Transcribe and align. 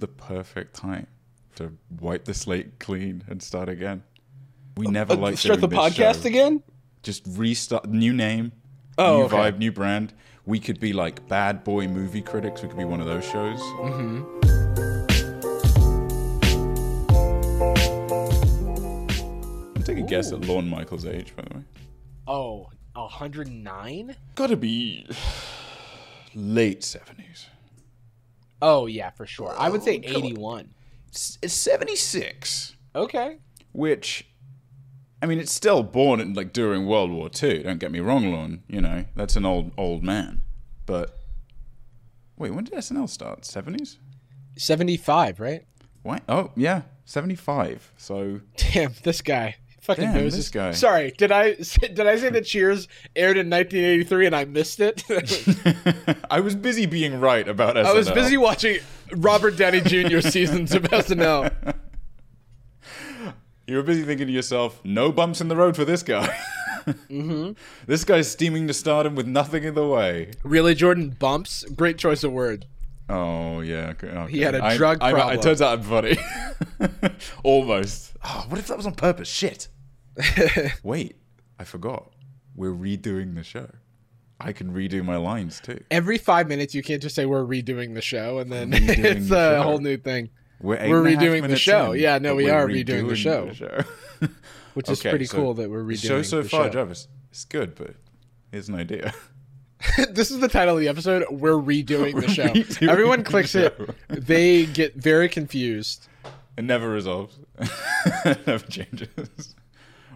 the 0.00 0.08
perfect 0.08 0.74
time 0.74 1.06
to 1.56 1.72
wipe 2.00 2.24
the 2.24 2.34
slate 2.34 2.78
clean 2.78 3.22
and 3.28 3.42
start 3.42 3.68
again. 3.68 4.02
We 4.76 4.86
never 4.86 5.14
like 5.14 5.34
Uh, 5.34 5.36
Start 5.36 5.60
the 5.60 5.68
podcast 5.68 6.22
show. 6.22 6.28
again. 6.28 6.62
Just 7.02 7.22
restart, 7.26 7.88
new 7.88 8.12
name, 8.12 8.52
Oh, 8.98 9.18
new 9.18 9.22
okay. 9.24 9.36
vibe, 9.36 9.58
new 9.58 9.72
brand. 9.72 10.12
We 10.46 10.58
could 10.58 10.80
be 10.80 10.92
like 10.92 11.26
bad 11.28 11.64
boy 11.64 11.86
movie 11.88 12.22
critics. 12.22 12.62
We 12.62 12.68
could 12.68 12.78
be 12.78 12.84
one 12.84 13.00
of 13.00 13.06
those 13.06 13.24
shows. 13.24 13.60
Mm-hmm. 13.60 14.38
Take 19.84 19.98
a 19.98 20.02
guess 20.02 20.30
at 20.32 20.42
Lorne 20.44 20.68
Michaels' 20.68 21.04
age, 21.06 21.34
by 21.34 21.42
the 21.50 21.56
way. 21.58 21.64
Oh, 22.28 22.68
109? 22.94 24.14
Gotta 24.36 24.56
be 24.56 25.06
late 26.34 26.84
seventies. 26.84 27.46
Oh 28.62 28.86
yeah, 28.86 29.10
for 29.10 29.26
sure. 29.26 29.54
I 29.58 29.68
would 29.68 29.82
say 29.82 30.02
Oh, 30.06 30.18
81. 30.18 30.70
It's, 31.08 31.38
it's 31.42 31.54
seventy 31.54 31.96
six, 31.96 32.76
Okay. 32.94 33.38
which, 33.72 34.26
I 35.22 35.26
mean, 35.26 35.38
it's 35.38 35.52
still 35.52 35.82
born 35.82 36.20
in 36.20 36.34
like 36.34 36.52
during 36.52 36.86
World 36.86 37.10
War 37.10 37.28
Two. 37.28 37.62
Don't 37.62 37.78
get 37.80 37.90
me 37.90 38.00
wrong, 38.00 38.30
Lorne. 38.32 38.62
You 38.68 38.80
know 38.80 39.04
that's 39.16 39.36
an 39.36 39.44
old 39.44 39.72
old 39.76 40.02
man. 40.04 40.42
But 40.86 41.18
wait, 42.36 42.52
when 42.54 42.64
did 42.64 42.74
SNL 42.74 43.08
start? 43.08 43.44
Seventies? 43.44 43.98
75, 44.56 45.40
right? 45.40 45.64
What? 46.02 46.22
Oh 46.28 46.52
yeah, 46.56 46.82
seventy 47.04 47.34
five. 47.34 47.92
So 47.96 48.40
Damn, 48.56 48.94
this 49.02 49.20
guy. 49.22 49.56
Fucking 49.90 50.12
Damn, 50.12 50.30
this 50.30 50.50
guy. 50.50 50.70
Sorry, 50.70 51.10
did 51.18 51.32
I 51.32 51.54
did 51.54 52.00
I 52.00 52.16
say 52.16 52.30
that 52.30 52.44
Cheers 52.44 52.86
aired 53.16 53.36
in 53.36 53.50
1983 53.50 54.26
and 54.26 54.36
I 54.36 54.44
missed 54.44 54.78
it? 54.78 55.02
I 56.30 56.38
was 56.38 56.54
busy 56.54 56.86
being 56.86 57.18
right 57.18 57.48
about 57.48 57.74
SNL. 57.74 57.86
I 57.86 57.92
was 57.92 58.08
busy 58.08 58.36
watching 58.36 58.78
Robert 59.16 59.56
Downey 59.56 59.80
Jr. 59.80 60.20
seasons 60.20 60.72
of 60.74 60.84
SNL. 60.84 61.76
You 63.66 63.76
were 63.76 63.84
busy 63.84 64.02
thinking 64.02 64.26
to 64.26 64.32
yourself, 64.32 64.80
no 64.82 65.12
bumps 65.12 65.40
in 65.40 65.46
the 65.46 65.54
road 65.54 65.76
for 65.76 65.84
this 65.84 66.02
guy. 66.02 66.26
mm-hmm. 66.86 67.52
This 67.86 68.02
guy's 68.02 68.28
steaming 68.28 68.66
to 68.66 68.74
stardom 68.74 69.14
with 69.14 69.28
nothing 69.28 69.62
in 69.62 69.74
the 69.74 69.86
way. 69.86 70.32
Really, 70.42 70.74
Jordan 70.74 71.10
bumps. 71.16 71.62
Great 71.76 71.96
choice 71.96 72.24
of 72.24 72.32
word. 72.32 72.66
Oh 73.08 73.60
yeah, 73.60 73.90
okay, 73.90 74.08
okay. 74.08 74.32
He 74.32 74.40
had 74.40 74.56
a 74.56 74.64
I- 74.64 74.76
drug 74.76 74.98
I, 75.00 75.12
problem. 75.12 75.38
It 75.38 75.42
turns 75.42 75.62
out 75.62 75.78
I'm 75.78 75.84
funny. 75.84 76.16
Almost. 77.44 78.14
Oh, 78.24 78.46
what 78.48 78.58
if 78.58 78.66
that 78.66 78.76
was 78.76 78.86
on 78.86 78.94
purpose? 78.94 79.28
Shit. 79.28 79.68
Wait, 80.82 81.16
I 81.58 81.64
forgot. 81.64 82.12
We're 82.54 82.72
redoing 82.72 83.34
the 83.34 83.42
show. 83.44 83.68
I 84.40 84.52
can 84.52 84.72
redo 84.72 85.04
my 85.04 85.16
lines 85.16 85.60
too. 85.60 85.82
Every 85.90 86.16
five 86.18 86.48
minutes, 86.48 86.74
you 86.74 86.82
can't 86.82 87.02
just 87.02 87.14
say 87.14 87.26
we're 87.26 87.44
redoing 87.44 87.94
the 87.94 88.00
show, 88.00 88.38
and 88.38 88.50
then 88.50 88.70
it's 88.74 89.28
the 89.28 89.36
a 89.36 89.54
show. 89.56 89.62
whole 89.62 89.78
new 89.78 89.96
thing, 89.98 90.30
We're, 90.60 90.76
We're 90.88 91.06
and 91.06 91.06
a 91.06 91.10
half 91.10 91.22
redoing 91.22 91.48
the 91.48 91.56
show. 91.56 91.92
in, 91.92 92.00
Yeah, 92.00 92.18
no, 92.18 92.34
we 92.34 92.44
we're 92.44 92.54
are 92.54 92.66
redoing 92.66 93.08
the 93.08 93.16
show. 93.16 93.52
show. 93.52 93.82
which 94.74 94.88
is 94.88 95.00
Okay, 95.00 95.10
pretty 95.10 95.26
so 95.26 95.36
cool 95.36 95.54
that 95.54 95.68
we're 95.68 95.82
redoing 95.82 96.00
the 96.00 96.06
show 96.08 96.22
so 96.22 96.42
the 96.42 96.48
far, 96.48 96.64
show. 96.64 96.70
Jarvis. 96.70 97.08
It's 97.30 97.44
good, 97.44 97.74
but 97.74 97.94
here's 98.50 98.68
an 98.68 98.76
idea. 98.76 99.12
this 100.10 100.30
is 100.30 100.40
the 100.40 100.48
title 100.48 100.74
of 100.74 100.80
the 100.80 100.88
episode. 100.88 101.24
We're 101.30 101.52
redoing 101.52 102.20
the 102.20 102.28
show. 102.28 102.44
redoing 102.48 102.88
Everyone 102.88 103.18
the 103.20 103.24
clicks 103.24 103.54
it. 103.54 103.78
They 104.08 104.64
get 104.66 104.94
very 104.94 105.28
confused. 105.28 106.06
It 106.56 106.64
never 106.64 106.88
resolves. 106.88 107.38
it 108.24 108.46
never 108.46 108.66
changes. 108.66 109.54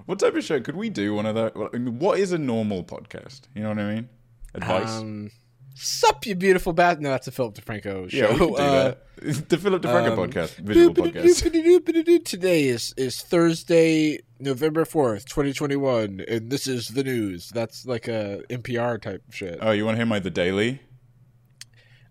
What 0.07 0.19
type 0.19 0.35
of 0.35 0.45
show 0.45 0.61
could 0.61 0.77
we 0.77 0.91
do? 0.91 1.15
One 1.15 1.27
of 1.27 1.35
that. 1.35 1.55
I 1.73 1.79
mean, 1.79 1.99
what 1.99 2.19
is 2.19 2.33
a 2.33 2.39
normal 2.39 2.85
podcast? 2.85 3.43
You 3.55 3.63
know 3.63 3.71
what 3.71 3.79
I 3.79 3.95
mean? 3.95 4.09
Advice. 4.55 4.91
Um, 4.91 5.31
Sup, 5.77 6.25
you 6.27 6.37
beautiful 6.37 6.73
bat. 6.73 7.01
No, 7.01 7.11
that's 7.11 7.27
a 7.27 7.33
Philip 7.33 7.55
DeFranco 7.57 8.09
show. 8.09 8.17
yeah, 8.17 8.33
we 8.33 8.39
could 8.39 8.49
do 8.49 8.55
Uh, 8.57 8.85
that. 8.85 9.01
The 9.49 9.57
Philip 9.57 9.83
DeFranco 9.83 10.13
um, 10.13 10.19
podcast, 10.31 10.57
visual 10.57 10.93
podcast. 10.95 12.25
Today 12.25 12.65
is 12.65 12.93
is 12.97 13.23
Thursday, 13.23 14.19
November 14.39 14.85
fourth, 14.85 15.27
twenty 15.29 15.53
twenty 15.53 15.77
one, 15.77 16.23
and 16.29 16.51
this 16.51 16.67
is 16.67 16.89
the 16.89 17.03
news. 17.03 17.49
That's 17.49 17.87
like 17.87 18.07
a 18.07 18.43
NPR 18.51 19.01
type 19.01 19.23
shit. 19.31 19.59
Oh, 19.63 19.71
you 19.71 19.85
want 19.87 19.95
to 19.95 19.99
hear 19.99 20.07
my 20.07 20.19
The 20.19 20.31
Daily? 20.31 20.81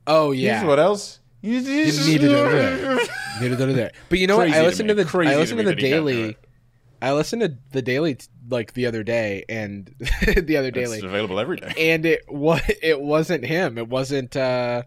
oh 0.07 0.31
Here's 0.31 0.41
yeah, 0.43 0.65
what 0.65 0.79
else? 0.79 1.19
you 1.41 1.61
need 1.61 2.21
to 2.21 2.27
know 2.27 2.51
that. 2.51 3.09
Need 3.41 3.49
to 3.49 3.57
know 3.67 3.73
that. 3.73 3.95
But 4.09 4.19
you 4.19 4.27
know 4.27 4.37
Crazy 4.37 4.51
what? 4.51 4.57
I 4.57 4.61
to 4.61 4.67
listened 4.67 4.87
me. 4.87 4.95
to 4.95 5.03
the 5.03 5.09
Crazy 5.09 5.29
I 5.31 5.33
to 5.35 5.39
listened 5.39 5.59
to 5.59 5.63
me 5.65 5.69
the 5.71 5.75
that 5.75 5.81
can't 5.81 6.05
do 6.05 6.11
daily. 6.13 6.37
It. 7.03 7.07
I 7.07 7.13
listened 7.13 7.41
to 7.41 7.57
the 7.71 7.81
daily 7.81 8.17
like 8.49 8.73
the 8.73 8.85
other 8.87 9.03
day, 9.03 9.45
and 9.49 9.93
the 10.37 10.57
other 10.57 10.71
daily. 10.71 10.97
It's 10.97 11.05
available 11.05 11.39
every 11.39 11.57
day. 11.57 11.73
and 11.77 12.05
it 12.05 12.21
was 12.29 12.61
it 12.81 12.99
wasn't 13.01 13.45
him. 13.45 13.77
It 13.77 13.87
wasn't 13.89 14.35
uh 14.35 14.83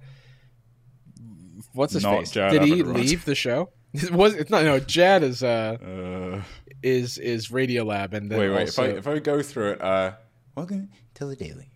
what's 1.73 1.93
his 1.93 2.03
Not 2.03 2.19
face? 2.19 2.31
Jad 2.33 2.51
Did 2.53 2.63
he 2.63 2.83
Abumrad. 2.83 2.95
leave 2.95 3.25
the 3.25 3.35
show? 3.35 3.71
It 3.93 4.11
was 4.11 4.35
it's 4.35 4.51
not 4.51 4.65
no 4.65 4.79
Jad 4.79 5.23
is 5.23 5.43
uh 5.43 5.77
Uh, 5.81 6.43
is 6.83 7.17
is 7.19 7.51
Radio 7.51 7.83
Lab 7.85 8.13
and 8.13 8.31
then 8.31 8.39
wait, 8.39 8.51
wait. 8.51 8.61
also, 8.61 8.83
if 8.85 8.95
I 8.95 8.99
if 8.99 9.07
I 9.09 9.19
go 9.21 9.41
through 9.43 9.71
it, 9.73 9.81
uh, 9.81 10.13
welcome 10.55 10.91
to 11.15 11.25
The 11.27 11.37
Daily. 11.37 11.71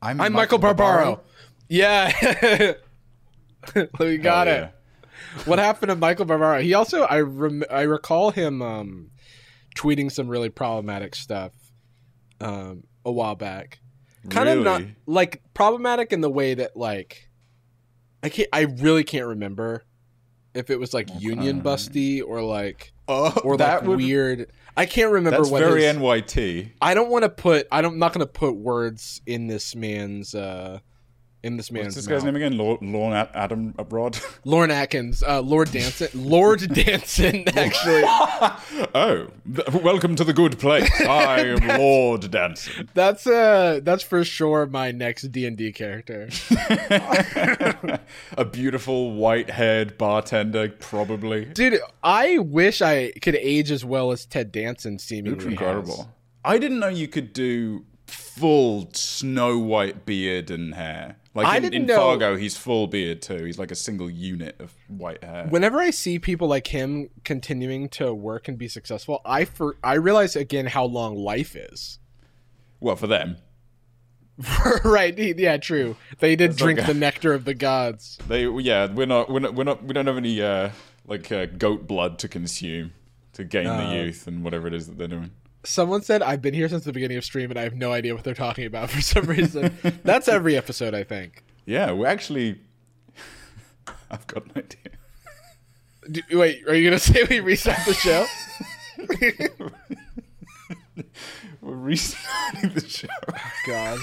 I'm, 0.00 0.20
I'm 0.20 0.32
Michael 0.32 0.58
Barbaro. 0.58 1.22
Yeah. 1.68 2.12
we 3.98 4.18
got 4.18 4.46
Hell 4.46 4.56
it. 4.56 4.60
yeah. 4.60 5.42
What 5.46 5.58
happened 5.58 5.88
to 5.90 5.96
Michael 5.96 6.26
Barbaro? 6.26 6.60
He 6.60 6.74
also 6.74 7.02
I 7.02 7.20
rem- 7.20 7.64
I 7.70 7.82
recall 7.82 8.30
him 8.30 8.62
um 8.62 9.10
tweeting 9.74 10.10
some 10.10 10.28
really 10.28 10.50
problematic 10.50 11.14
stuff 11.14 11.52
um 12.40 12.84
a 13.04 13.12
while 13.12 13.34
back. 13.34 13.78
kind 14.30 14.48
of 14.48 14.64
not 14.64 14.82
like 15.06 15.42
problematic 15.52 16.12
in 16.12 16.20
the 16.20 16.30
way 16.30 16.54
that 16.54 16.76
like 16.76 17.28
I 18.22 18.28
can't 18.28 18.48
I 18.52 18.62
really 18.62 19.04
can't 19.04 19.26
remember 19.26 19.84
if 20.54 20.70
it 20.70 20.80
was 20.80 20.94
like 20.94 21.08
union 21.20 21.62
busty 21.62 22.22
or 22.26 22.40
like 22.40 22.92
Oh, 23.06 23.38
or 23.44 23.58
that 23.58 23.80
like 23.80 23.88
would, 23.88 23.98
weird 23.98 24.50
I 24.76 24.86
can't 24.86 25.12
remember 25.12 25.38
That's 25.38 25.50
what 25.50 25.62
very 25.62 25.84
his, 25.84 25.96
NYT. 25.96 26.72
I 26.80 26.94
don't 26.94 27.10
want 27.10 27.24
to 27.24 27.28
put 27.28 27.68
I 27.70 27.82
don't 27.82 27.92
I'm 27.92 27.98
not 27.98 28.14
going 28.14 28.26
to 28.26 28.32
put 28.32 28.56
words 28.56 29.20
in 29.26 29.46
this 29.46 29.76
man's 29.76 30.34
uh 30.34 30.78
in 31.44 31.56
this 31.56 31.70
man's 31.70 31.84
What's 31.86 31.96
this 31.96 32.06
guy's 32.06 32.24
mouth. 32.24 32.34
name 32.34 32.36
again? 32.36 32.56
Lord, 32.58 32.80
Lorne 32.82 33.12
Adam 33.34 33.74
Abrod. 33.74 34.20
Lorne 34.44 34.70
Atkins, 34.82 35.22
uh 35.22 35.40
Lord 35.40 35.70
Danson, 35.70 36.08
Lord 36.14 36.60
Danson 36.74 37.44
actually. 37.56 38.02
oh, 38.94 39.28
th- 39.54 39.68
welcome 39.82 40.16
to 40.16 40.24
the 40.24 40.32
good 40.32 40.58
place. 40.58 40.90
I 41.02 41.40
am 41.40 41.78
Lord 41.78 42.30
Danson. 42.30 42.88
That's 42.94 43.26
uh 43.26 43.80
that's 43.82 44.02
for 44.02 44.24
sure 44.24 44.66
my 44.66 44.90
next 44.90 45.30
D&D 45.30 45.72
character. 45.72 46.28
A 48.36 48.44
beautiful 48.44 49.12
white-haired 49.12 49.98
bartender, 49.98 50.68
probably. 50.70 51.44
Dude, 51.46 51.78
I 52.02 52.38
wish 52.38 52.82
I 52.82 53.12
could 53.22 53.36
age 53.36 53.70
as 53.70 53.84
well 53.84 54.12
as 54.12 54.24
Ted 54.26 54.50
Danson 54.52 54.98
seemingly 54.98 55.32
Looks 55.32 55.44
has. 55.44 55.52
incredible. 55.52 56.08
I 56.44 56.58
didn't 56.58 56.78
know 56.80 56.88
you 56.88 57.08
could 57.08 57.32
do 57.32 57.84
full 58.06 58.90
snow 58.92 59.58
white 59.58 60.04
beard 60.06 60.50
and 60.50 60.74
hair. 60.74 61.16
Like 61.34 61.46
I 61.48 61.56
in, 61.56 61.62
didn't 61.62 61.74
in 61.82 61.86
know- 61.86 61.96
Fargo, 61.96 62.36
he's 62.36 62.56
full 62.56 62.86
beard 62.86 63.20
too. 63.20 63.44
He's 63.44 63.58
like 63.58 63.72
a 63.72 63.74
single 63.74 64.08
unit 64.08 64.54
of 64.60 64.72
white 64.88 65.22
hair. 65.24 65.46
Whenever 65.48 65.78
I 65.80 65.90
see 65.90 66.18
people 66.20 66.46
like 66.46 66.68
him 66.68 67.10
continuing 67.24 67.88
to 67.90 68.14
work 68.14 68.46
and 68.46 68.56
be 68.56 68.68
successful, 68.68 69.20
I 69.24 69.44
for 69.44 69.76
I 69.82 69.94
realize 69.94 70.36
again 70.36 70.66
how 70.66 70.84
long 70.84 71.16
life 71.16 71.56
is. 71.56 71.98
well, 72.80 72.94
for 72.96 73.08
them, 73.08 73.38
right? 74.84 75.16
Yeah, 75.18 75.56
true. 75.56 75.96
They 76.18 76.36
did 76.36 76.56
drink 76.56 76.78
like 76.80 76.88
a- 76.88 76.92
the 76.92 76.98
nectar 76.98 77.32
of 77.32 77.44
the 77.44 77.54
gods. 77.54 78.18
they 78.28 78.46
yeah, 78.48 78.86
we're 78.92 79.06
not 79.06 79.28
we're 79.30 79.40
not 79.40 79.54
we're 79.54 79.64
not 79.64 79.82
we 79.84 79.92
don't 79.92 80.06
have 80.06 80.16
any 80.16 80.40
uh 80.40 80.70
like 81.06 81.30
uh, 81.32 81.46
goat 81.46 81.86
blood 81.86 82.18
to 82.20 82.28
consume 82.28 82.92
to 83.34 83.44
gain 83.44 83.66
Uh, 83.66 83.90
the 83.90 83.96
youth 83.96 84.26
and 84.26 84.42
whatever 84.44 84.66
it 84.68 84.74
is 84.74 84.86
that 84.86 84.98
they're 84.98 85.08
doing. 85.08 85.30
Someone 85.64 86.02
said 86.02 86.22
I've 86.22 86.42
been 86.42 86.54
here 86.54 86.68
since 86.68 86.84
the 86.84 86.92
beginning 86.92 87.16
of 87.16 87.24
stream 87.24 87.50
and 87.50 87.58
I 87.58 87.62
have 87.62 87.74
no 87.74 87.92
idea 87.92 88.14
what 88.14 88.22
they're 88.24 88.34
talking 88.34 88.66
about 88.66 88.90
for 88.92 89.00
some 89.00 89.24
reason. 89.26 89.76
That's 90.04 90.28
every 90.28 90.56
episode, 90.56 90.94
I 90.94 91.04
think. 91.04 91.42
Yeah, 91.66 91.92
we 91.92 92.06
actually. 92.06 92.60
I've 94.10 94.26
got 94.26 94.44
an 94.44 94.52
idea. 94.56 94.78
Do, 96.28 96.38
wait, 96.38 96.68
are 96.68 96.74
you 96.74 96.84
gonna 96.84 96.98
say 96.98 97.24
we 97.24 97.40
restart 97.40 97.78
the 97.86 97.94
show? 97.94 98.26
We're 101.60 101.74
restarting 101.76 102.70
the 102.74 102.86
show. 102.86 103.08
God. 103.66 103.98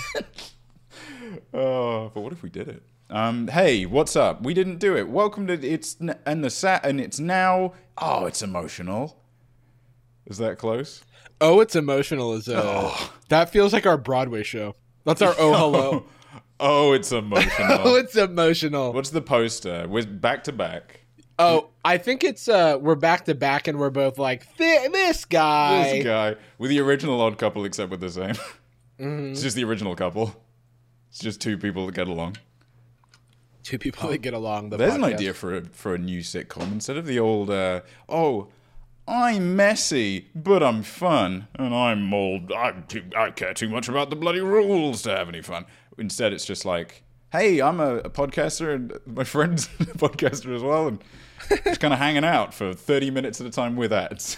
Oh, 1.54 2.10
but 2.14 2.22
what 2.22 2.34
if 2.34 2.42
we 2.42 2.50
did 2.50 2.68
it? 2.68 2.82
Um, 3.10 3.48
hey, 3.50 3.86
what's 3.86 4.16
up? 4.16 4.42
We 4.42 4.54
didn't 4.56 4.80
do 4.80 4.98
it. 4.98 5.10
Welcome 5.10 5.46
to 5.48 5.54
it's 5.54 5.96
n- 6.02 6.18
and 6.26 6.44
the 6.44 6.50
sat 6.50 6.84
and 6.86 7.00
it's 7.00 7.20
now. 7.20 7.74
Oh, 8.00 8.26
it's 8.26 8.42
emotional. 8.42 9.22
Is 10.26 10.40
that 10.40 10.58
close? 10.58 11.04
Oh, 11.40 11.60
it's 11.60 11.76
emotional 11.76 12.34
as 12.34 12.48
uh 12.48 12.96
that 13.30 13.50
feels 13.50 13.74
like 13.74 13.86
our 13.86 13.98
Broadway 13.98 14.44
show. 14.44 14.76
That's 15.06 15.22
our 15.22 15.34
oh 15.40 15.54
hello. 15.54 16.06
Oh, 16.60 16.94
it's 16.94 17.12
emotional. 17.12 17.52
oh, 17.84 17.96
it's 17.96 18.16
emotional. 18.16 18.94
What's 18.94 19.10
the 19.10 19.22
poster? 19.22 19.88
We're 19.88 20.06
back 20.06 20.44
to 20.46 20.52
back. 20.52 21.02
Oh, 21.40 21.70
I 21.84 21.98
think 21.98 22.24
it's 22.24 22.48
uh 22.48 22.78
we're 22.80 22.96
back 22.96 23.26
to 23.26 23.34
back 23.34 23.68
and 23.68 23.80
we're 23.80 23.90
both 23.90 24.20
like 24.20 24.56
"Th- 24.58 24.92
this 24.92 25.26
guy. 25.26 25.94
This 25.94 26.04
guy 26.04 26.36
with 26.60 26.70
the 26.70 26.80
original 26.80 27.20
odd 27.20 27.38
couple, 27.38 27.66
except 27.66 27.90
with 27.90 28.00
the 28.00 28.12
same. 28.12 28.36
Mm-hmm. 29.00 29.32
It's 29.32 29.42
just 29.42 29.56
the 29.56 29.64
original 29.64 29.96
couple. 29.96 30.36
It's 31.10 31.18
just 31.20 31.42
two 31.42 31.58
people 31.58 31.88
that 31.88 31.96
get 31.96 32.08
along. 32.08 32.38
Two 33.64 33.80
people 33.80 34.10
that 34.10 34.20
get 34.20 34.34
along. 34.36 34.70
The 34.70 34.78
There's 34.78 34.94
an 34.94 35.04
idea 35.04 35.34
for 35.34 35.58
a 35.58 35.66
for 35.66 35.96
a 35.96 35.98
new 35.98 36.20
sitcom 36.22 36.72
instead 36.72 36.98
of 36.98 37.08
the 37.08 37.20
old 37.20 37.50
uh, 37.50 37.82
oh. 38.08 38.50
I'm 39.08 39.56
messy, 39.56 40.30
but 40.36 40.62
I'm 40.64 40.84
fun, 40.84 41.48
and 41.56 41.74
I'm 41.74 42.14
old. 42.14 42.52
I'm 42.52 42.86
too, 42.88 43.04
I 43.16 43.32
care 43.32 43.54
too 43.54 43.70
much 43.70 43.90
about 43.90 44.10
the 44.10 44.16
bloody 44.16 44.40
rules 44.40 45.02
to 45.04 45.10
have 45.10 45.28
any 45.28 45.42
fun. 45.42 45.66
Instead, 45.98 46.34
it's 46.34 46.46
just 46.46 46.66
like, 46.66 47.04
hey, 47.32 47.62
I'm 47.62 47.80
a, 47.80 47.98
a 47.98 48.10
podcaster, 48.10 48.74
and 48.74 48.94
my 49.06 49.24
friend's 49.26 49.66
a 49.80 49.86
podcaster 49.86 50.56
as 50.56 50.64
well, 50.64 50.88
and 50.88 51.04
just 51.64 51.80
kind 51.80 51.94
of 51.94 52.00
hanging 52.00 52.24
out 52.24 52.54
for 52.54 52.74
30 52.74 53.12
minutes 53.12 53.42
at 53.42 53.48
a 53.48 53.52
time 53.52 53.76
with 53.76 53.92
ads. 53.92 54.38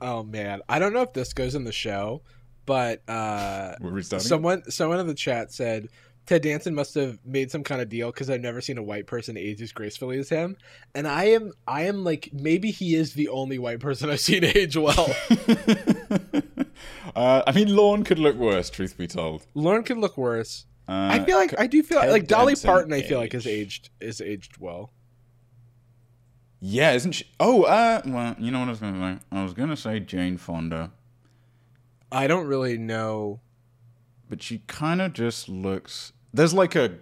Oh 0.00 0.24
man, 0.24 0.62
I 0.68 0.80
don't 0.80 0.92
know 0.92 1.02
if 1.02 1.12
this 1.12 1.32
goes 1.32 1.54
in 1.54 1.62
the 1.64 1.72
show, 1.72 2.22
but 2.66 3.08
uh, 3.08 3.76
someone 4.18 4.68
someone 4.70 4.98
in 4.98 5.06
the 5.06 5.14
chat 5.14 5.52
said 5.52 5.88
Ted 6.26 6.42
Danson 6.42 6.74
must 6.74 6.94
have 6.94 7.18
made 7.24 7.50
some 7.50 7.64
kind 7.64 7.80
of 7.80 7.88
deal 7.88 8.12
because 8.12 8.30
I've 8.30 8.40
never 8.40 8.60
seen 8.60 8.78
a 8.78 8.82
white 8.82 9.06
person 9.06 9.36
age 9.36 9.60
as 9.60 9.72
gracefully 9.72 10.18
as 10.18 10.28
him, 10.28 10.56
and 10.94 11.08
I 11.08 11.24
am 11.24 11.52
I 11.66 11.82
am 11.82 12.04
like 12.04 12.30
maybe 12.32 12.70
he 12.70 12.94
is 12.94 13.14
the 13.14 13.28
only 13.28 13.58
white 13.58 13.80
person 13.80 14.08
I've 14.08 14.20
seen 14.20 14.44
age 14.56 14.76
well. 14.76 15.14
uh, 17.16 17.42
I 17.46 17.52
mean, 17.52 17.74
Lorne 17.74 18.04
could 18.04 18.18
look 18.18 18.36
worse, 18.36 18.70
truth 18.70 18.96
be 18.96 19.06
told. 19.06 19.46
Lauren 19.54 19.82
could 19.82 19.98
look 19.98 20.16
worse. 20.16 20.66
Uh, 20.88 21.08
I 21.12 21.24
feel 21.24 21.38
like 21.38 21.58
I 21.58 21.66
do 21.66 21.82
feel 21.82 22.00
Ted 22.00 22.10
like 22.10 22.26
Dolly 22.26 22.54
Parton. 22.54 22.92
I 22.92 23.02
feel 23.02 23.18
like 23.18 23.34
is 23.34 23.46
aged. 23.46 23.90
aged 24.00 24.08
is 24.08 24.20
aged 24.20 24.58
well. 24.58 24.92
Yeah, 26.60 26.92
isn't 26.92 27.12
she? 27.12 27.26
Oh, 27.40 27.64
uh, 27.64 28.02
well, 28.06 28.36
you 28.38 28.52
know 28.52 28.60
what 28.60 28.68
I 28.68 28.70
was 28.70 28.80
gonna 28.80 29.18
say? 29.18 29.24
I 29.32 29.42
was 29.42 29.52
gonna 29.54 29.76
say 29.76 29.98
Jane 29.98 30.36
Fonda, 30.36 30.92
I 32.12 32.26
don't 32.26 32.46
really 32.46 32.76
know. 32.76 33.40
But 34.32 34.42
she 34.42 34.62
kind 34.66 35.02
of 35.02 35.12
just 35.12 35.46
looks. 35.50 36.14
There's 36.32 36.54
like 36.54 36.74
a 36.74 36.94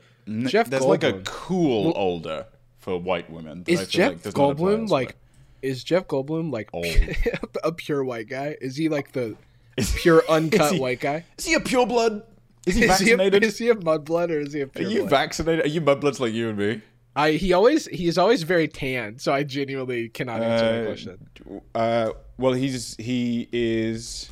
Jeff 0.47 0.69
there's 0.69 0.85
like 0.85 1.05
a 1.05 1.21
cool 1.25 1.85
Well- 1.85 1.93
older 1.97 2.47
for 2.79 2.99
white 3.01 3.31
women. 3.31 3.63
that 3.63 3.71
I 3.71 3.75
Is 3.75 3.81
feel 3.83 3.89
Jeff 3.89 4.09
like 4.15 4.23
does 4.23 4.37
not 4.37 4.51
apply 4.51 4.65
Goldblum 4.73 4.89
like? 4.89 5.17
Is 5.63 5.85
Jeff 5.85 6.09
Goldblum 6.09 6.51
like 6.53 6.69
a 7.63 7.71
pure 7.71 8.03
white 8.03 8.29
guy? 8.29 8.57
Is 8.61 8.75
he 8.75 8.89
like 8.89 9.13
the 9.13 9.37
Is- 9.77 9.93
pure 10.03 10.25
uncut 10.29 10.73
he- 10.73 10.81
white 10.81 10.99
guy? 10.99 11.25
Is 11.39 11.45
he 11.45 11.55
a 11.55 11.61
pure 11.61 11.87
blood? 11.87 12.23
Is 12.67 12.75
he 12.75 12.83
Is 12.87 12.99
he, 12.99 13.13
a, 13.13 13.17
vaccinated? 13.17 13.45
is 13.45 13.59
he 13.59 13.69
a 13.69 13.77
mudblood 13.77 14.31
or 14.31 14.41
is 14.41 14.53
he 14.53 14.63
a 14.63 14.67
Are 14.77 14.83
you 14.83 14.99
blood? 15.03 15.11
vaccinated? 15.11 15.65
Are 15.67 15.69
you 15.69 15.81
mudbloods 15.81 16.19
like 16.19 16.33
you 16.33 16.49
and 16.49 16.59
me? 16.59 16.83
I 17.15 17.33
he 17.33 17.53
always 17.53 17.87
he's 17.87 18.19
always 18.19 18.43
very 18.43 18.67
tan, 18.67 19.19
so 19.21 19.33
I 19.33 19.45
genuinely 19.45 20.09
cannot 20.09 20.43
answer 20.43 20.67
that 20.73 20.83
Uh, 20.83 20.87
question. 20.87 21.61
Uh, 21.77 22.11
well, 22.39 22.55
he's 22.55 22.97
he 22.97 23.49
is. 23.53 24.31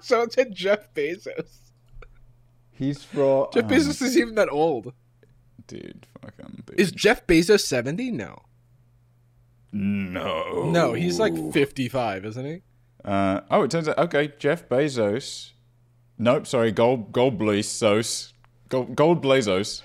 So 0.00 0.22
it 0.22 0.32
said 0.32 0.54
Jeff 0.54 0.92
Bezos. 0.94 1.58
He's 2.72 3.02
from. 3.04 3.46
Jeff 3.52 3.64
Bezos 3.64 4.02
is 4.02 4.16
even 4.16 4.34
that 4.36 4.48
old. 4.50 4.92
dude, 5.66 6.06
fucking. 6.20 6.64
Dude. 6.66 6.80
Is 6.80 6.92
Jeff 6.92 7.26
Bezos 7.26 7.60
seventy? 7.60 8.10
No, 8.10 8.42
no. 9.72 10.70
no, 10.70 10.92
he's 10.92 11.18
like 11.18 11.34
fifty-five, 11.52 12.24
isn't 12.24 12.44
he? 12.44 12.62
Uh, 13.04 13.40
oh, 13.50 13.62
it 13.62 13.70
turns 13.70 13.88
out 13.88 13.98
okay. 13.98 14.32
Jeff 14.38 14.68
Bezos. 14.68 15.52
Nope, 16.18 16.46
sorry. 16.46 16.72
Gold 16.72 17.12
Gold 17.12 17.38
Blazos. 17.38 18.32
Gold, 18.68 18.94
Gold 18.96 19.22
Blazos. 19.22 19.82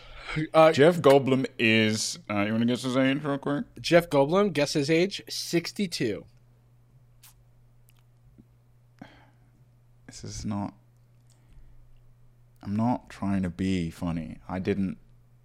Uh, 0.54 0.72
Jeff 0.72 0.98
Goldblum 0.98 1.46
is. 1.58 2.20
Uh, 2.30 2.42
you 2.42 2.52
want 2.52 2.62
to 2.62 2.66
guess 2.66 2.84
his 2.84 2.98
age 2.98 3.24
real 3.24 3.38
quick? 3.38 3.66
Jeff 3.80 4.10
Goldblum, 4.10 4.52
guess 4.54 4.74
his 4.74 4.90
age, 4.90 5.22
sixty-two. 5.30 6.26
This 10.08 10.24
is 10.24 10.46
not. 10.46 10.74
I'm 12.64 12.76
not 12.76 13.10
trying 13.10 13.44
to 13.44 13.50
be 13.50 13.92
funny. 13.92 14.40
I 14.50 14.60
didn't. 14.60 14.98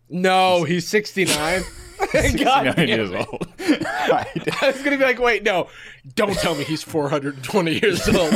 No, 0.09 0.65
he's 0.65 0.89
sixty-nine. 0.89 1.63
69 2.11 2.89
years 2.89 3.11
it. 3.11 3.27
old. 3.29 3.47
I 3.61 4.27
I 4.61 4.67
was 4.67 4.83
gonna 4.83 4.99
be 4.99 5.05
like, 5.05 5.19
wait, 5.19 5.45
no, 5.45 5.69
don't 6.15 6.35
tell 6.35 6.55
me 6.55 6.65
he's 6.65 6.83
four 6.83 7.09
hundred 7.09 7.37
and 7.37 7.45
twenty 7.45 7.79
years 7.81 8.09
old. 8.09 8.35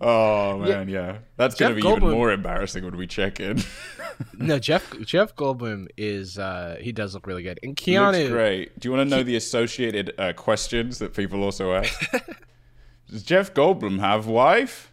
oh 0.00 0.58
man, 0.58 0.88
yeah. 0.88 1.18
That's 1.36 1.56
Jeff 1.56 1.70
gonna 1.70 1.80
be 1.80 1.88
even 1.88 2.10
more 2.10 2.30
embarrassing 2.30 2.84
when 2.84 2.96
we 2.96 3.06
check 3.06 3.40
in. 3.40 3.62
no, 4.34 4.58
Jeff 4.58 4.98
Jeff 5.00 5.34
Goldblum 5.34 5.88
is 5.96 6.38
uh 6.38 6.76
he 6.80 6.92
does 6.92 7.14
look 7.14 7.26
really 7.26 7.42
good, 7.42 7.58
and 7.62 7.80
Looks 7.86 8.28
great. 8.28 8.78
Do 8.78 8.88
you 8.88 8.94
want 8.94 9.08
to 9.08 9.16
know 9.16 9.22
the 9.22 9.36
associated 9.36 10.12
uh, 10.18 10.32
questions 10.34 10.98
that 10.98 11.14
people 11.14 11.42
also 11.42 11.72
ask? 11.72 12.12
Does 13.10 13.22
Jeff 13.22 13.54
Goldblum 13.54 14.00
have 14.00 14.26
wife? 14.26 14.92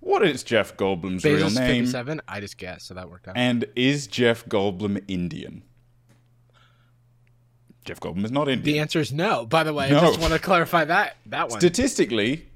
What 0.00 0.26
is 0.26 0.42
Jeff 0.42 0.76
Goldblum's 0.76 1.24
real 1.24 1.48
name? 1.50 1.84
fifty-seven. 1.84 2.20
I 2.28 2.40
just 2.40 2.58
guessed, 2.58 2.86
so 2.86 2.94
that 2.94 3.08
worked 3.08 3.26
out. 3.28 3.36
And 3.36 3.64
is 3.74 4.06
Jeff 4.06 4.44
Goldblum 4.46 5.02
Indian? 5.08 5.62
Jeff 7.84 8.00
Goldblum 8.00 8.24
is 8.24 8.30
not 8.32 8.48
Indian. 8.48 8.62
the 8.64 8.78
answer 8.80 9.00
is 9.00 9.12
no. 9.12 9.44
By 9.46 9.62
the 9.62 9.72
way, 9.72 9.90
No. 9.90 9.98
I 9.98 10.06
just 10.06 10.20
want 10.20 10.32
to 10.32 10.38
clarify 10.38 10.84
that 10.86 11.16
that 11.26 11.50
one. 11.50 11.60
Statistically, 11.60 12.46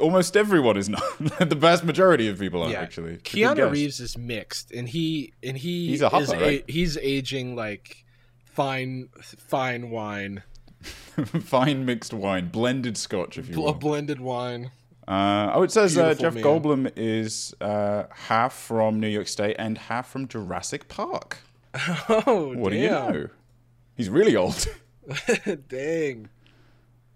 almost 0.00 0.36
everyone 0.36 0.76
is 0.76 0.88
not. 0.88 1.02
the 1.40 1.54
vast 1.56 1.84
majority 1.84 2.28
of 2.28 2.38
people 2.38 2.62
are 2.62 2.70
yeah, 2.70 2.80
actually. 2.80 3.18
Keanu. 3.18 3.70
Reeves 3.70 4.00
is 4.00 4.16
mixed, 4.16 4.72
and 4.72 4.88
he 4.88 5.34
and 5.42 5.56
he 5.58 5.88
He's 5.88 6.02
a 6.02 6.08
hapa, 6.10 6.22
is 6.22 6.32
a- 6.32 6.38
right? 6.40 6.64
he's 6.68 6.96
aging 6.98 7.54
like 7.54 8.04
fine 8.44 9.08
fine 9.24 9.90
wine, 9.90 10.42
Fine 11.42 11.84
mixed 11.84 12.12
wine, 12.14 12.48
blended 12.48 12.96
scotch, 12.96 13.38
if 13.38 13.48
you 13.48 13.60
will. 13.60 13.72
blended 13.74 14.20
wine. 14.20 14.70
Uh, 15.06 15.50
oh, 15.54 15.62
it 15.62 15.70
says 15.72 15.98
uh, 15.98 16.14
Jeff 16.14 16.34
man. 16.34 16.44
Goldblum 16.44 16.92
is 16.96 17.54
uh, 17.60 18.04
half 18.12 18.52
from 18.54 19.00
New 19.00 19.08
York 19.08 19.26
State 19.28 19.56
and 19.58 19.76
half 19.76 20.08
from 20.10 20.28
Jurassic 20.28 20.88
Park. 20.88 21.38
Oh, 22.08 22.52
What 22.56 22.70
do 22.70 22.76
you 22.78 22.88
know? 22.90 23.28
He's 23.96 24.08
really 24.10 24.36
old. 24.36 24.66
Dang. 25.68 26.28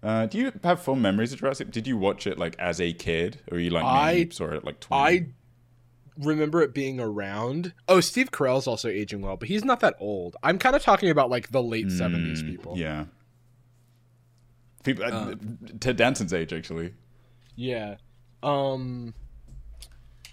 Uh, 0.03 0.25
do 0.27 0.37
you 0.37 0.51
have 0.63 0.81
fond 0.81 1.01
memories 1.01 1.33
of 1.33 1.39
Jurassic? 1.39 1.71
Did 1.71 1.87
you 1.87 1.97
watch 1.97 2.27
it 2.27 2.37
like 2.37 2.55
as 2.59 2.79
a 2.79 2.93
kid, 2.93 3.39
or 3.51 3.59
you 3.59 3.69
like 3.71 3.83
I- 3.85 4.27
saw 4.31 4.49
it 4.51 4.63
like 4.63 4.79
twenty? 4.79 5.03
I 5.03 5.25
remember 6.19 6.61
it 6.61 6.73
being 6.73 6.99
around. 6.99 7.73
Oh, 7.87 7.99
Steve 7.99 8.31
Carell's 8.31 8.67
also 8.67 8.89
aging 8.89 9.21
well, 9.21 9.37
but 9.37 9.47
he's 9.47 9.63
not 9.65 9.79
that 9.79 9.95
old. 9.99 10.35
I'm 10.43 10.59
kind 10.59 10.75
of 10.75 10.83
talking 10.83 11.09
about 11.09 11.29
like 11.29 11.49
the 11.51 11.63
late 11.63 11.91
seventies 11.91 12.43
people. 12.43 12.75
Mm, 12.75 12.79
Yeah. 12.79 13.05
People, 14.87 15.03
uh, 15.03 15.07
Uh, 15.09 15.35
Ted 15.79 15.97
Danson's 15.97 16.33
age, 16.33 16.53
actually. 16.53 16.93
Yeah. 17.55 17.95
Um 18.41 19.13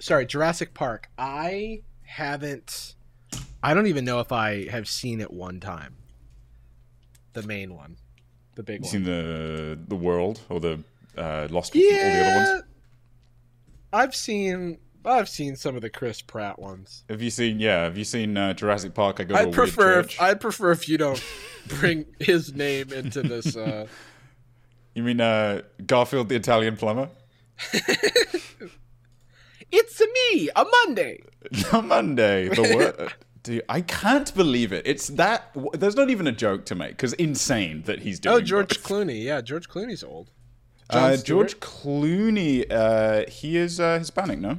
sorry, 0.01 0.27
Jurassic 0.27 0.75
Park. 0.75 1.09
I 1.19 1.83
haven't 2.03 2.95
I 3.63 3.75
don't 3.75 3.87
even 3.87 4.05
know 4.05 4.21
if 4.21 4.31
I 4.31 4.69
have 4.69 4.87
seen 4.89 5.21
it 5.21 5.33
one 5.33 5.59
time. 5.61 5.97
The 7.33 7.43
main 7.43 7.75
one. 7.75 7.97
The 8.55 8.63
big 8.63 8.81
You 8.81 8.85
one. 8.85 8.91
seen 8.93 9.05
the 9.05 9.79
the 9.89 9.97
world 9.97 10.41
or 10.49 10.61
the 10.61 10.81
uh, 11.17 11.49
Lost? 11.51 11.75
All 11.75 11.81
the 11.83 11.89
other 11.89 12.09
yeah. 12.09 12.37
ones. 12.53 12.63
I've 13.93 14.15
seen 14.15 14.79
I've 15.05 15.29
seen 15.29 15.57
some 15.57 15.77
of 15.77 15.83
the 15.83 15.91
Chris 15.91 16.23
Pratt 16.23 16.59
ones. 16.59 17.05
Have 17.09 17.21
you 17.21 17.31
seen? 17.31 17.59
Yeah. 17.61 17.83
Have 17.85 17.99
you 17.99 18.05
seen 18.05 18.37
uh, 18.37 18.55
Jurassic 18.55 18.95
Park? 18.95 19.21
I 19.21 19.25
go 19.25 19.35
to 19.35 19.35
a 19.35 19.43
I'd 19.43 19.45
weird 19.47 19.55
prefer 19.55 20.03
church. 20.03 20.21
I'd 20.21 20.41
prefer 20.41 20.71
if 20.71 20.89
you 20.89 20.99
don't 20.99 21.23
bring 21.69 22.07
his 22.21 22.55
name 22.55 22.93
into 22.93 23.23
this 23.23 23.57
uh 23.57 23.87
You 24.95 25.03
mean 25.03 25.21
uh, 25.21 25.63
Garfield 25.87 26.29
the 26.29 26.37
Italian 26.37 26.77
plumber? 26.77 27.11
It's 29.77 30.01
me, 30.01 30.51
a 30.55 30.65
Monday. 30.65 31.21
A 31.73 31.83
Monday, 31.83 32.49
the 32.49 32.63
word. 33.01 33.13
Dude, 33.43 33.63
I 33.69 33.81
can't 33.81 34.33
believe 34.35 34.73
it. 34.73 34.87
It's 34.87 35.09
that. 35.09 35.53
w- 35.55 35.71
There's 35.75 35.97
not 35.97 36.11
even 36.11 36.29
a 36.29 36.33
joke 36.33 36.65
to 36.67 36.77
make 36.77 36.91
because 36.91 37.13
insane 37.15 37.83
that 37.87 37.99
he's 38.01 38.21
doing. 38.21 38.37
Oh, 38.37 38.41
George 38.41 38.69
both. 38.69 38.85
Clooney. 38.85 39.25
Yeah, 39.25 39.41
George 39.41 39.69
Clooney's 39.69 40.05
old. 40.05 40.31
Uh, 40.89 41.17
George 41.17 41.59
Clooney. 41.59 42.65
Uh, 42.71 43.29
he 43.29 43.57
is 43.57 43.81
uh, 43.81 43.99
Hispanic, 43.99 44.39
no? 44.39 44.59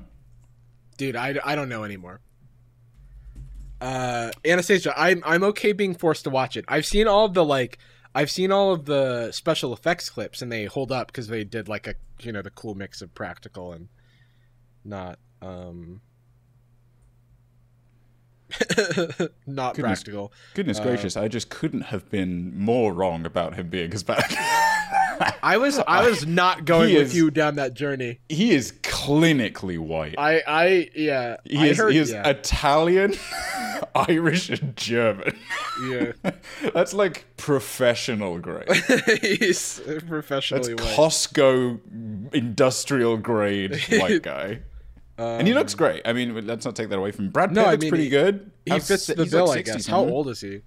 dude 0.97 1.15
I, 1.15 1.35
I 1.43 1.55
don't 1.55 1.67
know 1.67 1.83
anymore 1.83 2.21
uh 3.81 4.31
anastasia 4.45 4.93
i'm 4.95 5.21
i'm 5.25 5.43
okay 5.43 5.73
being 5.73 5.93
forced 5.93 6.23
to 6.23 6.29
watch 6.29 6.55
it 6.55 6.63
i've 6.69 6.85
seen 6.85 7.05
all 7.05 7.25
of 7.25 7.33
the 7.33 7.43
like 7.43 7.77
i've 8.15 8.31
seen 8.31 8.51
all 8.51 8.71
of 8.71 8.85
the 8.85 9.31
special 9.31 9.73
effects 9.73 10.09
clips 10.09 10.41
and 10.41 10.51
they 10.51 10.65
hold 10.65 10.91
up 10.91 11.07
because 11.07 11.27
they 11.27 11.43
did 11.43 11.69
like 11.69 11.85
a 11.85 11.93
you 12.21 12.31
know 12.31 12.41
the 12.41 12.49
cool 12.49 12.73
mix 12.73 13.01
of 13.01 13.13
practical 13.13 13.73
and 13.73 13.89
not 14.83 15.19
um 15.41 16.01
not 19.47 19.75
Goodness. 19.75 19.99
practical 20.03 20.31
Goodness 20.53 20.79
Uh, 20.79 20.83
gracious, 20.83 21.17
I 21.17 21.27
just 21.27 21.49
couldn't 21.49 21.81
have 21.83 22.09
been 22.09 22.57
more 22.57 22.93
wrong 22.93 23.25
about 23.25 23.55
him 23.55 23.69
being 23.69 23.91
Hispanic. 23.91 24.25
i 25.41 25.55
was 25.55 25.79
i 25.87 26.05
was 26.05 26.25
not 26.27 26.65
going 26.65 26.89
He 26.89 26.97
with 26.97 27.07
is- 27.07 27.15
you 27.15 27.31
down 27.31 27.55
that 27.55 27.73
journey 27.73 28.19
he 28.27 28.51
is 28.51 28.73
clinically 28.83 29.77
white. 29.79 30.15
i 30.17 30.41
i 30.45 30.89
yeah 30.93 31.37
He 31.45 31.57
I 31.57 31.65
is, 31.67 31.77
heard, 31.77 31.93
he 31.93 31.99
is 31.99 32.11
yeah, 32.11 32.27
Italian, 32.27 33.13
Irish, 33.95 34.49
and 34.49 34.75
German. 34.75 35.37
yeah. 35.89 36.11
That's 36.73 36.93
like 36.93 37.25
professional 37.37 38.39
grade. 38.39 38.67
he's 39.21 39.77
That's 39.85 40.03
professionally 40.03 40.73
white 40.73 40.83
Costco 40.97 42.33
industrial 42.33 43.15
grade 43.17 43.79
white 43.91 44.21
guy. 44.21 44.59
And 45.17 45.47
he 45.47 45.53
looks 45.53 45.73
great. 45.75 46.01
I 46.05 46.13
mean, 46.13 46.45
let's 46.45 46.65
not 46.65 46.75
take 46.75 46.89
that 46.89 46.97
away 46.97 47.11
from 47.11 47.25
him. 47.25 47.31
Brad 47.31 47.49
Pitt 47.49 47.55
No, 47.55 47.65
I 47.65 47.77
mean, 47.77 47.89
pretty 47.89 48.05
he- 48.05 48.09
good. 48.09 48.51
He 48.65 48.71
How's- 48.71 48.87
fits 48.87 49.07
the 49.07 49.25
bill, 49.25 49.47
like 49.47 49.59
I 49.69 49.73
guess. 49.73 49.87
How 49.87 50.03
old 50.03 50.27
is 50.29 50.41
he? 50.41 50.61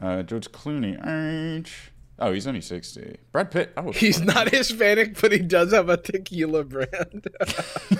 Uh, 0.00 0.22
George 0.22 0.50
Clooney, 0.50 0.96
age. 1.58 1.92
Oh, 2.18 2.32
he's 2.32 2.46
only 2.46 2.60
sixty. 2.60 3.16
Brad 3.32 3.50
Pitt. 3.50 3.72
Oh, 3.76 3.90
He's 3.92 4.20
not 4.20 4.48
Hispanic, 4.52 5.20
but 5.20 5.32
he 5.32 5.38
does 5.38 5.72
have 5.72 5.88
a 5.88 5.96
tequila 5.96 6.64
brand. 6.64 7.26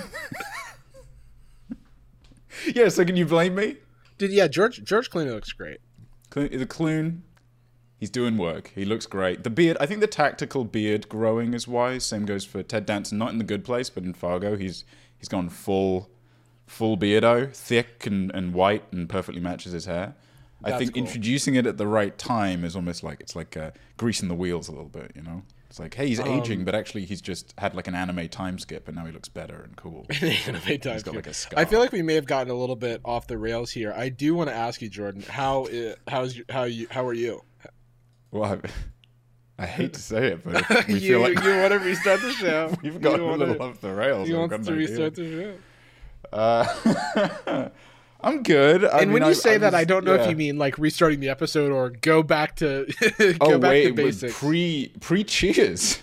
Yeah. 2.75 2.89
So 2.89 3.05
can 3.05 3.17
you 3.17 3.27
blame 3.27 3.55
me? 3.55 3.77
Dude, 4.19 4.31
yeah, 4.31 4.47
George 4.47 4.83
George 4.85 5.11
Clooney 5.11 5.31
looks 5.33 5.53
great. 5.53 5.79
Clo- 6.31 6.49
The 6.49 6.67
Clune, 6.67 7.23
he's 7.99 8.11
doing 8.11 8.37
work. 8.37 8.71
He 8.75 8.85
looks 8.85 9.07
great. 9.07 9.43
The 9.43 9.51
beard, 9.51 9.77
I 9.81 9.87
think 9.87 10.01
the 10.01 10.07
tactical 10.07 10.65
beard 10.65 11.09
growing 11.09 11.55
is 11.55 11.67
wise. 11.67 12.05
Same 12.05 12.25
goes 12.25 12.45
for 12.45 12.63
Ted 12.63 12.87
Danson, 12.87 13.19
not 13.19 13.33
in 13.33 13.39
the 13.39 13.45
good 13.45 13.65
place, 13.65 13.91
but 13.91 14.05
in 14.05 14.13
Fargo, 14.15 14.57
he's 14.57 14.85
he's 15.23 15.29
gone 15.29 15.49
full 15.49 16.11
full 16.67 16.97
beardo, 16.97 17.55
thick 17.55 18.07
and, 18.07 18.31
and 18.33 18.53
white, 18.53 18.85
and 18.93 19.09
perfectly 19.09 19.41
matches 19.41 19.73
his 19.73 19.85
hair. 19.85 20.15
I 20.65 20.79
think 20.79 20.95
cool. 20.95 21.05
introducing 21.05 21.55
it 21.55 21.67
at 21.67 21.77
the 21.77 21.87
right 21.87 22.17
time 22.17 22.65
is 22.65 22.77
almost 22.77 23.03
like 23.03 23.21
it's 23.21 23.35
like 23.35 23.57
uh, 23.57 23.71
greasing 23.97 24.29
the 24.29 24.35
wheels 24.35 24.69
a 24.69 24.73
little 24.73 24.89
bit, 24.89 25.13
you 25.15 25.23
know. 25.23 25.43
It's 25.69 25.81
like, 25.81 25.95
hey, 25.95 26.09
he's 26.09 26.21
Um, 26.21 26.29
aging, 26.29 26.65
but 26.65 26.75
actually 26.75 27.05
he's 27.05 27.21
just 27.21 27.55
had 27.59 27.75
like 27.75 27.89
an 27.89 27.95
anime 27.95 28.29
time 28.29 28.59
skip, 28.59 28.89
and 28.89 28.97
now 28.97 29.07
he 29.07 29.13
looks 29.13 29.29
better 29.29 29.63
and 29.63 29.77
cool. 29.77 30.07
Anime 30.23 30.79
time 30.79 31.01
got, 31.01 31.15
like. 31.15 31.29
I 31.57 31.65
feel 31.65 31.79
like 31.79 31.93
we 31.93 32.03
may 32.03 32.15
have 32.15 32.27
gotten 32.27 32.51
a 32.51 32.55
little 32.55 32.77
bit 32.77 33.01
off 33.05 33.27
the 33.27 33.39
rails 33.39 33.71
here. 33.71 33.93
I 33.97 34.09
do 34.09 34.35
want 34.35 34.51
to 34.51 34.55
ask 34.55 34.83
you, 34.83 34.89
Jordan, 34.89 35.23
how 35.23 35.69
how's 36.07 36.41
how 36.49 36.65
you 36.65 36.87
how 36.91 37.07
are 37.07 37.15
you? 37.15 37.43
Well, 38.31 38.61
I, 39.63 39.67
hate 39.67 39.93
to 39.95 40.01
say 40.01 40.29
it, 40.33 40.45
but 40.45 40.69
we 40.89 40.95
you 40.95 41.01
feel 41.01 41.21
like 41.21 41.43
you 41.43 41.57
want 41.59 41.73
to 41.73 41.79
restart 41.79 42.21
the 42.21 42.33
show? 42.41 42.75
we've 42.83 43.03
you 43.03 43.09
a 43.09 43.37
little 43.37 43.63
off 43.63 43.81
the 43.81 43.93
rails. 43.93 44.29
You 44.29 44.37
want 44.39 44.51
to 44.53 44.59
idea. 44.59 44.75
restart 44.75 45.15
the 45.15 45.57
show? 46.33 46.37
Uh, 46.37 47.69
I'm 48.21 48.43
good. 48.43 48.85
I 48.85 49.01
and 49.01 49.11
mean, 49.11 49.15
when 49.15 49.23
you 49.25 49.31
I- 49.31 49.33
say 49.33 49.55
I 49.55 49.59
that, 49.59 49.73
was- 49.73 49.81
I 49.81 49.85
don't 49.85 50.05
know 50.05 50.15
yeah. 50.15 50.23
if 50.25 50.31
you 50.31 50.37
mean 50.37 50.57
like 50.59 50.79
restarting 50.79 51.21
the 51.21 51.29
episode 51.29 51.73
or 51.73 51.91
go 51.91 52.23
back 52.23 52.57
to 52.57 52.87
go 53.19 53.35
oh 53.41 53.59
back 53.59 53.71
wait, 53.71 53.87
to 53.89 53.93
basics. 53.95 54.39
pre 54.39 54.93
pre 55.01 55.25
cheers. 55.25 56.01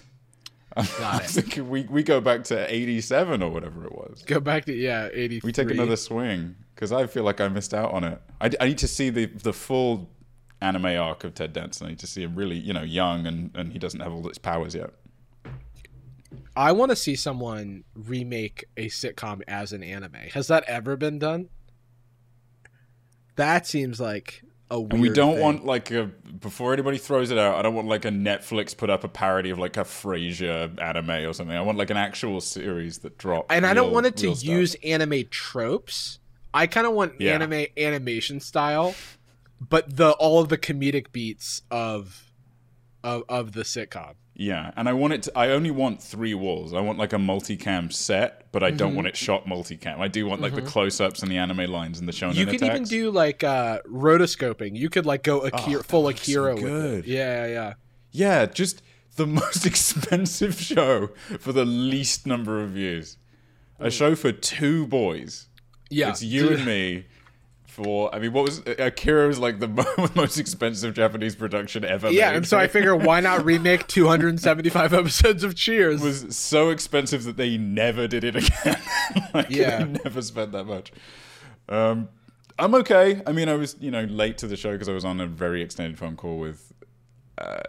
Got 0.75 1.35
it. 1.37 1.57
we 1.59 1.83
we 1.83 2.03
go 2.03 2.21
back 2.21 2.43
to 2.45 2.73
'87 2.73 3.41
or 3.41 3.49
whatever 3.49 3.85
it 3.85 3.91
was. 3.91 4.23
go 4.25 4.39
back 4.39 4.65
to 4.65 4.73
yeah, 4.73 5.09
eighty. 5.13 5.41
We 5.43 5.51
take 5.51 5.71
another 5.71 5.95
swing 5.95 6.55
because 6.75 6.91
I 6.91 7.07
feel 7.07 7.23
like 7.23 7.41
I 7.41 7.47
missed 7.47 7.73
out 7.73 7.91
on 7.91 8.03
it. 8.03 8.21
I, 8.39 8.51
I 8.61 8.67
need 8.67 8.77
to 8.79 8.87
see 8.87 9.09
the 9.09 9.25
the 9.25 9.51
full 9.53 10.09
anime 10.61 10.85
arc 10.85 11.23
of 11.23 11.33
Ted 11.33 11.53
Danson. 11.53 11.95
To 11.95 12.07
see 12.07 12.23
him 12.23 12.35
really, 12.35 12.57
you 12.57 12.73
know, 12.73 12.83
young 12.83 13.25
and 13.27 13.51
and 13.55 13.71
he 13.73 13.79
doesn't 13.79 13.99
have 13.99 14.11
all 14.13 14.27
his 14.27 14.37
powers 14.37 14.75
yet. 14.75 14.91
I 16.55 16.71
want 16.73 16.89
to 16.91 16.95
see 16.95 17.15
someone 17.15 17.83
remake 17.95 18.65
a 18.75 18.87
sitcom 18.87 19.41
as 19.47 19.71
an 19.71 19.83
anime. 19.83 20.13
Has 20.33 20.47
that 20.47 20.63
ever 20.67 20.97
been 20.97 21.17
done? 21.19 21.49
That 23.35 23.65
seems 23.65 23.99
like 23.99 24.43
a 24.69 24.79
weird. 24.79 24.93
And 24.93 25.01
we 25.01 25.09
don't 25.09 25.35
thing. 25.35 25.43
want 25.43 25.65
like 25.65 25.91
a 25.91 26.05
before 26.39 26.73
anybody 26.73 26.97
throws 26.97 27.31
it 27.31 27.37
out. 27.37 27.55
I 27.55 27.61
don't 27.61 27.73
want 27.75 27.87
like 27.87 28.03
a 28.05 28.09
Netflix 28.09 28.75
put 28.75 28.89
up 28.89 29.03
a 29.03 29.07
parody 29.07 29.49
of 29.49 29.57
like 29.57 29.77
a 29.77 29.81
Frasier 29.83 30.79
anime 30.81 31.09
or 31.29 31.33
something. 31.33 31.55
I 31.55 31.61
want 31.61 31.77
like 31.77 31.89
an 31.89 31.97
actual 31.97 32.41
series 32.41 32.99
that 32.99 33.17
drops. 33.17 33.47
and 33.49 33.65
I 33.65 33.73
don't 33.73 33.93
want 33.93 34.05
it 34.07 34.17
to 34.17 34.29
use 34.31 34.75
anime 34.83 35.23
tropes. 35.29 36.19
I 36.53 36.67
kind 36.67 36.85
of 36.87 36.93
want 36.93 37.13
Yeah. 37.21 37.33
anime 37.35 37.67
animation 37.77 38.39
style, 38.39 38.95
but 39.59 39.97
the 39.97 40.11
all 40.11 40.39
of 40.41 40.49
the 40.49 40.57
comedic 40.57 41.11
beats 41.11 41.61
of 41.71 42.31
of 43.03 43.23
of 43.29 43.51
the 43.53 43.63
sitcom. 43.63 44.13
Yeah, 44.35 44.71
and 44.77 44.87
I 44.87 44.93
want 44.93 45.11
it. 45.13 45.23
To, 45.23 45.37
I 45.37 45.49
only 45.49 45.69
want 45.71 46.01
three 46.01 46.33
walls. 46.33 46.73
I 46.73 46.79
want 46.79 46.97
like 46.97 47.11
a 47.11 47.17
multicam 47.17 47.91
set, 47.91 48.49
but 48.53 48.63
I 48.63 48.69
Mm-hmm. 48.69 48.77
don't 48.77 48.95
want 48.95 49.07
it 49.09 49.17
shot 49.17 49.45
multicam. 49.45 49.99
I 49.99 50.07
do 50.07 50.25
want 50.25 50.39
like 50.41 50.55
the 50.55 50.61
close-ups 50.61 51.21
and 51.21 51.29
the 51.29 51.35
anime 51.37 51.69
lines 51.69 51.99
and 51.99 52.07
the 52.07 52.13
shonen 52.13 52.35
You 52.35 52.45
could 52.45 52.63
even 52.63 52.83
do 52.85 53.11
like 53.11 53.43
uh 53.43 53.79
rotoscoping. 53.85 54.77
You 54.77 54.89
could 54.89 55.05
like 55.05 55.23
go 55.23 55.41
Akira, 55.41 55.79
Oh, 55.79 55.83
full 55.83 56.03
so 56.03 56.09
Akira 56.09 56.55
with 56.55 56.63
good. 56.63 57.05
Yeah, 57.05 57.45
yeah, 57.45 57.51
yeah. 57.51 57.73
Yeah, 58.11 58.45
just 58.45 58.81
the 59.17 59.27
most 59.41 59.65
expensive 59.65 60.55
show 60.59 61.07
for 61.39 61.51
the 61.51 61.65
least 61.65 62.25
number 62.25 62.63
of 62.63 62.69
views. 62.71 63.17
A 63.77 63.91
show 63.91 64.15
for 64.15 64.31
two 64.31 64.87
boys. 64.87 65.47
Yeah. 65.89 66.09
It's 66.11 66.23
you 66.23 66.49
and 66.53 66.65
me. 66.73 67.05
For 67.81 68.13
I 68.13 68.19
mean, 68.19 68.33
what 68.33 68.43
was 68.43 68.61
Akira 68.67 69.25
was 69.27 69.39
like 69.39 69.59
the 69.59 70.11
most 70.15 70.37
expensive 70.37 70.93
Japanese 70.93 71.33
production 71.35 71.85
ever. 71.85 72.11
Yeah, 72.11 72.29
made. 72.31 72.37
and 72.37 72.47
so 72.47 72.57
I 72.57 72.67
figure 72.75 72.93
why 72.93 73.21
not 73.21 73.45
remake 73.45 73.87
275 73.87 74.93
episodes 74.93 75.45
of 75.45 75.55
Cheers? 75.55 76.01
It 76.01 76.05
was 76.05 76.35
so 76.37 76.71
expensive 76.71 77.23
that 77.23 77.37
they 77.37 77.57
never 77.57 78.05
did 78.07 78.25
it 78.25 78.35
again. 78.35 78.81
like, 79.33 79.49
Yeah. 79.49 79.85
never 80.03 80.21
spent 80.21 80.51
that 80.51 80.65
much. 80.65 80.91
Um, 81.69 82.09
I'm 82.57 82.75
okay. 82.75 83.21
I 83.25 83.31
mean, 83.31 83.47
I 83.47 83.53
was 83.55 83.77
you 83.79 83.91
know 83.91 84.03
late 84.03 84.37
to 84.39 84.47
the 84.47 84.57
show 84.57 84.73
because 84.73 84.89
I 84.89 84.93
was 84.93 85.05
on 85.05 85.21
a 85.21 85.27
very 85.27 85.61
extended 85.61 85.97
phone 85.97 86.17
call 86.17 86.37
with. 86.37 86.73
Uh, 87.37 87.61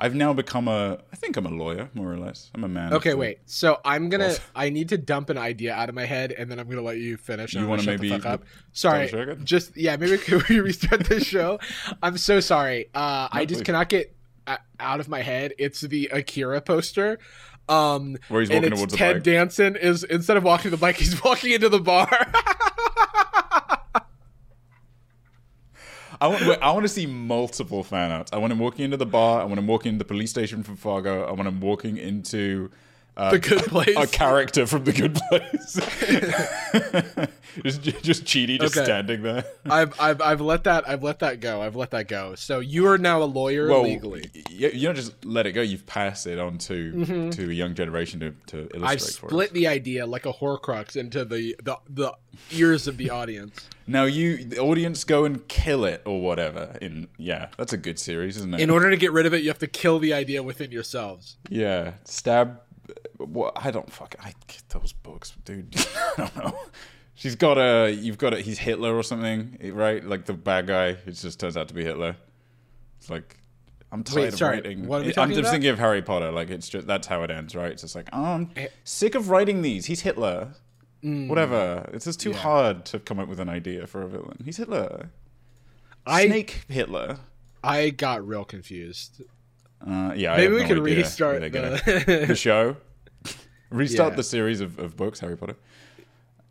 I've 0.00 0.14
now 0.14 0.32
become 0.32 0.66
a. 0.68 0.98
I 1.12 1.16
think 1.16 1.36
I'm 1.36 1.46
a 1.46 1.50
lawyer, 1.50 1.88
more 1.94 2.12
or 2.12 2.18
less. 2.18 2.50
I'm 2.54 2.64
a 2.64 2.68
man. 2.68 2.92
Okay, 2.94 3.14
wait. 3.14 3.38
So 3.46 3.80
I'm 3.84 4.08
gonna. 4.08 4.28
Well- 4.28 4.36
I 4.54 4.70
need 4.70 4.88
to 4.90 4.98
dump 4.98 5.30
an 5.30 5.38
idea 5.38 5.72
out 5.72 5.88
of 5.88 5.94
my 5.94 6.04
head, 6.04 6.32
and 6.32 6.50
then 6.50 6.58
I'm 6.58 6.68
gonna 6.68 6.82
let 6.82 6.98
you 6.98 7.16
finish. 7.16 7.54
You 7.54 7.60
want 7.60 7.70
wanna 7.86 7.92
maybe 7.92 8.08
the 8.08 8.16
fuck 8.18 8.26
up? 8.26 8.40
look- 8.40 8.48
Sorry, 8.72 9.06
the 9.08 9.36
just 9.44 9.76
yeah. 9.76 9.96
Maybe 9.96 10.18
could 10.18 10.48
we 10.48 10.58
restart 10.60 11.04
the 11.06 11.20
show? 11.22 11.60
I'm 12.02 12.18
so 12.18 12.40
sorry. 12.40 12.88
Uh, 12.94 13.28
I 13.30 13.44
just 13.44 13.60
please. 13.60 13.64
cannot 13.66 13.88
get 13.88 14.14
uh, 14.46 14.56
out 14.80 15.00
of 15.00 15.08
my 15.08 15.22
head. 15.22 15.54
It's 15.58 15.80
the 15.80 16.08
Akira 16.12 16.60
poster. 16.60 17.18
Um, 17.68 18.18
Where 18.28 18.40
he's 18.42 18.50
and 18.50 18.62
walking 18.64 18.76
towards 18.76 18.92
the 18.92 18.98
Ted 18.98 19.16
bike. 19.16 19.22
Danson 19.22 19.76
is 19.76 20.04
instead 20.04 20.36
of 20.36 20.42
walking 20.44 20.70
the 20.70 20.76
bike, 20.76 20.96
he's 20.96 21.22
walking 21.24 21.52
into 21.52 21.68
the 21.68 21.80
bar. 21.80 22.08
I 26.24 26.26
want. 26.28 26.46
wait, 26.46 26.58
I 26.62 26.72
want 26.72 26.84
to 26.84 26.88
see 26.88 27.04
multiple 27.04 27.84
fan 27.84 28.10
outs. 28.10 28.32
I 28.32 28.38
want 28.38 28.50
him 28.50 28.58
walking 28.58 28.86
into 28.86 28.96
the 28.96 29.04
bar. 29.04 29.42
I 29.42 29.44
want 29.44 29.58
him 29.58 29.66
walking 29.66 29.90
into 29.90 29.98
the 29.98 30.08
police 30.08 30.30
station 30.30 30.62
from 30.62 30.76
Fargo. 30.76 31.24
I 31.24 31.32
want 31.32 31.46
him 31.46 31.60
walking 31.60 31.98
into. 31.98 32.70
Uh, 33.16 33.30
The 33.32 33.38
Good 33.38 33.62
Place. 33.68 33.96
A 33.96 34.06
character 34.06 34.66
from 34.66 34.84
the 34.84 34.92
good 34.92 35.14
place. 35.14 35.74
just, 37.62 37.82
just 38.02 38.24
Cheaty 38.24 38.58
just 38.60 38.76
Okay. 38.76 38.84
standing 38.84 39.22
there. 39.22 39.44
I've, 39.66 39.98
I've 40.00 40.20
I've 40.20 40.40
let 40.40 40.64
that 40.64 40.88
I've 40.88 41.02
let 41.02 41.20
that 41.20 41.40
go. 41.40 41.62
I've 41.62 41.76
let 41.76 41.90
that 41.92 42.08
go. 42.08 42.34
So 42.34 42.58
you 42.58 42.86
are 42.88 42.98
now 42.98 43.22
a 43.22 43.24
lawyer 43.24 43.68
well, 43.68 43.82
legally. 43.82 44.30
You, 44.50 44.70
don't 44.70 44.96
just 44.96 45.24
let 45.24 45.46
it 45.46 45.52
go. 45.52 45.62
You've 45.62 45.86
passed 45.86 46.26
it 46.26 46.38
on 46.38 46.58
to 46.58 47.30
to 47.30 47.50
a 47.50 47.52
young 47.52 47.74
generation 47.74 48.20
to, 48.20 48.30
to 48.48 48.58
illustrate 48.76 48.84
Mm-hmm. 48.84 48.86
I've 48.86 49.00
split 49.00 49.52
the 49.52 49.66
idea 49.68 50.06
like 50.06 50.26
a 50.26 50.32
Horcrux 50.32 50.96
into 50.96 51.24
the, 51.24 51.54
the 51.62 51.76
the 51.88 52.12
ears 52.50 52.86
of 52.88 52.96
the 52.96 53.10
audience. 53.10 53.68
Now 53.86 54.04
you, 54.04 54.42
the 54.44 54.58
audience, 54.60 55.04
go 55.04 55.24
and 55.26 55.46
kill 55.46 55.84
it 55.84 56.00
or 56.06 56.20
whatever. 56.22 56.76
In 56.80 57.06
yeah, 57.18 57.48
that's 57.58 57.72
a 57.72 57.76
good 57.76 57.98
series, 57.98 58.36
isn't 58.38 58.54
it? 58.54 58.60
In 58.60 58.70
order 58.70 58.90
to 58.90 58.96
get 58.96 59.12
rid 59.12 59.26
of 59.26 59.34
it, 59.34 59.42
you 59.42 59.48
have 59.48 59.58
to 59.58 59.66
kill 59.66 59.98
the 59.98 60.12
idea 60.14 60.42
within 60.42 60.72
yourselves. 60.72 61.36
yeah, 61.48 61.92
stab. 62.04 62.60
What 63.18 63.52
I 63.56 63.70
don't 63.70 63.90
fuck. 63.92 64.14
I 64.20 64.34
get 64.46 64.62
those 64.70 64.92
books, 64.92 65.32
dude. 65.44 65.74
I 65.96 66.14
don't 66.16 66.36
know. 66.36 66.58
She's 67.14 67.36
got 67.36 67.58
a. 67.58 67.90
You've 67.92 68.18
got 68.18 68.34
a. 68.34 68.40
He's 68.40 68.58
Hitler 68.58 68.94
or 68.96 69.02
something, 69.02 69.58
right? 69.72 70.04
Like 70.04 70.24
the 70.24 70.32
bad 70.32 70.66
guy. 70.66 70.96
It 71.06 71.12
just 71.12 71.38
turns 71.38 71.56
out 71.56 71.68
to 71.68 71.74
be 71.74 71.84
Hitler. 71.84 72.16
It's 72.98 73.08
like. 73.10 73.38
I'm 73.92 74.02
tired 74.02 74.16
Wait, 74.22 74.28
of 74.32 74.38
sorry, 74.40 74.56
writing. 74.56 74.88
what 74.88 75.02
are 75.02 75.04
we 75.04 75.14
I'm 75.16 75.28
just 75.28 75.38
about? 75.40 75.52
thinking 75.52 75.70
of 75.70 75.78
Harry 75.78 76.02
Potter. 76.02 76.32
Like 76.32 76.50
it's 76.50 76.68
just 76.68 76.88
that's 76.88 77.06
how 77.06 77.22
it 77.22 77.30
ends, 77.30 77.54
right? 77.54 77.70
It's 77.70 77.82
just 77.82 77.94
like 77.94 78.08
oh, 78.12 78.24
I'm 78.24 78.50
Eh. 78.56 78.66
sick 78.82 79.14
of 79.14 79.30
writing 79.30 79.62
these. 79.62 79.86
He's 79.86 80.00
Hitler. 80.00 80.48
Whatever. 81.02 81.88
It's 81.92 82.06
just 82.06 82.18
too 82.18 82.30
Mm. 82.30 82.34
Yeah. 82.34 82.38
hard 82.40 82.84
to 82.86 82.98
come 82.98 83.20
up 83.20 83.28
with 83.28 83.38
an 83.38 83.48
idea 83.50 83.86
for 83.86 84.02
a 84.02 84.08
villain. 84.08 84.38
He's 84.44 84.56
Hitler. 84.56 85.10
I 86.06 86.26
Snake 86.26 86.64
Hitler. 86.68 87.18
I 87.62 87.90
got 87.90 88.26
real 88.26 88.44
confused. 88.44 89.22
Uh, 89.86 90.12
yeah, 90.16 90.34
Maybe 90.36 90.54
we 90.54 90.62
no 90.62 90.66
could 90.68 90.78
idea 90.80 90.96
restart 90.96 91.40
where 91.40 91.50
they're 91.50 91.50
gonna- 91.50 92.04
the. 92.20 92.26
the 92.28 92.34
show. 92.36 92.76
Restart 93.70 94.12
Yeah. 94.12 94.16
the 94.16 94.22
series 94.22 94.60
of, 94.60 94.78
of 94.78 94.96
books, 94.96 95.20
Harry 95.20 95.36
Potter. 95.36 95.56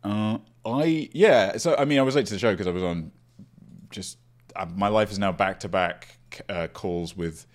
Uh, 0.02 0.38
I 0.66 1.08
yeah. 1.12 1.56
So 1.56 1.74
I 1.76 1.84
mean, 1.84 1.98
I 1.98 2.02
was 2.02 2.14
late 2.16 2.26
to 2.26 2.32
the 2.34 2.38
show 2.38 2.52
because 2.52 2.66
I 2.66 2.70
was 2.70 2.82
on. 2.82 3.10
Just 3.90 4.18
uh, 4.56 4.66
my 4.74 4.88
life 4.88 5.10
is 5.10 5.18
now 5.18 5.32
back 5.32 5.60
to 5.60 5.68
back 5.68 6.18
uh, 6.48 6.68
calls 6.72 7.16
with 7.16 7.46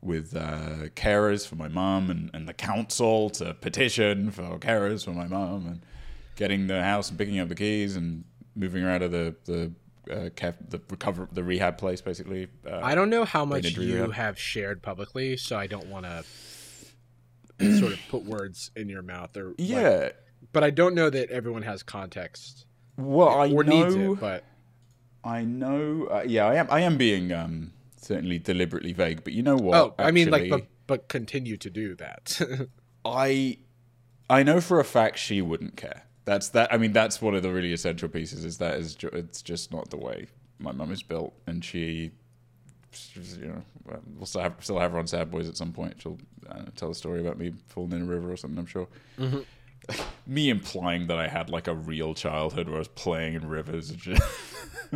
with 0.00 0.34
uh, 0.36 0.88
carers 0.96 1.46
for 1.46 1.54
my 1.54 1.68
mum 1.68 2.10
and, 2.10 2.30
and 2.34 2.48
the 2.48 2.54
council 2.54 3.30
to 3.30 3.54
petition 3.54 4.30
for 4.32 4.58
carers 4.58 5.04
for 5.04 5.12
my 5.12 5.28
mum 5.28 5.66
and 5.66 5.80
getting 6.34 6.66
the 6.66 6.82
house 6.82 7.08
and 7.08 7.16
picking 7.18 7.38
up 7.38 7.48
the 7.48 7.54
keys 7.54 7.94
and 7.94 8.24
moving 8.56 8.82
her 8.82 8.90
out 8.90 9.02
of 9.02 9.12
the 9.12 9.34
the 9.44 9.72
uh, 10.12 10.30
caf- 10.34 10.56
the 10.70 10.80
recover 10.90 11.28
the 11.30 11.44
rehab 11.44 11.78
place 11.78 12.00
basically. 12.00 12.48
Uh, 12.68 12.80
I 12.82 12.96
don't 12.96 13.10
know 13.10 13.24
how 13.24 13.44
much 13.44 13.76
you 13.76 13.94
rehab. 13.94 14.12
have 14.14 14.38
shared 14.38 14.82
publicly, 14.82 15.36
so 15.36 15.56
I 15.56 15.68
don't 15.68 15.86
want 15.86 16.06
to 16.06 16.24
sort 17.78 17.92
of 17.92 17.98
put 18.08 18.24
words 18.24 18.70
in 18.76 18.88
your 18.88 19.02
mouth 19.02 19.36
or 19.36 19.48
like- 19.48 19.54
yeah. 19.58 20.08
but 20.52 20.62
I 20.64 20.70
don't 20.70 20.94
know 20.94 21.08
that 21.10 21.30
everyone 21.30 21.62
has 21.62 21.82
context 21.82 22.66
Well, 22.96 23.28
I 23.28 23.50
or 23.50 23.64
know. 23.64 23.82
needs 23.84 23.94
it. 23.94 24.20
But 24.20 24.44
I 25.24 25.44
know. 25.44 26.08
Uh, 26.10 26.24
yeah, 26.26 26.46
I 26.46 26.54
am. 26.56 26.66
I 26.70 26.80
am 26.80 26.96
being 26.96 27.32
um, 27.32 27.72
certainly 27.96 28.38
deliberately 28.38 28.92
vague. 28.92 29.22
But 29.24 29.32
you 29.34 29.42
know 29.42 29.56
what? 29.56 29.76
oh, 29.76 29.94
I 29.98 30.10
mean, 30.10 30.30
like, 30.30 30.50
but 30.50 30.66
but 30.86 31.08
continue 31.08 31.56
to 31.58 31.70
do 31.70 31.94
that. 31.96 32.40
I 33.04 33.58
I 34.28 34.42
know 34.42 34.60
for 34.60 34.80
a 34.80 34.84
fact 34.84 35.18
she 35.18 35.40
wouldn't 35.42 35.76
care. 35.76 36.04
That's 36.24 36.48
that. 36.50 36.72
I 36.72 36.76
mean, 36.76 36.92
that's 36.92 37.20
one 37.22 37.34
of 37.34 37.42
the 37.42 37.52
really 37.52 37.72
essential 37.72 38.08
pieces. 38.08 38.44
Is 38.44 38.58
that 38.58 38.78
is 38.78 38.94
ju- 38.94 39.10
it's 39.12 39.42
just 39.42 39.72
not 39.72 39.90
the 39.90 39.96
way 39.96 40.26
my 40.58 40.72
mum 40.72 40.90
is 40.92 41.02
built, 41.02 41.34
and 41.46 41.64
she, 41.64 42.12
you 43.14 43.48
know, 43.48 43.62
well, 43.86 44.26
still 44.26 44.40
have, 44.42 44.54
still 44.60 44.78
have 44.78 44.92
her 44.92 44.98
on 44.98 45.06
Sad 45.06 45.30
Boys 45.30 45.48
at 45.48 45.56
some 45.56 45.72
point. 45.72 46.00
She'll 46.00 46.18
uh, 46.48 46.62
tell 46.76 46.90
a 46.90 46.94
story 46.94 47.20
about 47.20 47.38
me 47.38 47.52
falling 47.68 47.92
in 47.92 48.02
a 48.02 48.04
river 48.04 48.32
or 48.32 48.36
something. 48.36 48.58
I'm 48.58 48.66
sure. 48.66 48.88
me 50.26 50.48
implying 50.48 51.08
that 51.08 51.18
I 51.18 51.28
had 51.28 51.50
like 51.50 51.66
a 51.66 51.74
real 51.74 52.14
childhood 52.14 52.68
where 52.68 52.76
I 52.76 52.78
was 52.80 52.88
playing 52.88 53.34
in 53.34 53.48
rivers. 53.48 53.92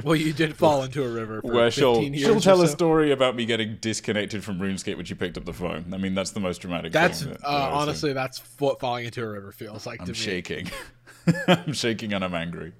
Well, 0.04 0.16
you 0.16 0.34
did 0.34 0.56
fall 0.56 0.82
into 0.82 1.02
a 1.02 1.08
river 1.08 1.40
for 1.40 1.52
where 1.52 1.70
she'll 1.70 2.02
years 2.02 2.20
she'll 2.20 2.40
tell 2.40 2.60
a 2.60 2.68
story 2.68 3.12
about 3.12 3.34
me 3.34 3.46
getting 3.46 3.78
disconnected 3.80 4.44
from 4.44 4.58
RuneScape 4.58 4.96
when 4.96 5.06
she 5.06 5.14
picked 5.14 5.38
up 5.38 5.46
the 5.46 5.54
phone. 5.54 5.86
I 5.92 5.96
mean, 5.96 6.14
that's 6.14 6.32
the 6.32 6.40
most 6.40 6.58
dramatic. 6.58 6.92
That's 6.92 7.22
thing 7.22 7.30
that- 7.32 7.42
uh, 7.42 7.50
that 7.50 7.62
I 7.62 7.72
was 7.72 7.82
honestly, 7.82 8.12
that's 8.12 8.42
what 8.58 8.78
falling 8.78 9.06
into 9.06 9.24
a 9.24 9.28
river 9.28 9.52
feels 9.52 9.86
like 9.86 10.00
I'm 10.00 10.06
to 10.06 10.12
me. 10.12 10.18
shaking. 10.18 10.70
I'm 11.48 11.72
shaking 11.72 12.12
and 12.12 12.22
I'm 12.22 12.34
angry. 12.34 12.72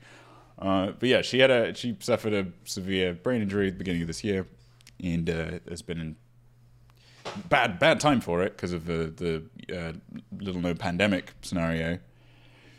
Uh, 0.59 0.93
but 0.99 1.09
yeah, 1.09 1.23
she 1.23 1.39
had 1.39 1.51
a 1.51 1.75
she 1.75 1.97
suffered 2.01 2.35
a 2.35 2.47
severe 2.65 3.15
brain 3.15 3.41
injury 3.41 3.69
at 3.69 3.75
the 3.75 3.79
beginning 3.79 4.03
of 4.03 4.09
this 4.09 4.23
year, 4.23 4.47
and 5.03 5.29
uh, 5.29 5.59
has 5.69 5.83
been 5.83 6.01
in 6.01 6.17
bad 7.49 7.79
bad 7.79 8.01
time 8.01 8.21
for 8.21 8.43
it 8.43 8.57
because 8.57 8.73
of 8.73 8.87
the 8.87 9.43
the 9.69 9.77
uh, 9.77 9.93
little 10.39 10.61
known 10.61 10.77
pandemic 10.77 11.33
scenario. 11.43 11.99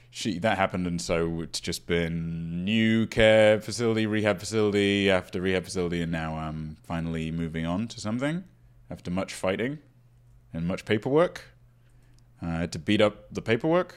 She 0.10 0.40
that 0.40 0.58
happened, 0.58 0.88
and 0.88 1.02
so 1.02 1.42
it's 1.42 1.60
just 1.60 1.86
been 1.86 2.64
new 2.66 3.06
care 3.06 3.60
facility, 3.62 4.06
rehab 4.08 4.40
facility 4.40 5.10
after 5.12 5.42
rehab 5.42 5.64
facility, 5.66 6.02
and 6.02 6.12
now 6.12 6.36
I'm 6.36 6.78
finally 6.84 7.30
moving 7.32 7.66
on 7.66 7.88
to 7.90 8.00
something 8.00 8.44
after 8.90 9.12
much 9.12 9.34
fighting 9.34 9.80
and 10.54 10.66
much 10.66 10.86
paperwork. 10.86 11.44
Uh, 12.42 12.48
I 12.48 12.60
had 12.62 12.72
to 12.72 12.80
beat 12.80 13.02
up 13.02 13.32
the 13.34 13.42
paperwork. 13.42 13.96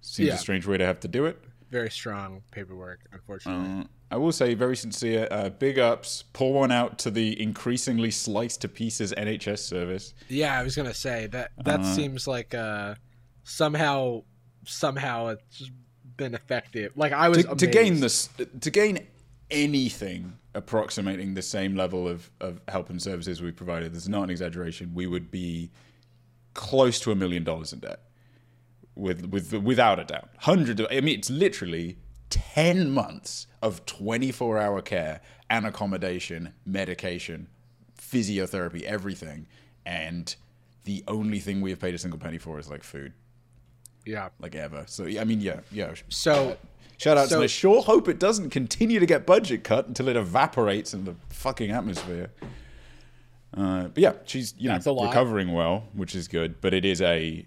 Seems 0.00 0.28
Yeah. 0.28 0.34
a 0.34 0.38
strange 0.38 0.66
way 0.66 0.78
to 0.78 0.86
have 0.86 1.00
to 1.00 1.08
do 1.08 1.26
it. 1.26 1.42
Very 1.70 1.90
strong 1.90 2.42
paperwork, 2.50 3.00
unfortunately. 3.12 3.82
Uh, 3.82 3.84
I 4.10 4.16
will 4.16 4.32
say, 4.32 4.54
very 4.54 4.74
sincere, 4.76 5.28
uh, 5.30 5.50
big 5.50 5.78
ups. 5.78 6.24
Pour 6.32 6.54
one 6.54 6.72
out 6.72 6.98
to 7.00 7.10
the 7.10 7.40
increasingly 7.40 8.10
sliced 8.10 8.62
to 8.62 8.68
pieces 8.68 9.12
NHS 9.12 9.58
service. 9.58 10.14
yeah, 10.28 10.58
I 10.58 10.62
was 10.62 10.74
gonna 10.74 10.94
say 10.94 11.26
that. 11.28 11.50
That 11.64 11.80
Uh, 11.80 11.94
seems 11.94 12.26
like 12.26 12.54
uh, 12.54 12.94
somehow, 13.44 14.22
somehow 14.64 15.28
it's 15.28 15.70
been 16.16 16.34
effective. 16.34 16.92
Like 16.96 17.12
I 17.12 17.28
was 17.28 17.44
To, 17.44 17.54
to 17.54 17.66
gain 17.66 18.00
this, 18.00 18.30
to 18.60 18.70
gain 18.70 19.06
anything 19.50 20.38
approximating 20.54 21.34
the 21.34 21.42
same 21.42 21.76
level 21.76 22.08
of, 22.08 22.30
of 22.40 22.60
help 22.68 22.88
and 22.90 23.00
services 23.00 23.42
we 23.42 23.52
provided, 23.52 23.92
there's 23.92 24.08
not 24.08 24.24
an 24.24 24.30
exaggeration. 24.30 24.92
We 24.94 25.06
would 25.06 25.30
be 25.30 25.70
close 26.54 26.98
to 27.00 27.12
a 27.12 27.14
million 27.14 27.44
dollars 27.44 27.72
in 27.72 27.78
debt, 27.80 28.00
with 28.98 29.26
with 29.26 29.52
without 29.54 29.98
a 29.98 30.04
doubt. 30.04 30.28
Hundred. 30.38 30.80
Of, 30.80 30.88
I 30.90 31.00
mean, 31.00 31.18
it's 31.18 31.30
literally 31.30 31.96
ten 32.30 32.90
months 32.90 33.46
of 33.62 33.86
24 33.86 34.58
hour 34.58 34.82
care 34.82 35.20
and 35.48 35.64
accommodation, 35.66 36.52
medication, 36.66 37.48
physiotherapy, 37.98 38.82
everything, 38.82 39.46
and 39.86 40.34
the 40.84 41.02
only 41.08 41.38
thing 41.38 41.60
we 41.60 41.70
have 41.70 41.80
paid 41.80 41.94
a 41.94 41.98
single 41.98 42.18
penny 42.20 42.38
for 42.38 42.58
is 42.58 42.68
like 42.68 42.82
food, 42.82 43.12
Yeah. 44.04 44.28
like 44.40 44.54
ever. 44.54 44.84
So 44.86 45.06
I 45.06 45.24
mean, 45.24 45.40
yeah, 45.40 45.60
yeah. 45.72 45.94
So 46.08 46.56
Shout 46.98 47.16
out, 47.16 47.28
So- 47.28 47.36
and 47.36 47.44
I 47.44 47.46
sure 47.46 47.82
hope 47.82 48.08
it 48.08 48.18
doesn't 48.18 48.50
continue 48.50 48.98
to 48.98 49.06
get 49.06 49.24
budget 49.24 49.62
cut 49.62 49.86
until 49.86 50.08
it 50.08 50.16
evaporates 50.16 50.92
in 50.92 51.04
the 51.04 51.14
fucking 51.30 51.70
atmosphere. 51.70 52.30
Uh, 53.56 53.84
but 53.88 53.98
yeah, 53.98 54.12
she's 54.24 54.52
you 54.58 54.68
know 54.68 54.78
recovering 55.06 55.52
well, 55.52 55.88
which 55.94 56.14
is 56.14 56.26
good. 56.28 56.60
But 56.60 56.74
it 56.74 56.84
is 56.84 57.00
a, 57.00 57.46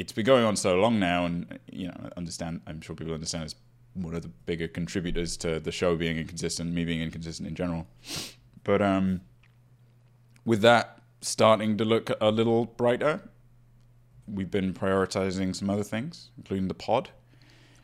it's 0.00 0.12
been 0.12 0.24
going 0.24 0.44
on 0.44 0.56
so 0.56 0.76
long 0.76 0.98
now, 0.98 1.26
and 1.26 1.58
you 1.70 1.88
know, 1.88 1.96
I 2.04 2.08
understand. 2.16 2.62
I'm 2.66 2.80
sure 2.80 2.96
people 2.96 3.14
understand 3.14 3.44
it's 3.44 3.54
one 3.94 4.14
of 4.14 4.22
the 4.22 4.28
bigger 4.46 4.68
contributors 4.68 5.36
to 5.38 5.60
the 5.60 5.72
show 5.72 5.96
being 5.96 6.16
inconsistent, 6.16 6.72
me 6.72 6.84
being 6.84 7.02
inconsistent 7.02 7.48
in 7.48 7.54
general. 7.54 7.86
But 8.64 8.82
um, 8.82 9.20
with 10.44 10.62
that 10.62 10.98
starting 11.20 11.76
to 11.78 11.84
look 11.84 12.10
a 12.20 12.30
little 12.30 12.64
brighter, 12.66 13.20
we've 14.26 14.50
been 14.50 14.72
prioritizing 14.72 15.54
some 15.54 15.68
other 15.70 15.84
things, 15.84 16.30
including 16.38 16.68
the 16.68 16.74
pod 16.74 17.10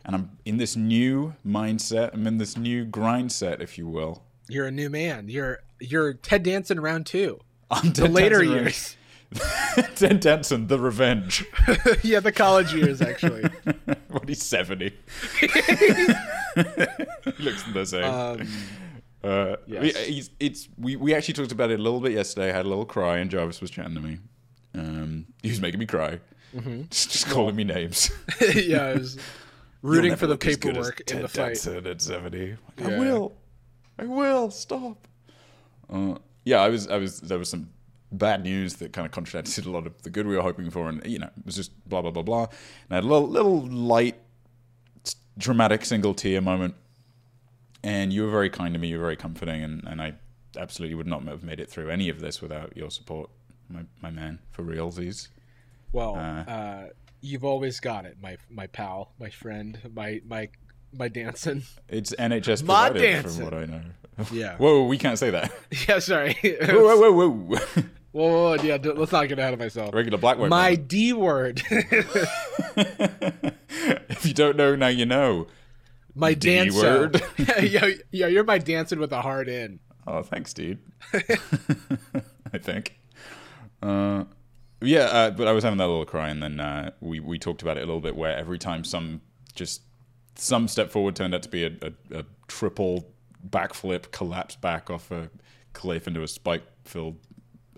and 0.04 0.14
I'm 0.14 0.38
in 0.44 0.56
this 0.58 0.76
new 0.76 1.34
mindset. 1.44 2.14
I'm 2.14 2.26
in 2.28 2.38
this 2.38 2.56
new 2.56 2.84
grind 2.84 3.32
set, 3.32 3.60
if 3.60 3.76
you 3.76 3.88
will. 3.88 4.22
you're 4.48 4.66
a 4.66 4.70
new 4.70 4.88
man. 4.88 5.28
You're 5.28 5.58
you're 5.80 6.14
Ted 6.14 6.44
Danson 6.44 6.78
round 6.78 7.06
two. 7.06 7.40
I'm 7.72 7.92
Ted 7.92 7.94
The 8.06 8.08
later 8.08 8.38
Danson. 8.42 8.54
years. 8.54 8.96
Ted 9.96 10.20
Danson, 10.20 10.68
the 10.68 10.78
revenge. 10.78 11.44
yeah, 12.02 12.20
the 12.20 12.32
college 12.32 12.72
years 12.72 13.02
actually. 13.02 13.42
what 14.08 14.28
he's 14.28 14.42
seventy. 14.42 14.92
he 15.40 15.46
Looks 17.38 17.62
the 17.72 17.84
same. 17.84 18.04
Um, 18.04 18.48
uh, 19.24 19.56
yes. 19.66 20.30
it's 20.38 20.68
we, 20.78 20.96
we 20.96 21.14
actually 21.14 21.34
talked 21.34 21.52
about 21.52 21.70
it 21.70 21.80
a 21.80 21.82
little 21.82 22.00
bit 22.00 22.12
yesterday. 22.12 22.50
I 22.50 22.52
had 22.52 22.66
a 22.66 22.68
little 22.68 22.84
cry, 22.86 23.18
and 23.18 23.30
Jarvis 23.30 23.60
was 23.60 23.70
chatting 23.70 23.94
to 23.94 24.00
me. 24.00 24.18
Um, 24.74 25.26
he 25.42 25.50
was 25.50 25.60
making 25.60 25.80
me 25.80 25.86
cry, 25.86 26.20
Mm-hmm. 26.54 26.82
just, 26.90 27.10
just 27.10 27.28
calling 27.28 27.56
me 27.56 27.64
names. 27.64 28.10
yeah, 28.54 28.84
I 28.84 28.94
was 28.94 29.18
rooting 29.82 30.14
for 30.16 30.26
the 30.26 30.34
look 30.34 30.46
as 30.46 30.52
as 30.54 30.58
paperwork 30.58 31.10
in 31.10 31.22
the 31.22 31.28
fight. 31.28 31.46
Danson 31.48 31.86
at 31.86 32.00
seventy. 32.00 32.56
Like, 32.78 32.92
I 32.92 32.98
will, 32.98 33.34
I 33.98 34.04
will 34.04 34.50
stop. 34.50 35.08
Uh, 35.92 36.14
yeah, 36.44 36.60
I 36.60 36.68
was, 36.68 36.88
I 36.88 36.96
was. 36.98 37.20
There 37.20 37.38
was 37.38 37.48
some 37.50 37.70
bad 38.12 38.42
news 38.44 38.74
that 38.76 38.92
kind 38.92 39.04
of 39.06 39.12
contradicted 39.12 39.66
a 39.66 39.70
lot 39.70 39.86
of 39.86 40.02
the 40.02 40.10
good 40.10 40.26
we 40.26 40.36
were 40.36 40.42
hoping 40.42 40.70
for, 40.70 40.88
and 40.88 41.04
you 41.06 41.18
know, 41.18 41.26
it 41.38 41.46
was 41.46 41.56
just 41.56 41.72
blah 41.88 42.02
blah 42.02 42.10
blah 42.10 42.22
blah. 42.22 42.42
And 42.44 42.92
I 42.92 42.94
had 42.96 43.04
a 43.04 43.06
little, 43.06 43.28
little 43.28 43.60
light, 43.66 44.16
dramatic 45.38 45.84
single 45.84 46.14
tear 46.14 46.40
moment, 46.40 46.74
and 47.82 48.12
you 48.12 48.24
were 48.24 48.30
very 48.30 48.50
kind 48.50 48.74
to 48.74 48.80
me. 48.80 48.88
You 48.88 48.98
were 48.98 49.04
very 49.04 49.16
comforting, 49.16 49.62
and, 49.62 49.84
and 49.86 50.00
I 50.00 50.14
absolutely 50.56 50.94
would 50.94 51.06
not 51.06 51.22
have 51.24 51.42
made 51.42 51.60
it 51.60 51.70
through 51.70 51.90
any 51.90 52.08
of 52.08 52.20
this 52.20 52.40
without 52.40 52.76
your 52.76 52.90
support, 52.90 53.30
my 53.68 53.82
my 54.00 54.10
man, 54.10 54.38
for 54.52 54.62
realsies. 54.62 55.28
Well, 55.92 56.16
Uh, 56.16 56.50
uh, 56.50 56.88
you've 57.20 57.44
always 57.44 57.80
got 57.80 58.04
it, 58.04 58.16
my 58.20 58.36
my 58.50 58.66
pal, 58.66 59.12
my 59.18 59.30
friend, 59.30 59.78
my 59.94 60.20
my 60.26 60.48
my 60.92 61.08
Danson. 61.08 61.62
It's 61.88 62.14
NHS 62.14 62.60
provided, 62.60 63.00
dancing. 63.02 63.30
from 63.42 63.44
what 63.44 63.54
I 63.54 63.66
know. 63.66 63.82
Yeah. 64.32 64.56
Whoa, 64.56 64.84
we 64.86 64.96
can't 64.96 65.18
say 65.18 65.28
that. 65.28 65.52
yeah, 65.88 65.98
sorry. 65.98 66.38
whoa, 66.42 66.96
whoa, 66.96 67.12
whoa, 67.12 67.30
whoa. 67.30 67.58
Whoa, 68.16 68.28
whoa, 68.28 68.56
whoa, 68.56 68.62
yeah, 68.62 68.78
d- 68.78 68.92
let's 68.92 69.12
not 69.12 69.28
get 69.28 69.38
ahead 69.38 69.52
of 69.52 69.58
myself. 69.58 69.92
Regular 69.92 70.16
black 70.16 70.38
white. 70.38 70.48
My. 70.48 70.74
D 70.74 71.12
word, 71.12 71.62
if 71.68 72.24
you 74.24 74.32
don't 74.32 74.56
know, 74.56 74.74
now 74.74 74.88
you 74.88 75.04
know. 75.04 75.48
my 76.14 76.32
D 76.32 76.54
dancer. 76.54 76.80
word. 76.80 77.22
yo, 77.62 77.90
yo, 78.12 78.26
you're 78.26 78.44
my 78.44 78.56
dancing 78.56 79.00
with 79.00 79.12
a 79.12 79.20
hard 79.20 79.50
in. 79.50 79.80
Oh, 80.06 80.22
thanks, 80.22 80.54
dude. 80.54 80.78
I 81.12 82.58
think. 82.58 82.98
Uh, 83.82 84.24
yeah, 84.80 85.04
uh, 85.04 85.30
but 85.32 85.46
I 85.46 85.52
was 85.52 85.62
having 85.62 85.76
that 85.76 85.86
little 85.86 86.06
cry, 86.06 86.30
and 86.30 86.42
then 86.42 86.58
uh, 86.58 86.92
we 87.00 87.20
we 87.20 87.38
talked 87.38 87.60
about 87.60 87.76
it 87.76 87.82
a 87.82 87.86
little 87.86 88.00
bit. 88.00 88.16
Where 88.16 88.34
every 88.34 88.58
time 88.58 88.82
some 88.82 89.20
just 89.54 89.82
some 90.36 90.68
step 90.68 90.90
forward 90.90 91.16
turned 91.16 91.34
out 91.34 91.42
to 91.42 91.50
be 91.50 91.64
a, 91.64 91.72
a, 91.82 92.20
a 92.20 92.24
triple 92.48 93.12
backflip, 93.46 94.10
collapse 94.10 94.56
back 94.56 94.88
off 94.88 95.10
a 95.10 95.28
cliff 95.74 96.08
into 96.08 96.22
a 96.22 96.28
spike-filled 96.28 97.18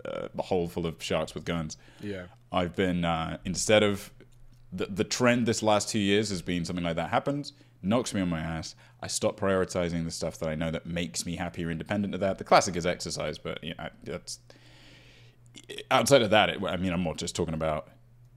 uh, 0.05 0.29
hole 0.43 0.69
full 0.69 0.87
of 0.87 1.03
sharks 1.03 1.35
with 1.35 1.45
guns. 1.45 1.77
Yeah. 2.01 2.25
I've 2.53 2.75
been 2.75 3.05
uh, 3.05 3.39
instead 3.45 3.83
of 3.83 4.11
the 4.73 4.87
the 4.87 5.05
trend 5.05 5.47
this 5.47 5.63
last 5.63 5.89
two 5.89 5.99
years 5.99 6.31
has 6.31 6.43
been 6.43 6.65
something 6.65 6.85
like 6.85 6.97
that 6.97 7.11
happens, 7.11 7.53
knocks 7.83 8.15
me 8.15 8.21
on 8.21 8.29
my 8.29 8.41
ass. 8.41 8.75
I 9.01 9.07
stop 9.07 9.39
prioritizing 9.39 10.05
the 10.05 10.11
stuff 10.11 10.39
that 10.39 10.49
I 10.49 10.55
know 10.55 10.71
that 10.71 10.87
makes 10.87 11.25
me 11.25 11.37
happier, 11.37 11.71
independent 11.71 12.15
of 12.15 12.21
that. 12.21 12.39
The 12.39 12.45
classic 12.45 12.77
is 12.77 12.87
exercise, 12.87 13.39
but 13.39 13.63
you 13.63 13.75
know, 13.79 13.89
that's 14.05 14.41
outside 15.91 16.23
of 16.23 16.31
that. 16.31 16.51
It, 16.51 16.63
I 16.65 16.77
mean, 16.77 16.93
I'm 16.93 17.05
not 17.05 17.17
just 17.17 17.37
talking 17.37 17.55
about 17.55 17.89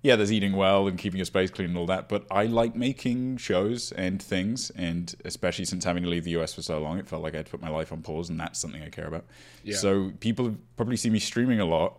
yeah, 0.04 0.16
there's 0.16 0.32
eating 0.32 0.54
well 0.54 0.88
and 0.88 0.98
keeping 0.98 1.18
your 1.20 1.26
space 1.26 1.50
clean 1.52 1.70
and 1.70 1.78
all 1.78 1.86
that, 1.86 2.10
but 2.10 2.26
I 2.32 2.46
like 2.46 2.76
making 2.76 3.38
shows 3.38 3.92
and 3.92 4.22
things, 4.22 4.72
and 4.72 5.14
especially 5.26 5.66
since 5.66 5.84
having 5.84 6.04
to 6.04 6.10
leave 6.10 6.24
the 6.24 6.32
US 6.42 6.54
for 6.54 6.62
so 6.62 6.80
long, 6.80 6.98
it 6.98 7.08
felt 7.08 7.22
like 7.22 7.34
I 7.34 7.38
had 7.38 7.46
to 7.46 7.52
put 7.52 7.62
my 7.62 7.70
life 7.70 7.92
on 7.92 8.02
pause, 8.02 8.30
and 8.30 8.40
that's 8.40 8.60
something 8.60 8.82
I 8.82 8.90
care 8.90 9.06
about. 9.08 9.26
Yeah. 9.64 9.76
So 9.78 10.12
people 10.20 10.56
probably 10.76 10.98
see 10.98 11.10
me 11.10 11.20
streaming 11.20 11.60
a 11.60 11.66
lot. 11.66 11.98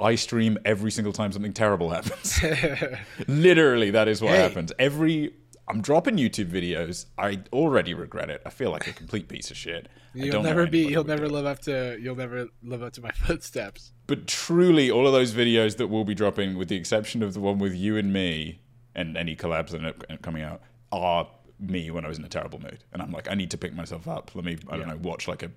I 0.00 0.16
stream 0.16 0.58
every 0.64 0.90
single 0.90 1.12
time 1.12 1.30
something 1.30 1.52
terrible 1.52 1.90
happens. 1.96 2.42
Literally, 3.28 3.90
that 3.90 4.08
is 4.08 4.20
what 4.20 4.32
Hey. 4.32 4.42
happens. 4.42 4.72
Every 4.78 5.32
I'm 5.66 5.80
dropping 5.80 6.16
YouTube 6.16 6.50
videos. 6.50 7.06
I 7.16 7.40
already 7.52 7.94
regret 7.94 8.28
it. 8.28 8.42
I 8.44 8.50
feel 8.50 8.70
like 8.70 8.86
a 8.86 8.92
complete 8.92 9.28
piece 9.28 9.50
of 9.50 9.56
shit. 9.56 9.88
You'll 10.12 10.42
never 10.42 10.66
be. 10.66 10.86
You'll 10.86 11.04
never 11.04 11.28
live 11.28 11.46
up 11.46 11.60
to. 11.60 11.98
You'll 12.00 12.16
never 12.16 12.48
live 12.62 12.82
up 12.82 12.92
to 12.94 13.00
my 13.00 13.10
footsteps. 13.14 13.92
But 14.06 14.26
truly, 14.26 14.90
all 14.90 15.06
of 15.06 15.12
those 15.12 15.32
videos 15.32 15.76
that 15.78 15.86
we'll 15.86 16.04
be 16.04 16.14
dropping, 16.14 16.58
with 16.58 16.68
the 16.68 16.76
exception 16.76 17.22
of 17.22 17.32
the 17.34 17.40
one 17.40 17.58
with 17.58 17.74
you 17.74 17.96
and 17.96 18.12
me, 18.12 18.60
and 18.94 19.16
any 19.16 19.34
collabs 19.34 19.70
that 19.70 19.84
are 19.84 20.16
coming 20.18 20.42
out, 20.42 20.60
are 20.92 21.28
me 21.58 21.90
when 21.90 22.04
I 22.04 22.08
was 22.08 22.18
in 22.18 22.24
a 22.24 22.28
terrible 22.28 22.60
mood. 22.60 22.84
And 22.92 23.00
I'm 23.00 23.10
like, 23.10 23.30
I 23.30 23.34
need 23.34 23.50
to 23.52 23.58
pick 23.58 23.74
myself 23.74 24.06
up. 24.06 24.32
Let 24.34 24.44
me, 24.44 24.58
I 24.68 24.76
don't 24.76 24.88
know, 24.88 24.98
watch 25.00 25.28
like 25.28 25.42
a 25.42 25.50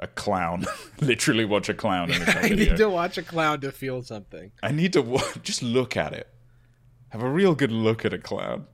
a 0.00 0.06
clown, 0.08 0.66
literally 1.00 1.44
watch 1.44 1.68
a 1.68 1.74
clown 1.74 2.10
in 2.10 2.20
a 2.22 2.24
I 2.28 2.48
need 2.48 2.76
to 2.76 2.88
watch 2.90 3.18
a 3.18 3.22
clown 3.22 3.60
to 3.60 3.70
feel 3.70 4.02
something. 4.02 4.50
I 4.62 4.72
need 4.72 4.92
to 4.94 5.20
just 5.42 5.62
look 5.62 5.96
at 5.96 6.12
it. 6.12 6.26
have 7.10 7.22
a 7.22 7.30
real 7.30 7.54
good 7.54 7.70
look 7.70 8.04
at 8.04 8.12
a 8.12 8.18
cloud. 8.18 8.66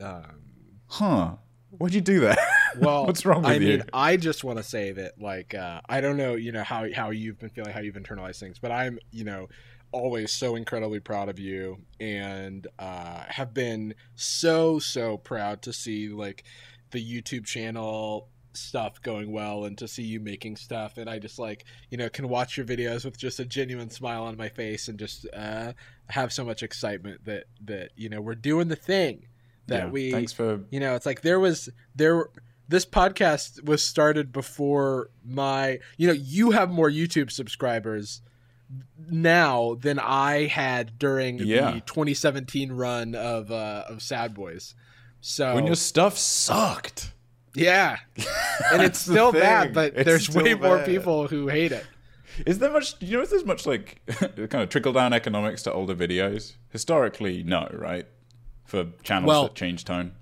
Um, 0.00 0.42
Huh? 0.86 1.36
Why'd 1.70 1.94
you 1.94 2.00
do 2.00 2.20
that? 2.20 2.38
well, 2.78 3.06
What's 3.06 3.24
wrong 3.24 3.42
with 3.42 3.50
I 3.52 3.54
you? 3.54 3.60
mean, 3.60 3.82
I 3.92 4.16
just 4.16 4.42
want 4.42 4.58
to 4.58 4.64
say 4.64 4.90
that, 4.92 5.20
like, 5.20 5.54
uh, 5.54 5.80
I 5.88 6.00
don't 6.00 6.16
know, 6.16 6.34
you 6.34 6.50
know, 6.50 6.64
how 6.64 6.92
how 6.92 7.10
you've 7.10 7.38
been 7.38 7.50
feeling, 7.50 7.72
how 7.72 7.80
you've 7.80 7.94
internalized 7.94 8.40
things, 8.40 8.58
but 8.58 8.72
I'm, 8.72 8.98
you 9.12 9.24
know, 9.24 9.48
always 9.92 10.32
so 10.32 10.56
incredibly 10.56 10.98
proud 10.98 11.28
of 11.28 11.38
you, 11.38 11.78
and 12.00 12.66
uh, 12.80 13.22
have 13.28 13.54
been 13.54 13.94
so 14.16 14.80
so 14.80 15.16
proud 15.18 15.62
to 15.62 15.72
see 15.72 16.08
like 16.08 16.42
the 16.90 16.98
YouTube 17.22 17.46
channel 17.46 18.28
stuff 18.52 19.00
going 19.02 19.30
well 19.30 19.64
and 19.64 19.78
to 19.78 19.86
see 19.86 20.02
you 20.02 20.18
making 20.18 20.56
stuff 20.56 20.98
and 20.98 21.08
i 21.08 21.20
just 21.20 21.38
like 21.38 21.64
you 21.88 21.96
know 21.96 22.08
can 22.08 22.28
watch 22.28 22.56
your 22.56 22.66
videos 22.66 23.04
with 23.04 23.16
just 23.16 23.38
a 23.38 23.44
genuine 23.44 23.88
smile 23.88 24.24
on 24.24 24.36
my 24.36 24.48
face 24.48 24.88
and 24.88 24.98
just 24.98 25.24
uh 25.34 25.72
have 26.08 26.32
so 26.32 26.44
much 26.44 26.60
excitement 26.64 27.24
that 27.24 27.44
that 27.64 27.90
you 27.94 28.08
know 28.08 28.20
we're 28.20 28.34
doing 28.34 28.66
the 28.66 28.74
thing 28.74 29.24
that 29.66 29.84
Yeah, 29.86 29.90
we 29.90 30.10
Thanks 30.12 30.32
for. 30.32 30.60
you 30.70 30.80
know, 30.80 30.94
it's 30.94 31.06
like 31.06 31.22
there 31.22 31.38
was 31.40 31.68
there 31.94 32.28
this 32.68 32.86
podcast 32.86 33.64
was 33.64 33.82
started 33.82 34.32
before 34.32 35.10
my 35.24 35.78
you 35.96 36.06
know, 36.06 36.12
you 36.12 36.52
have 36.52 36.70
more 36.70 36.90
YouTube 36.90 37.30
subscribers 37.30 38.22
now 39.10 39.74
than 39.80 39.98
I 39.98 40.46
had 40.46 40.98
during 40.98 41.38
Yeah. 41.38 41.72
the 41.72 41.80
2017 41.80 42.72
run 42.72 43.14
of 43.14 43.50
uh 43.50 43.84
of 43.88 44.02
Sad 44.02 44.34
Boys. 44.34 44.74
So 45.20 45.54
When 45.54 45.66
your 45.66 45.76
stuff 45.76 46.16
sucked. 46.16 47.12
yeah. 47.54 47.98
And 48.72 48.82
it's 48.82 48.98
still 49.00 49.32
bad, 49.32 49.72
but 49.74 49.94
It's 49.96 50.04
there's 50.04 50.28
way 50.30 50.52
still 50.54 50.58
more 50.58 50.84
people 50.84 51.26
who 51.28 51.48
hate 51.48 51.72
it. 51.72 51.84
Is 52.46 52.58
there 52.58 52.70
much? 52.70 52.94
You 53.00 53.16
know 53.16 53.22
is 53.22 53.30
there's 53.30 53.44
much 53.44 53.66
like 53.66 54.00
kind 54.06 54.54
of 54.62 54.68
trickle 54.68 54.92
down 54.92 55.12
economics 55.12 55.62
to 55.64 55.72
older 55.72 55.94
videos? 55.94 56.52
Historically, 56.68 57.42
no, 57.42 57.68
right? 57.72 58.06
For 58.70 58.86
channels 59.02 59.28
Well- 59.28 59.42
that 59.44 59.54
change 59.54 59.84
tone. 59.84 60.12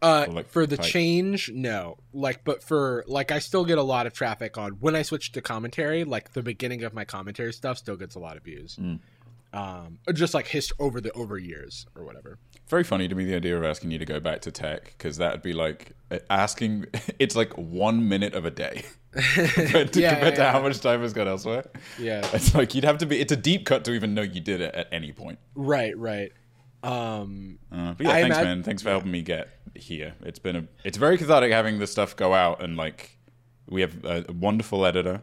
Uh, 0.00 0.26
like, 0.30 0.48
for 0.48 0.64
the 0.64 0.76
type. 0.76 0.86
change, 0.86 1.50
no. 1.52 1.96
Like, 2.12 2.44
but 2.44 2.62
for 2.62 3.02
like, 3.08 3.32
I 3.32 3.40
still 3.40 3.64
get 3.64 3.78
a 3.78 3.82
lot 3.82 4.06
of 4.06 4.12
traffic 4.12 4.56
on 4.56 4.72
when 4.78 4.94
I 4.94 5.02
switch 5.02 5.32
to 5.32 5.40
commentary. 5.42 6.04
Like, 6.04 6.34
the 6.34 6.42
beginning 6.42 6.84
of 6.84 6.94
my 6.94 7.04
commentary 7.04 7.52
stuff 7.52 7.78
still 7.78 7.96
gets 7.96 8.14
a 8.14 8.20
lot 8.20 8.36
of 8.36 8.44
views. 8.44 8.76
Mm. 8.80 9.00
Um, 9.52 9.98
just 10.14 10.34
like 10.34 10.46
hist 10.46 10.72
over 10.78 11.00
the 11.00 11.10
over 11.12 11.36
years 11.36 11.84
or 11.96 12.04
whatever. 12.04 12.38
Very 12.68 12.84
funny 12.84 13.08
to 13.08 13.14
me 13.16 13.24
the 13.24 13.34
idea 13.34 13.56
of 13.56 13.64
asking 13.64 13.90
you 13.90 13.98
to 13.98 14.04
go 14.04 14.20
back 14.20 14.42
to 14.42 14.52
tech 14.52 14.94
because 14.96 15.16
that 15.16 15.32
would 15.32 15.42
be 15.42 15.52
like 15.54 15.92
asking. 16.30 16.86
It's 17.18 17.34
like 17.34 17.52
one 17.58 18.08
minute 18.08 18.34
of 18.34 18.44
a 18.44 18.50
day 18.52 18.84
compared 19.12 19.92
to, 19.94 20.00
Yeah, 20.00 20.10
compared 20.10 20.34
to 20.36 20.42
yeah, 20.42 20.52
how 20.52 20.62
much 20.62 20.78
time 20.80 21.00
has 21.00 21.12
gone 21.12 21.26
elsewhere. 21.26 21.64
Yeah. 21.98 22.24
It's 22.32 22.54
like 22.54 22.74
you'd 22.76 22.84
have 22.84 22.98
to 22.98 23.06
be. 23.06 23.18
It's 23.20 23.32
a 23.32 23.36
deep 23.36 23.66
cut 23.66 23.84
to 23.86 23.92
even 23.94 24.14
know 24.14 24.22
you 24.22 24.40
did 24.40 24.60
it 24.60 24.74
at 24.76 24.86
any 24.92 25.10
point. 25.12 25.40
right. 25.56 25.96
Right. 25.98 26.30
Um, 26.82 27.58
Uh, 27.72 27.94
but 27.94 28.06
yeah, 28.06 28.12
I 28.12 28.22
thanks, 28.22 28.36
man. 28.38 28.62
Thanks 28.62 28.82
for 28.82 28.90
helping 28.90 29.10
me 29.10 29.22
get 29.22 29.48
here. 29.74 30.14
It's 30.22 30.38
been 30.38 30.56
a. 30.56 30.68
It's 30.84 30.98
very 30.98 31.18
cathartic 31.18 31.50
having 31.52 31.78
this 31.78 31.90
stuff 31.92 32.16
go 32.16 32.34
out 32.34 32.62
and 32.62 32.76
like 32.76 33.18
we 33.68 33.80
have 33.80 34.04
a, 34.04 34.24
a 34.28 34.32
wonderful 34.32 34.86
editor 34.86 35.22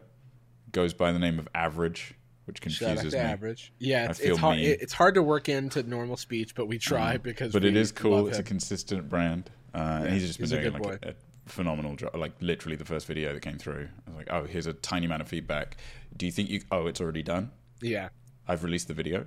goes 0.72 0.92
by 0.94 1.12
the 1.12 1.18
name 1.18 1.38
of 1.38 1.48
Average, 1.54 2.14
which 2.44 2.60
confuses 2.60 3.14
me. 3.14 3.18
average. 3.18 3.72
Yeah, 3.78 4.10
it's, 4.10 4.20
it's 4.20 4.38
hard. 4.38 4.58
It, 4.58 4.80
it's 4.82 4.92
hard 4.92 5.14
to 5.14 5.22
work 5.22 5.48
into 5.48 5.82
normal 5.82 6.16
speech, 6.16 6.54
but 6.54 6.66
we 6.66 6.78
try 6.78 7.16
because. 7.16 7.52
but 7.52 7.64
it 7.64 7.76
is 7.76 7.90
cool. 7.92 8.28
It's 8.28 8.38
a 8.38 8.42
consistent 8.42 9.08
brand, 9.08 9.50
uh, 9.74 10.02
and 10.04 10.12
he's 10.12 10.26
just 10.26 10.38
been 10.38 10.44
he's 10.44 10.50
doing 10.58 10.72
good 10.72 10.84
like 10.84 11.04
a, 11.04 11.08
a 11.10 11.14
phenomenal 11.46 11.96
job. 11.96 12.14
Like 12.14 12.32
literally 12.40 12.76
the 12.76 12.84
first 12.84 13.06
video 13.06 13.32
that 13.32 13.40
came 13.40 13.58
through, 13.58 13.88
I 14.06 14.10
was 14.10 14.16
like, 14.18 14.28
"Oh, 14.30 14.44
here's 14.44 14.66
a 14.66 14.74
tiny 14.74 15.06
amount 15.06 15.22
of 15.22 15.28
feedback. 15.28 15.78
Do 16.16 16.26
you 16.26 16.32
think 16.32 16.50
you? 16.50 16.60
Oh, 16.70 16.86
it's 16.86 17.00
already 17.00 17.22
done. 17.22 17.50
yeah. 17.80 18.10
I've 18.48 18.62
released 18.62 18.86
the 18.86 18.94
video. 18.94 19.26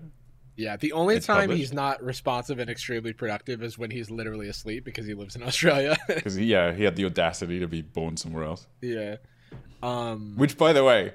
Yeah, 0.60 0.76
the 0.76 0.92
only 0.92 1.16
It's 1.16 1.26
time 1.26 1.42
published? 1.44 1.60
he's 1.60 1.74
not 1.74 2.04
responsive 2.04 2.60
and 2.60 2.70
extremely 2.70 3.14
productive 3.14 3.64
is 3.64 3.78
when 3.78 3.92
he's 3.92 4.12
literally 4.12 4.50
asleep 4.50 4.84
because 4.84 5.06
he 5.08 5.14
lives 5.14 5.36
in 5.38 5.44
Australia. 5.50 5.96
Because 6.08 6.38
yeah, 6.38 6.74
he 6.74 6.84
had 6.84 6.96
the 6.98 7.06
audacity 7.06 7.60
to 7.60 7.68
be 7.68 7.82
born 7.82 8.18
somewhere 8.18 8.44
else. 8.44 8.68
yeah. 8.82 9.16
Um, 9.82 10.34
Which, 10.36 10.58
by 10.58 10.74
the 10.74 10.84
way, 10.84 11.14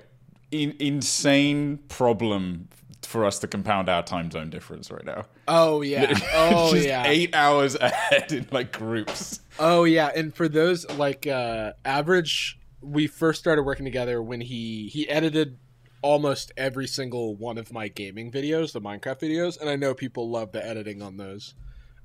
in, 0.51 0.75
insane 0.79 1.79
problem 1.89 2.69
for 3.03 3.27
us 3.27 3.39
to 3.41 3.47
compound 3.47 3.91
our 3.91 4.03
time 4.03 4.31
zone 4.31 4.49
difference 4.49 4.91
right 4.91 5.05
now. 5.05 5.25
oh 5.47 5.83
yeah. 5.83 6.19
Oh 6.33 6.75
yeah. 6.75 7.05
eight 7.07 7.35
hours 7.35 7.75
ahead 7.75 8.33
in 8.33 8.47
like 8.51 8.73
groups. 8.73 9.41
Oh 9.59 9.85
yeah. 9.85 10.11
And 10.17 10.35
for 10.35 10.49
those 10.49 10.89
like 10.93 11.27
uh 11.27 11.75
average 11.85 12.59
we 12.81 13.07
first 13.07 13.41
started 13.41 13.63
working 13.65 13.85
together 13.85 14.23
when 14.23 14.41
he 14.41 14.89
he 14.89 15.07
edited 15.09 15.59
almost 16.05 16.53
every 16.59 16.87
single 16.87 17.35
one 17.35 17.57
of 17.57 17.73
my 17.73 17.89
gaming 17.89 18.31
videos, 18.31 18.73
the 18.73 18.81
Minecraft 18.81 19.21
videos, 19.21 19.59
and 19.59 19.71
I 19.71 19.77
know 19.77 19.95
people 19.95 20.29
love 20.29 20.53
the 20.53 20.65
editing 20.65 21.01
on 21.01 21.17
those. 21.17 21.55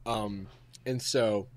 Um 0.06 0.48
and 0.86 1.02
so 1.02 1.50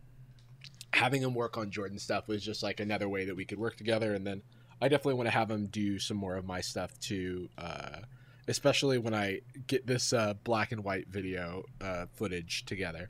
having 0.93 1.23
him 1.23 1.35
work 1.35 1.57
on 1.57 1.71
Jordan 1.71 2.01
stuff 2.01 2.27
was 2.27 2.45
just 2.45 2.61
like 2.61 2.81
another 2.81 3.09
way 3.09 3.25
that 3.27 3.37
we 3.37 3.45
could 3.45 3.61
work 3.61 3.77
together 3.77 4.13
and 4.15 4.27
then 4.27 4.43
I 4.81 4.89
definitely 4.89 5.15
want 5.15 5.29
to 5.29 5.31
have 5.31 5.49
him 5.51 5.67
do 5.67 6.01
some 6.01 6.17
more 6.17 6.35
of 6.35 6.45
my 6.45 6.61
stuff 6.61 6.99
too 6.99 7.49
uh 7.57 8.01
especially 8.49 8.99
when 8.99 9.15
I 9.15 9.43
get 9.69 9.87
this 9.87 10.13
uh 10.13 10.35
black 10.43 10.73
and 10.73 10.83
white 10.83 11.09
video 11.09 11.63
uh 11.81 12.07
footage 12.13 12.65
together 12.65 13.09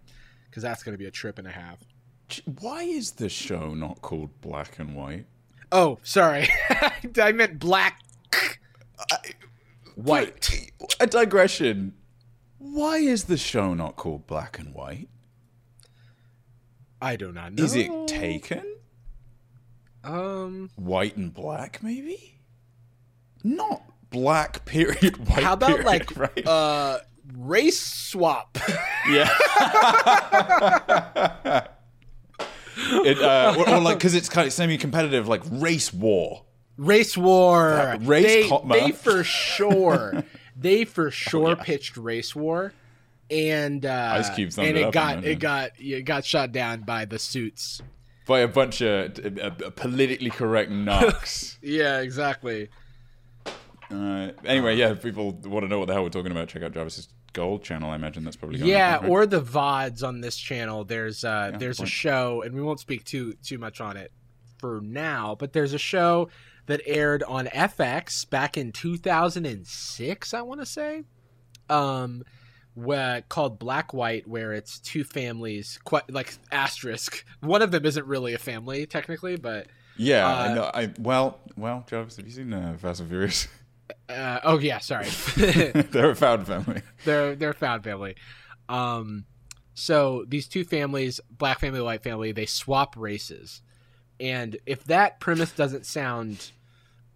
cuz 0.50 0.62
that's 0.62 0.82
going 0.82 0.92
to 0.92 0.98
be 0.98 1.06
a 1.06 1.10
trip 1.10 1.38
and 1.38 1.48
a 1.48 1.52
half. 1.52 1.78
Why 2.60 2.82
is 2.82 3.12
the 3.12 3.30
show 3.30 3.72
not 3.72 4.02
called 4.02 4.38
Black 4.42 4.78
and 4.78 4.94
White? 4.94 5.24
Oh, 5.72 5.98
sorry. 6.02 6.48
I 7.18 7.32
meant 7.32 7.58
black. 7.58 8.00
White. 9.94 10.70
A 11.00 11.06
digression. 11.06 11.94
Why 12.58 12.98
is 12.98 13.24
the 13.24 13.36
show 13.36 13.74
not 13.74 13.96
called 13.96 14.26
Black 14.26 14.58
and 14.58 14.74
White? 14.74 15.08
I 17.00 17.16
do 17.16 17.32
not 17.32 17.54
know. 17.54 17.64
Is 17.64 17.74
it 17.74 17.90
taken? 18.06 18.64
Um. 20.04 20.70
White 20.76 21.16
and 21.16 21.34
black, 21.34 21.82
maybe? 21.82 22.38
Not 23.44 23.82
black 24.10 24.64
period, 24.64 25.16
white 25.28 25.42
How 25.42 25.54
about 25.54 25.68
period, 25.68 25.86
like 25.86 26.16
right? 26.16 26.46
uh 26.46 26.98
race 27.36 27.80
swap? 27.80 28.56
Yeah. 29.08 29.28
it, 32.76 33.18
uh, 33.20 33.54
or, 33.58 33.68
or 33.68 33.80
like 33.80 33.98
because 33.98 34.14
it's 34.14 34.28
kind 34.28 34.46
of 34.46 34.52
semi-competitive, 34.52 35.26
like 35.26 35.42
race 35.50 35.92
war. 35.92 36.44
Race 36.76 37.16
war. 37.16 37.96
race 38.00 38.24
they, 38.26 38.48
comma. 38.48 38.74
they 38.80 38.92
for 38.92 39.22
sure. 39.24 40.24
they 40.56 40.84
for 40.84 41.10
sure 41.10 41.46
Oh, 41.46 41.48
yeah. 41.50 41.62
pitched 41.64 41.96
race 41.96 42.34
war. 42.36 42.72
And 43.30 43.86
uh, 43.86 44.14
Ice 44.18 44.30
Cube 44.34 44.52
summed 44.52 44.68
and 44.68 44.76
it 44.76 44.80
it 44.82 44.86
up, 44.88 44.92
got 44.92 45.12
imagine. 45.14 45.30
it 45.30 45.38
got 45.38 45.70
it 45.78 46.02
got 46.02 46.24
shot 46.24 46.52
down 46.52 46.82
by 46.82 47.04
the 47.06 47.18
suits. 47.18 47.80
by 48.26 48.40
a 48.40 48.48
bunch 48.48 48.82
of 48.82 49.18
uh, 49.24 49.40
uh, 49.42 49.70
politically 49.70 50.30
correct 50.30 50.70
narcs. 50.70 51.56
Yeah, 51.62 52.00
exactly. 52.00 52.68
uh, 53.90 54.30
anyway, 54.44 54.76
yeah, 54.76 54.90
if 54.90 55.02
people 55.02 55.32
want 55.32 55.64
to 55.64 55.68
know 55.68 55.78
what 55.78 55.86
the 55.88 55.94
hell 55.94 56.02
we're 56.02 56.08
talking 56.10 56.32
about, 56.32 56.48
check 56.48 56.62
out 56.62 56.72
Jarvis's 56.72 57.08
Gold 57.32 57.62
channel. 57.62 57.88
I 57.90 57.94
imagine 57.96 58.24
that's 58.24 58.36
probably 58.36 58.58
going 58.58 58.70
yeah 58.70 58.96
up, 58.96 59.02
right? 59.02 59.10
or 59.10 59.24
the 59.26 59.40
vods 59.40 60.06
on 60.06 60.20
this 60.20 60.36
channel 60.36 60.84
there's 60.84 61.24
uh 61.24 61.48
Yeah, 61.52 61.58
there's 61.58 61.78
a 61.78 61.82
point. 61.84 61.88
show 61.90 62.42
and 62.42 62.54
we 62.54 62.60
won't 62.60 62.78
speak 62.80 63.04
too 63.04 63.32
too 63.42 63.56
much 63.56 63.80
on 63.80 63.96
it 63.96 64.12
for 64.58 64.82
now 64.82 65.34
but 65.38 65.54
there's 65.54 65.72
a 65.72 65.78
show 65.78 66.28
that 66.66 66.80
aired 66.86 67.22
on 67.24 67.46
fx 67.46 68.28
back 68.28 68.56
in 68.56 68.72
2006 68.72 70.34
i 70.34 70.42
want 70.42 70.60
to 70.60 70.66
say 70.66 71.02
um 71.68 72.22
where, 72.74 73.20
called 73.28 73.58
black 73.58 73.92
white 73.92 74.26
where 74.26 74.54
it's 74.54 74.78
two 74.78 75.04
families 75.04 75.78
quite 75.84 76.10
like 76.10 76.34
asterisk 76.50 77.24
one 77.40 77.60
of 77.60 77.70
them 77.70 77.84
isn't 77.84 78.06
really 78.06 78.32
a 78.32 78.38
family 78.38 78.86
technically 78.86 79.36
but 79.36 79.66
yeah. 79.96 80.26
uh, 80.26 80.34
I 80.34 80.54
know. 80.54 80.70
I 80.72 80.90
well, 80.98 81.38
well, 81.56 81.84
Jarvis, 81.88 82.16
have 82.16 82.26
you 82.26 82.32
seen 82.32 82.52
uh, 82.52 82.76
Fast 82.78 83.00
and 83.00 83.08
Furious? 83.08 83.48
uh, 84.08 84.40
oh 84.44 84.58
yeah 84.58 84.78
sorry 84.78 85.08
They're 85.36 86.10
a 86.10 86.16
found 86.16 86.46
family. 86.46 86.82
they're 87.04 87.34
they're 87.34 87.52
found 87.52 87.84
family. 87.84 88.16
Um, 88.68 89.24
so 89.74 90.24
these 90.28 90.48
two 90.48 90.64
families, 90.64 91.20
black 91.30 91.60
family, 91.60 91.80
white 91.80 92.02
family, 92.02 92.32
they 92.32 92.46
swap 92.46 92.94
races, 92.96 93.62
and 94.22 94.56
if 94.64 94.84
that 94.84 95.18
premise 95.20 95.50
doesn't 95.52 95.84
sound 95.84 96.52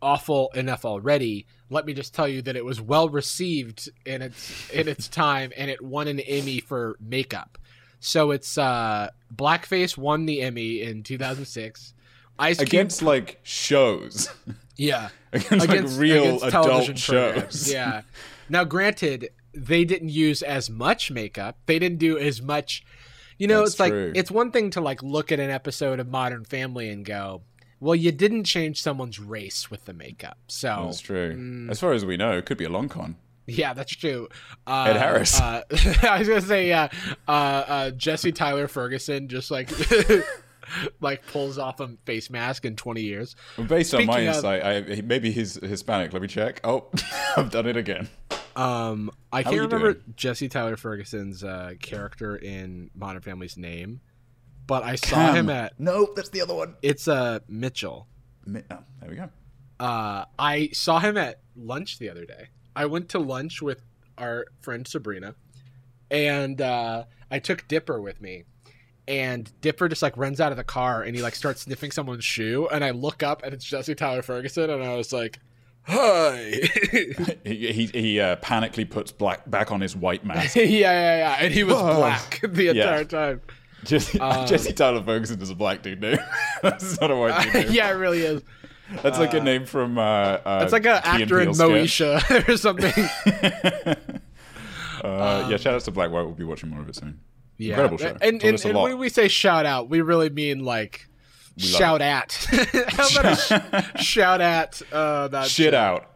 awful 0.03 0.51
enough 0.55 0.85
already, 0.85 1.47
let 1.71 1.87
me 1.87 1.95
just 1.95 2.14
tell 2.14 2.29
you 2.29 2.42
that 2.42 2.57
it 2.57 2.64
was 2.64 2.81
well 2.81 3.09
received 3.09 3.88
in 4.05 4.23
its 4.23 4.71
in 4.71 4.88
its 4.88 5.09
time, 5.25 5.53
and 5.57 5.71
it 5.71 5.81
won 5.81 6.09
an 6.09 6.21
Emmy 6.21 6.61
for 6.61 6.97
makeup. 7.01 7.59
So 8.01 8.33
it's 8.33 8.59
uh, 8.59 9.11
Blackface 9.35 9.97
won 9.97 10.27
the 10.27 10.42
Emmy 10.42 10.83
in 10.83 11.03
2006. 11.03 11.95
Ice 12.38 12.59
Cube, 12.59 12.69
Against 12.69 13.03
like 13.03 13.38
shows. 13.42 14.29
yeah, 14.77 15.09
Against, 15.33 15.64
against 15.64 15.95
like 15.95 16.03
real 16.03 16.25
against 16.25 16.45
adult 16.45 16.64
programs. 16.64 17.01
shows. 17.01 17.73
Yeah. 17.73 18.03
Now, 18.49 18.62
granted, 18.62 19.31
they 19.53 19.85
didn't 19.85 20.11
use 20.11 20.40
as 20.40 20.71
much 20.71 21.11
makeup. 21.11 21.59
They 21.66 21.81
didn't 21.81 21.99
do 21.99 22.16
as 22.16 22.40
much. 22.40 22.85
You 23.38 23.49
know, 23.49 23.61
That's 23.61 23.72
it's 23.72 23.81
like 23.81 23.92
true. 23.92 24.12
it's 24.14 24.31
one 24.31 24.51
thing 24.51 24.70
to 24.70 24.81
like 24.81 25.03
look 25.03 25.31
at 25.33 25.40
an 25.40 25.51
episode 25.51 26.01
of 26.01 26.09
Modern 26.09 26.44
Family 26.44 26.88
and 26.90 27.05
go, 27.05 27.42
"Well, 27.81 27.94
you 27.94 28.12
didn't 28.12 28.44
change 28.44 28.81
someone's 28.83 29.18
race 29.20 29.70
with 29.70 29.85
the 29.85 29.92
makeup." 29.92 30.38
So 30.49 30.85
That's 30.87 31.01
true. 31.01 31.35
Mm. 31.35 31.70
As 31.70 31.79
far 31.81 31.92
as 31.92 32.05
we 32.05 32.16
know, 32.16 32.33
it 32.37 32.46
could 32.46 32.59
be 32.59 32.64
a 32.64 32.70
long 32.70 32.88
con. 32.88 33.16
Yeah, 33.49 33.75
that's 33.75 33.94
true. 33.94 34.29
Uh, 34.66 34.87
Ed 34.88 34.96
Harris. 34.96 35.40
Uh, 35.40 35.62
I 36.03 36.18
was 36.18 36.29
gonna 36.29 36.40
say, 36.40 36.68
yeah. 36.68 36.88
Uh, 37.29 37.31
uh, 37.31 37.90
Jesse 37.92 38.33
Tyler 38.33 38.66
Ferguson 38.66 39.29
just 39.29 39.51
like 39.53 39.70
like 41.01 41.25
pulls 41.27 41.59
off 41.59 41.79
a 41.81 41.88
face 42.05 42.29
mask 42.31 42.64
in 42.64 42.75
20 42.75 43.03
years. 43.03 43.37
Well, 43.57 43.66
based 43.66 43.94
on 43.94 44.07
my 44.07 44.14
Speaking 44.14 44.29
of- 44.29 44.35
insight, 44.37 44.64
I, 44.64 45.01
maybe 45.03 45.31
he's 45.31 45.55
Hispanic. 45.55 46.12
Let 46.12 46.22
me 46.22 46.29
check. 46.29 46.61
Oh, 46.64 46.87
I've 47.37 47.51
done 47.51 47.66
it 47.66 47.77
again. 47.77 48.09
Um, 48.57 49.11
I 49.33 49.42
How 49.42 49.51
can't 49.51 49.62
remember 49.62 49.92
doing? 49.95 50.14
Jesse 50.16 50.49
Tyler 50.49 50.77
Ferguson's 50.77 51.45
uh, 51.45 51.75
character 51.81 52.37
in 52.37 52.90
Modern 52.95 53.21
Family's 53.23 53.57
name, 53.57 54.01
but 54.66 54.83
I 54.83 54.97
saw 54.97 55.16
Cam. 55.16 55.35
him 55.37 55.51
at 55.51 55.79
Nope, 55.79 56.16
that's 56.16 56.31
the 56.31 56.40
other 56.40 56.55
one. 56.55 56.75
it's 56.83 57.07
uh 57.07 57.40
Mitchell. 57.49 58.09
Mi- 58.47 58.62
Oh, 58.71 58.79
there 59.01 59.11
we 59.11 59.16
go. 59.16 59.29
Uh, 59.79 60.25
I 60.38 60.71
saw 60.73 60.99
him 61.01 61.16
at 61.19 61.40
lunch 61.55 61.99
the 61.99 62.09
other 62.09 62.25
day. 62.25 62.49
I 62.75 62.87
went 62.87 63.11
to 63.11 63.19
lunch 63.19 63.61
with 63.61 63.83
our 64.16 64.47
friend 64.62 64.87
Sabrina, 64.88 65.35
and 66.11 66.61
uh, 66.61 67.05
I 67.31 67.38
took 67.40 67.69
Dipper 67.69 68.01
with 68.01 68.21
me. 68.21 68.45
And 69.09 69.49
Dipper 69.61 69.88
just 69.88 70.03
like 70.03 70.16
runs 70.16 70.40
out 70.40 70.51
of 70.51 70.57
the 70.59 70.64
car 70.64 71.03
and 71.05 71.14
he 71.14 71.23
like 71.23 71.37
starts 71.37 71.61
sniffing 71.62 71.92
someone's 71.92 72.25
shoe. 72.25 72.66
And 72.73 72.83
I 72.83 72.90
look 72.90 73.23
up 73.23 73.45
and 73.45 73.55
it's 73.55 73.64
Jesse 73.64 73.95
Tyler 73.95 74.21
Ferguson. 74.23 74.69
And 74.69 74.83
I 74.83 74.97
was 74.97 75.12
like, 75.12 75.38
"Hi." 75.87 76.53
He 77.44 77.72
he, 77.72 77.87
he 77.87 78.20
uh, 78.20 78.37
panically 78.37 78.88
puts 78.88 79.12
black 79.12 79.49
back 79.51 79.70
on 79.70 79.81
his 79.81 79.94
white 79.96 80.25
mask. 80.25 80.57
yeah, 80.57 80.64
yeah, 80.64 81.16
yeah. 81.18 81.37
And 81.40 81.53
he 81.55 81.62
was 81.64 81.77
Oh. 81.77 81.94
black 81.96 82.40
the 82.42 82.64
Yeah. 82.64 82.70
entire 82.72 83.05
time. 83.05 83.40
Jesse, 83.85 84.18
Um, 84.20 84.46
Jesse 84.46 84.72
Tyler 84.72 85.03
Ferguson 85.03 85.40
is 85.40 85.51
a 85.51 85.55
black 85.55 85.83
dude 85.83 86.01
name. 86.01 86.18
that's 86.62 87.01
not 87.01 87.11
a 87.11 87.16
white 87.16 87.40
dude 87.42 87.55
name. 87.55 87.66
yeah, 87.70 87.88
it 87.90 87.94
really 87.94 88.22
is. 88.22 88.42
That's 89.03 89.18
like 89.18 89.35
a 89.35 89.40
name 89.40 89.64
from. 89.66 89.99
Uh, 89.99 90.03
uh, 90.03 90.61
It's 90.62 90.72
like 90.72 90.87
an 90.87 91.03
Key 91.03 91.22
actor 91.22 91.40
in 91.40 91.51
Moesha 91.51 92.49
or 92.49 92.57
something. 92.57 92.92
Uh, 95.05 95.46
yeah, 95.51 95.57
shout 95.57 95.75
out 95.75 95.81
to 95.83 95.90
Black 95.90 96.11
White. 96.11 96.22
We'll 96.22 96.33
be 96.35 96.44
watching 96.44 96.70
more 96.70 96.81
of 96.81 96.88
it 96.88 96.96
soon. 96.96 97.20
Yeah. 97.59 97.70
Incredible 97.70 97.99
show. 97.99 98.16
And, 98.20 98.42
and, 98.42 98.64
and 98.64 98.75
when 98.79 98.99
we 98.99 99.09
say 99.09 99.29
shout 99.29 99.66
out, 99.66 99.88
we 99.88 100.01
really 100.01 100.31
mean 100.31 100.64
like 100.64 101.07
shout 101.59 102.01
at. 102.03 102.33
How 102.88 103.09
about 103.21 103.25
a 103.33 103.92
sh- 103.97 104.03
shout 104.05 104.40
at 104.40 104.83
uh, 104.92 105.29
that 105.29 105.49
Shit 105.49 105.73
show? 105.73 105.79
out. 105.79 106.11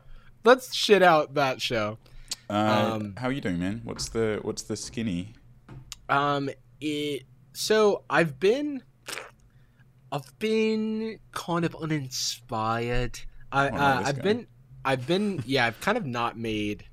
Let's 0.45 0.75
shit 0.75 1.03
out 1.03 1.35
that 1.35 1.61
show. 1.61 1.99
Uh, 2.49 2.91
Um, 2.95 3.15
how 3.19 3.29
are 3.29 3.33
you 3.33 3.41
doing, 3.43 3.59
man? 3.59 3.83
What's 3.85 4.09
the 4.09 4.39
what's 4.43 4.63
the 4.63 4.77
skinny? 4.77 5.35
Um, 6.09 6.49
it. 6.81 7.25
So 7.53 8.05
I've 8.09 8.41
been, 8.41 8.83
I've 10.13 10.39
been 10.39 11.19
kind 11.33 11.65
of 11.65 11.77
uninspired. 11.77 13.21
I, 13.53 13.69
Oh, 13.69 13.77
uh, 13.77 14.03
I've 14.07 14.17
guy. 14.17 14.23
been, 14.23 14.47
I've 14.85 15.07
been, 15.07 15.43
yeah, 15.47 15.67
I've 15.67 15.81
kind 15.81 15.99
of 15.99 16.07
not 16.07 16.39
made, 16.39 16.85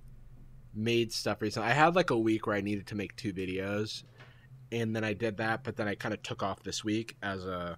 made 0.74 1.12
stuff 1.14 1.42
recently. 1.42 1.70
I 1.70 1.74
had 1.74 1.96
like 1.96 2.10
a 2.10 2.18
week 2.18 2.48
where 2.48 2.56
I 2.56 2.62
needed 2.62 2.88
to 2.88 2.96
make 2.96 3.16
two 3.16 3.34
videos, 3.34 4.04
and 4.72 4.96
then 4.96 5.04
I 5.04 5.14
did 5.14 5.38
that, 5.38 5.64
but 5.64 5.78
then 5.78 5.88
I 5.88 5.96
kind 5.96 6.14
of 6.14 6.22
took 6.24 6.44
off 6.44 6.64
this 6.64 6.84
week 6.84 7.16
as 7.24 7.46
a, 7.46 7.78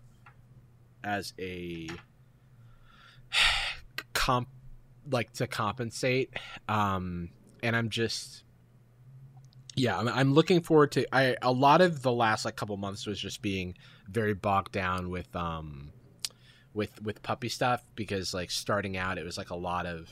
as 1.03 1.33
a, 1.39 1.89
comp, 4.13 4.49
like 5.09 5.31
to 5.33 5.47
compensate. 5.47 6.31
Um, 6.67 7.29
and 7.63 7.75
I'm 7.75 7.89
just 7.89 8.43
yeah 9.79 9.97
I'm, 9.97 10.07
I'm 10.07 10.33
looking 10.33 10.61
forward 10.61 10.91
to 10.93 11.15
i 11.15 11.35
a 11.41 11.51
lot 11.51 11.81
of 11.81 12.01
the 12.01 12.11
last 12.11 12.45
like 12.45 12.55
couple 12.55 12.75
months 12.77 13.05
was 13.05 13.19
just 13.19 13.41
being 13.41 13.75
very 14.07 14.33
bogged 14.33 14.71
down 14.71 15.09
with 15.09 15.33
um 15.35 15.91
with 16.73 17.01
with 17.01 17.23
puppy 17.23 17.49
stuff 17.49 17.83
because 17.95 18.33
like 18.33 18.51
starting 18.51 18.97
out 18.97 19.17
it 19.17 19.25
was 19.25 19.37
like 19.37 19.49
a 19.49 19.55
lot 19.55 19.85
of 19.85 20.09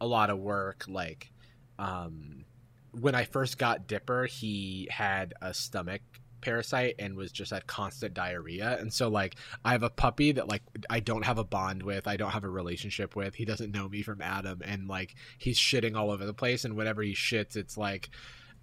a 0.00 0.06
lot 0.06 0.30
of 0.30 0.38
work 0.38 0.84
like 0.88 1.30
um 1.78 2.44
when 2.92 3.14
i 3.14 3.24
first 3.24 3.58
got 3.58 3.86
dipper 3.86 4.26
he 4.26 4.88
had 4.90 5.34
a 5.42 5.52
stomach 5.52 6.02
parasite 6.40 6.94
and 6.98 7.16
was 7.16 7.32
just 7.32 7.52
at 7.52 7.66
constant 7.66 8.14
diarrhea 8.14 8.76
and 8.80 8.92
so 8.92 9.08
like 9.08 9.36
i 9.64 9.72
have 9.72 9.82
a 9.82 9.90
puppy 9.90 10.32
that 10.32 10.48
like 10.48 10.62
i 10.88 11.00
don't 11.00 11.24
have 11.24 11.38
a 11.38 11.44
bond 11.44 11.82
with 11.82 12.06
i 12.06 12.16
don't 12.16 12.30
have 12.30 12.44
a 12.44 12.48
relationship 12.48 13.16
with 13.16 13.34
he 13.34 13.44
doesn't 13.44 13.72
know 13.72 13.88
me 13.88 14.02
from 14.02 14.20
adam 14.22 14.60
and 14.64 14.88
like 14.88 15.14
he's 15.38 15.58
shitting 15.58 15.96
all 15.96 16.10
over 16.10 16.24
the 16.24 16.34
place 16.34 16.64
and 16.64 16.76
whenever 16.76 17.02
he 17.02 17.12
shits 17.12 17.56
it's 17.56 17.76
like 17.76 18.10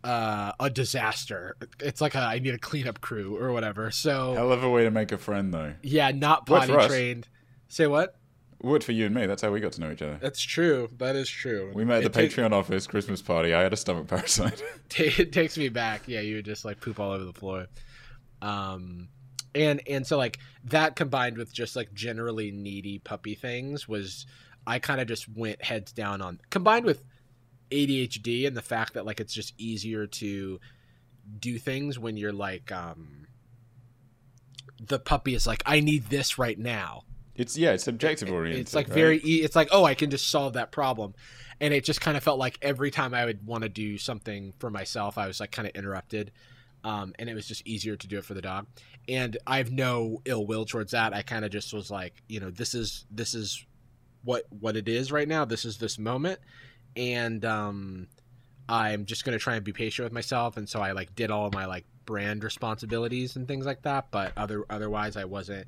uh, 0.03 0.51
a 0.59 0.69
disaster. 0.69 1.57
It's 1.79 2.01
like 2.01 2.15
a 2.15 2.19
I 2.19 2.39
need 2.39 2.53
a 2.53 2.59
cleanup 2.59 3.01
crew 3.01 3.35
or 3.37 3.51
whatever. 3.51 3.91
So 3.91 4.35
Hell 4.35 4.51
of 4.51 4.63
a 4.63 4.69
way 4.69 4.83
to 4.83 4.91
make 4.91 5.11
a 5.11 5.17
friend, 5.17 5.53
though. 5.53 5.73
yeah, 5.81 6.11
not 6.11 6.45
potty 6.45 6.71
trained. 6.87 7.27
Say 7.67 7.87
what? 7.87 8.15
Worked 8.61 8.85
for 8.85 8.91
you 8.91 9.05
and 9.05 9.13
me. 9.13 9.27
That's 9.27 9.41
how 9.41 9.51
we 9.51 9.59
got 9.59 9.73
to 9.73 9.81
know 9.81 9.91
each 9.91 10.01
other. 10.01 10.17
That's 10.19 10.41
true. 10.41 10.89
That 10.97 11.15
is 11.15 11.29
true. 11.29 11.71
We 11.75 11.85
met 11.85 11.97
at 11.97 12.05
It 12.05 12.13
the 12.13 12.27
ta- 12.27 12.41
Patreon 12.41 12.51
office 12.53 12.87
Christmas 12.87 13.21
party. 13.21 13.53
I 13.53 13.61
had 13.61 13.71
a 13.71 13.77
stomach 13.77 14.07
parasite. 14.07 14.63
it 14.97 15.31
takes 15.31 15.57
me 15.57 15.69
back. 15.69 16.03
Yeah, 16.07 16.21
you 16.21 16.37
would 16.37 16.45
just 16.45 16.65
like 16.65 16.81
poop 16.81 16.99
all 16.99 17.11
over 17.11 17.23
the 17.23 17.33
floor. 17.33 17.67
Um, 18.41 19.09
and 19.53 19.81
and 19.87 20.05
so 20.05 20.17
like 20.17 20.39
that 20.65 20.95
combined 20.95 21.37
with 21.37 21.53
just 21.53 21.75
like 21.75 21.93
generally 21.93 22.51
needy 22.51 22.99
puppy 22.99 23.35
things 23.35 23.87
was 23.87 24.25
I 24.65 24.79
kind 24.79 25.01
of 25.01 25.07
just 25.07 25.27
went 25.29 25.63
heads 25.63 25.91
down 25.91 26.21
on 26.21 26.39
combined 26.49 26.85
with 26.85 27.03
ADHD 27.71 28.47
and 28.47 28.55
the 28.55 28.61
fact 28.61 28.93
that 28.93 29.05
like 29.05 29.19
it's 29.19 29.33
just 29.33 29.53
easier 29.57 30.07
to 30.07 30.59
do 31.39 31.57
things 31.57 31.97
when 31.99 32.17
you're 32.17 32.33
like 32.33 32.71
um 32.71 33.27
the 34.79 34.99
puppy 34.99 35.33
is 35.33 35.47
like 35.47 35.63
I 35.65 35.79
need 35.79 36.05
this 36.09 36.37
right 36.37 36.57
now. 36.57 37.03
It's 37.37 37.57
yeah, 37.57 37.71
it's 37.71 37.87
objective 37.87 38.31
oriented. 38.31 38.61
It's 38.61 38.75
like 38.75 38.87
right? 38.89 38.95
very 38.95 39.17
e- 39.23 39.43
it's 39.43 39.55
like 39.55 39.69
oh 39.71 39.85
I 39.85 39.93
can 39.93 40.09
just 40.09 40.29
solve 40.29 40.53
that 40.53 40.71
problem. 40.71 41.13
And 41.59 41.73
it 41.73 41.83
just 41.83 42.01
kind 42.01 42.15
of 42.15 42.23
felt 42.23 42.37
like 42.37 42.59
every 42.61 42.91
time 42.91 43.13
I 43.13 43.25
would 43.25 43.45
want 43.45 43.63
to 43.63 43.69
do 43.69 43.97
something 43.97 44.53
for 44.59 44.69
myself, 44.69 45.17
I 45.17 45.25
was 45.25 45.39
like 45.39 45.51
kind 45.51 45.67
of 45.67 45.75
interrupted. 45.75 46.31
Um, 46.83 47.15
and 47.17 47.29
it 47.29 47.33
was 47.33 47.47
just 47.47 47.65
easier 47.65 47.95
to 47.95 48.07
do 48.07 48.19
it 48.19 48.25
for 48.25 48.35
the 48.35 48.41
dog. 48.41 48.67
And 49.09 49.37
I 49.47 49.57
have 49.57 49.71
no 49.71 50.21
ill 50.25 50.45
will 50.45 50.65
towards 50.65 50.91
that. 50.91 51.13
I 51.13 51.23
kind 51.23 51.43
of 51.43 51.51
just 51.51 51.73
was 51.73 51.89
like, 51.89 52.21
you 52.27 52.39
know, 52.39 52.51
this 52.51 52.75
is 52.75 53.05
this 53.09 53.33
is 53.33 53.65
what 54.23 54.43
what 54.49 54.75
it 54.75 54.87
is 54.87 55.11
right 55.11 55.27
now. 55.27 55.45
This 55.45 55.65
is 55.65 55.77
this 55.77 55.97
moment, 55.97 56.39
and 56.95 57.43
um, 57.45 58.07
I'm 58.69 59.05
just 59.05 59.25
gonna 59.25 59.39
try 59.39 59.55
and 59.55 59.63
be 59.63 59.73
patient 59.73 60.05
with 60.05 60.13
myself. 60.13 60.57
And 60.57 60.67
so 60.69 60.79
I 60.79 60.91
like 60.91 61.15
did 61.15 61.31
all 61.31 61.47
of 61.47 61.53
my 61.53 61.65
like 61.65 61.85
brand 62.05 62.43
responsibilities 62.43 63.35
and 63.35 63.47
things 63.47 63.65
like 63.65 63.81
that. 63.83 64.11
But 64.11 64.33
other 64.37 64.65
otherwise, 64.69 65.17
I 65.17 65.25
wasn't 65.25 65.67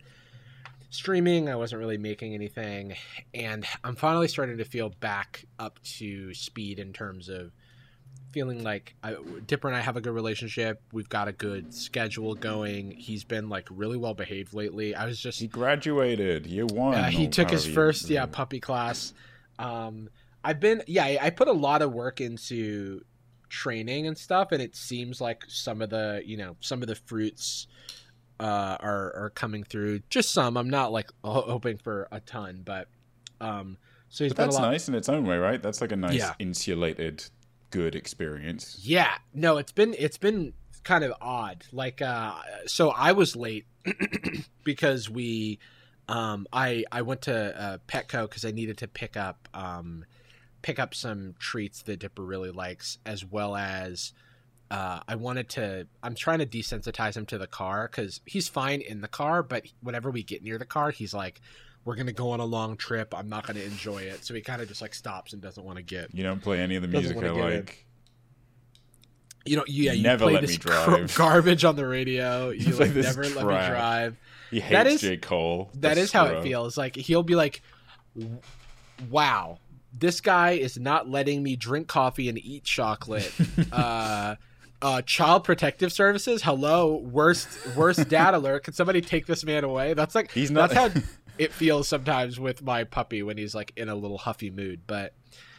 streaming. 0.90 1.50
I 1.50 1.56
wasn't 1.56 1.80
really 1.80 1.98
making 1.98 2.34
anything, 2.34 2.96
and 3.34 3.66
I'm 3.84 3.96
finally 3.96 4.28
starting 4.28 4.58
to 4.58 4.66
feel 4.66 4.90
back 5.00 5.46
up 5.58 5.80
to 5.98 6.34
speed 6.34 6.80
in 6.80 6.94
terms 6.94 7.30
of 7.30 7.52
feeling 8.32 8.64
like 8.64 8.96
I, 9.04 9.16
Dipper 9.48 9.68
and 9.68 9.76
I 9.76 9.82
have 9.82 9.98
a 9.98 10.02
good 10.02 10.14
relationship. 10.14 10.82
We've 10.92 11.10
got 11.10 11.28
a 11.28 11.32
good 11.32 11.74
schedule 11.74 12.36
going. 12.36 12.92
He's 12.92 13.24
been 13.24 13.50
like 13.50 13.68
really 13.72 13.98
well 13.98 14.14
behaved 14.14 14.54
lately. 14.54 14.94
I 14.96 15.06
was 15.06 15.20
just 15.20 15.40
He 15.40 15.48
graduated 15.48 16.46
year 16.46 16.66
one. 16.68 16.94
uh, 16.96 17.10
he 17.10 17.28
took 17.28 17.50
his 17.50 17.64
however 17.64 17.70
you- 17.70 17.76
first 17.76 18.10
yeah 18.10 18.26
puppy 18.28 18.60
class. 18.60 19.14
Um, 19.58 20.10
I've 20.44 20.60
been 20.60 20.84
yeah 20.88 21.04
I, 21.06 21.18
I 21.24 21.30
put 21.32 21.48
a 21.48 21.54
lot 21.54 21.82
of 21.82 21.92
work 21.92 22.22
into 22.22 23.02
training 23.50 24.06
and 24.08 24.18
stuff, 24.18 24.52
and 24.52 24.62
it 24.62 24.76
seems 24.76 25.20
like 25.20 25.44
some 25.48 25.82
of 25.82 25.90
the 25.90 26.22
you 26.26 26.38
know 26.38 26.56
some 26.60 26.82
of 26.82 26.88
the 26.88 26.96
fruits 26.96 27.68
uh, 28.40 28.78
are 28.80 29.14
are 29.16 29.32
coming 29.36 29.64
through. 29.64 30.00
Just 30.10 30.32
some. 30.32 30.58
I'm 30.58 30.70
not 30.70 30.92
like 30.92 31.10
hoping 31.24 31.78
for 31.78 32.08
a 32.12 32.20
ton, 32.20 32.62
but 32.64 32.88
um, 33.42 33.78
so 34.10 34.24
he's 34.24 34.34
But 34.34 34.44
that's 34.46 34.58
a 34.58 34.62
lot. 34.62 34.72
nice 34.72 34.88
in 34.88 34.96
its 34.96 35.10
own 35.10 35.26
way, 35.26 35.38
right? 35.38 35.62
That's 35.62 35.82
like 35.82 35.92
a 35.92 35.96
nice 35.96 36.16
Yeah. 36.16 36.34
insulated, 36.40 37.26
good 37.70 37.96
experience. 37.96 38.80
Yeah, 38.82 39.14
no, 39.34 39.58
it's 39.58 39.72
been 39.72 39.96
it's 39.98 40.18
been 40.18 40.54
kind 40.84 41.04
of 41.04 41.14
odd. 41.22 41.66
Like, 41.72 42.02
uh, 42.02 42.36
so 42.66 42.90
I 42.90 43.12
was 43.12 43.36
late 43.36 43.66
because 44.64 45.10
we, 45.10 45.60
um, 46.08 46.48
I 46.54 46.86
I 46.92 47.02
went 47.02 47.22
to 47.24 47.62
uh, 47.62 47.78
Petco 47.88 48.24
because 48.30 48.46
I 48.46 48.52
needed 48.52 48.78
to 48.80 48.88
pick 48.88 49.18
up 49.18 49.48
um, 49.54 50.06
pick 50.62 50.80
up 50.80 50.94
some 50.94 51.36
treats 51.40 51.82
that 51.84 52.00
Dipper 52.00 52.24
really 52.24 52.52
likes, 52.52 52.98
as 53.06 53.26
well 53.26 53.56
as. 53.56 54.14
Uh, 54.72 55.00
I 55.08 55.16
wanted 55.16 55.50
to. 55.50 55.88
I'm 56.04 56.14
trying 56.16 56.40
to 56.40 56.46
desensitize 56.46 57.18
him 57.18 57.26
to 57.28 57.38
the 57.38 57.48
car 57.48 57.88
because 57.92 58.22
he's 58.26 58.48
fine 58.48 58.82
in 58.82 59.02
the 59.02 59.08
car, 59.08 59.42
but 59.42 59.66
whenever 59.82 60.12
we 60.12 60.22
get 60.24 60.44
near 60.44 60.58
the 60.60 60.66
car, 60.66 60.92
he's 60.92 61.14
like, 61.14 61.42
"We're 61.86 61.96
gonna 61.96 62.12
go 62.14 62.32
on 62.32 62.40
a 62.40 62.46
long 62.46 62.78
trip. 62.78 63.14
I'm 63.18 63.30
not 63.30 63.48
gonna 63.48 63.62
enjoy 63.62 64.04
it." 64.04 64.24
So 64.24 64.34
he 64.36 64.42
kind 64.42 64.62
of 64.62 64.68
just 64.68 64.82
like 64.82 64.94
stops 64.94 65.34
and 65.34 65.42
doesn't 65.42 65.64
want 65.64 65.78
to 65.78 65.82
get 65.84 66.14
You 66.14 66.22
don't 66.24 66.40
play 66.42 66.60
any 66.60 66.76
of 66.76 66.84
the 66.84 66.88
music 66.88 67.18
I 67.18 67.32
wanna 67.32 67.46
in. 67.48 67.56
like. 67.56 67.86
you 69.46 69.56
know, 69.58 69.64
yeah, 69.68 69.94
you 69.94 70.04
Never 70.04 70.26
play 70.26 70.34
let 70.34 70.42
this 70.42 70.52
me 70.52 70.58
drive. 70.60 71.16
garbage 71.16 71.66
on 71.66 71.76
the 71.76 71.88
radio. 71.88 72.50
You, 72.52 72.76
like 72.76 72.94
never 72.94 73.24
let 73.24 73.36
me 73.38 73.42
drive. 73.42 74.18
He 74.52 74.60
hates 74.60 74.72
That 74.72 74.86
is- 74.88 75.02
J. 75.02 75.18
Cole. 75.18 75.72
That 75.76 75.98
is 75.98 76.12
how 76.12 76.26
it 76.28 76.44
feels. 76.44 76.78
Like 76.78 76.96
he'll 76.96 77.24
be 77.24 77.36
like, 77.36 77.64
"Wow, 79.10 79.60
this 79.98 80.22
guy 80.22 80.52
is 80.52 80.78
not 80.78 81.10
letting 81.10 81.42
me 81.42 81.56
drink 81.56 81.88
coffee 81.88 82.30
and 82.30 82.38
eat 82.38 82.64
chocolate." 82.64 83.32
uh, 83.72 84.36
uh, 84.82 85.02
child 85.02 85.44
protective 85.44 85.92
services. 85.92 86.44
Hello, 86.44 86.96
worst 86.98 87.48
worst 87.76 88.08
dad 88.10 88.34
alert. 88.34 88.64
Can 88.64 88.74
somebody 88.74 89.02
take 89.02 89.26
this 89.26 89.44
man 89.44 89.64
away? 89.64 89.94
That's 89.94 90.16
like 90.16 90.32
He's 90.32 90.52
not. 90.52 90.70
That's 90.72 90.96
how 90.96 91.02
it 91.38 91.54
feels 91.54 91.88
sometimes 91.88 92.40
with 92.40 92.62
my 92.62 92.84
puppy 92.84 93.24
when 93.24 93.38
he's 93.38 93.56
like 93.56 93.72
in 93.76 93.90
a 93.90 93.96
little 93.96 94.18
huffy 94.18 94.50
mood. 94.52 94.82
But 94.88 95.14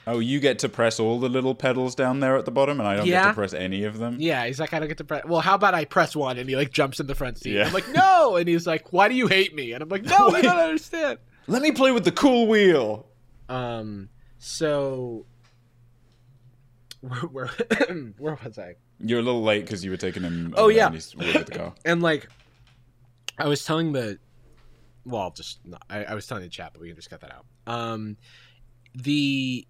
Oh, 0.06 0.18
you 0.18 0.40
get 0.40 0.58
to 0.60 0.68
press 0.68 0.98
all 0.98 1.20
the 1.20 1.28
little 1.28 1.54
pedals 1.54 1.94
down 1.94 2.20
there 2.20 2.36
at 2.36 2.44
the 2.46 2.50
bottom, 2.50 2.80
and 2.80 2.88
I 2.88 2.96
don't 2.96 3.06
get 3.06 3.28
to 3.28 3.34
press 3.34 3.52
any 3.52 3.84
of 3.84 3.98
them. 3.98 4.16
yeah, 4.18 4.46
he's 4.46 4.58
like, 4.58 4.72
I 4.72 4.78
don't 4.78 4.88
get 4.88 4.96
to 4.98 5.04
press. 5.04 5.24
Well, 5.26 5.40
how 5.42 5.54
about 5.54 5.74
I 5.74 5.84
press 5.84 6.16
one 6.16 6.38
and 6.38 6.48
he 6.48 6.56
like 6.56 6.72
jumps 6.72 7.00
in 7.00 7.06
the 7.06 7.14
front 7.14 7.38
seat? 7.38 7.52
Yeah. 7.52 7.66
I'm 7.66 7.72
like, 7.72 7.88
no, 7.90 8.36
and 8.36 8.48
he's 8.48 8.66
like, 8.66 8.92
why 8.92 9.08
do 9.08 9.14
you 9.14 9.26
hate 9.26 9.54
me? 9.54 9.72
And 9.72 9.82
I'm 9.82 9.88
like, 9.90 10.04
no, 10.04 10.30
I 10.34 10.40
don't 10.40 10.58
understand. 10.58 11.18
Let 11.46 11.60
me 11.62 11.70
play 11.72 11.92
with 11.92 12.04
the 12.04 12.12
cool 12.12 12.48
wheel. 12.48 13.06
Um, 13.50 14.08
so 14.38 15.26
where 17.00 17.20
where, 17.20 17.50
where 18.18 18.38
was 18.42 18.58
I? 18.58 18.76
You're 19.02 19.20
a 19.20 19.22
little 19.22 19.42
late 19.42 19.64
because 19.64 19.84
you 19.84 19.90
were 19.90 19.96
taking 19.96 20.22
him. 20.22 20.54
Oh, 20.56 20.68
yeah. 20.68 20.86
and 20.86 20.94
he's 20.94 21.14
with 21.16 21.46
the 21.46 21.52
car. 21.52 21.72
And 21.84 22.02
like, 22.02 22.28
I 23.38 23.48
was 23.48 23.64
telling 23.64 23.92
the, 23.92 24.18
well, 25.04 25.22
I'll 25.22 25.30
just 25.30 25.60
I, 25.88 26.04
I 26.04 26.14
was 26.14 26.26
telling 26.26 26.42
the 26.42 26.50
chat, 26.50 26.70
but 26.72 26.82
we 26.82 26.88
can 26.88 26.96
just 26.96 27.08
cut 27.08 27.20
that 27.20 27.32
out. 27.32 27.46
Um, 27.66 28.16
the 28.94 29.66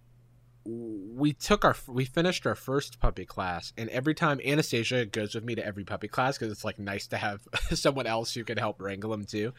we 0.64 1.32
took 1.32 1.64
our 1.64 1.74
we 1.88 2.04
finished 2.04 2.46
our 2.46 2.54
first 2.54 3.00
puppy 3.00 3.24
class, 3.24 3.72
and 3.78 3.88
every 3.90 4.14
time 4.14 4.40
Anastasia 4.44 5.06
goes 5.06 5.34
with 5.34 5.44
me 5.44 5.54
to 5.54 5.64
every 5.64 5.84
puppy 5.84 6.08
class 6.08 6.36
because 6.36 6.52
it's 6.52 6.64
like 6.64 6.78
nice 6.78 7.06
to 7.08 7.16
have 7.16 7.40
someone 7.72 8.06
else 8.06 8.34
who 8.34 8.44
can 8.44 8.58
help 8.58 8.80
wrangle 8.80 9.10
them 9.10 9.24
too. 9.24 9.52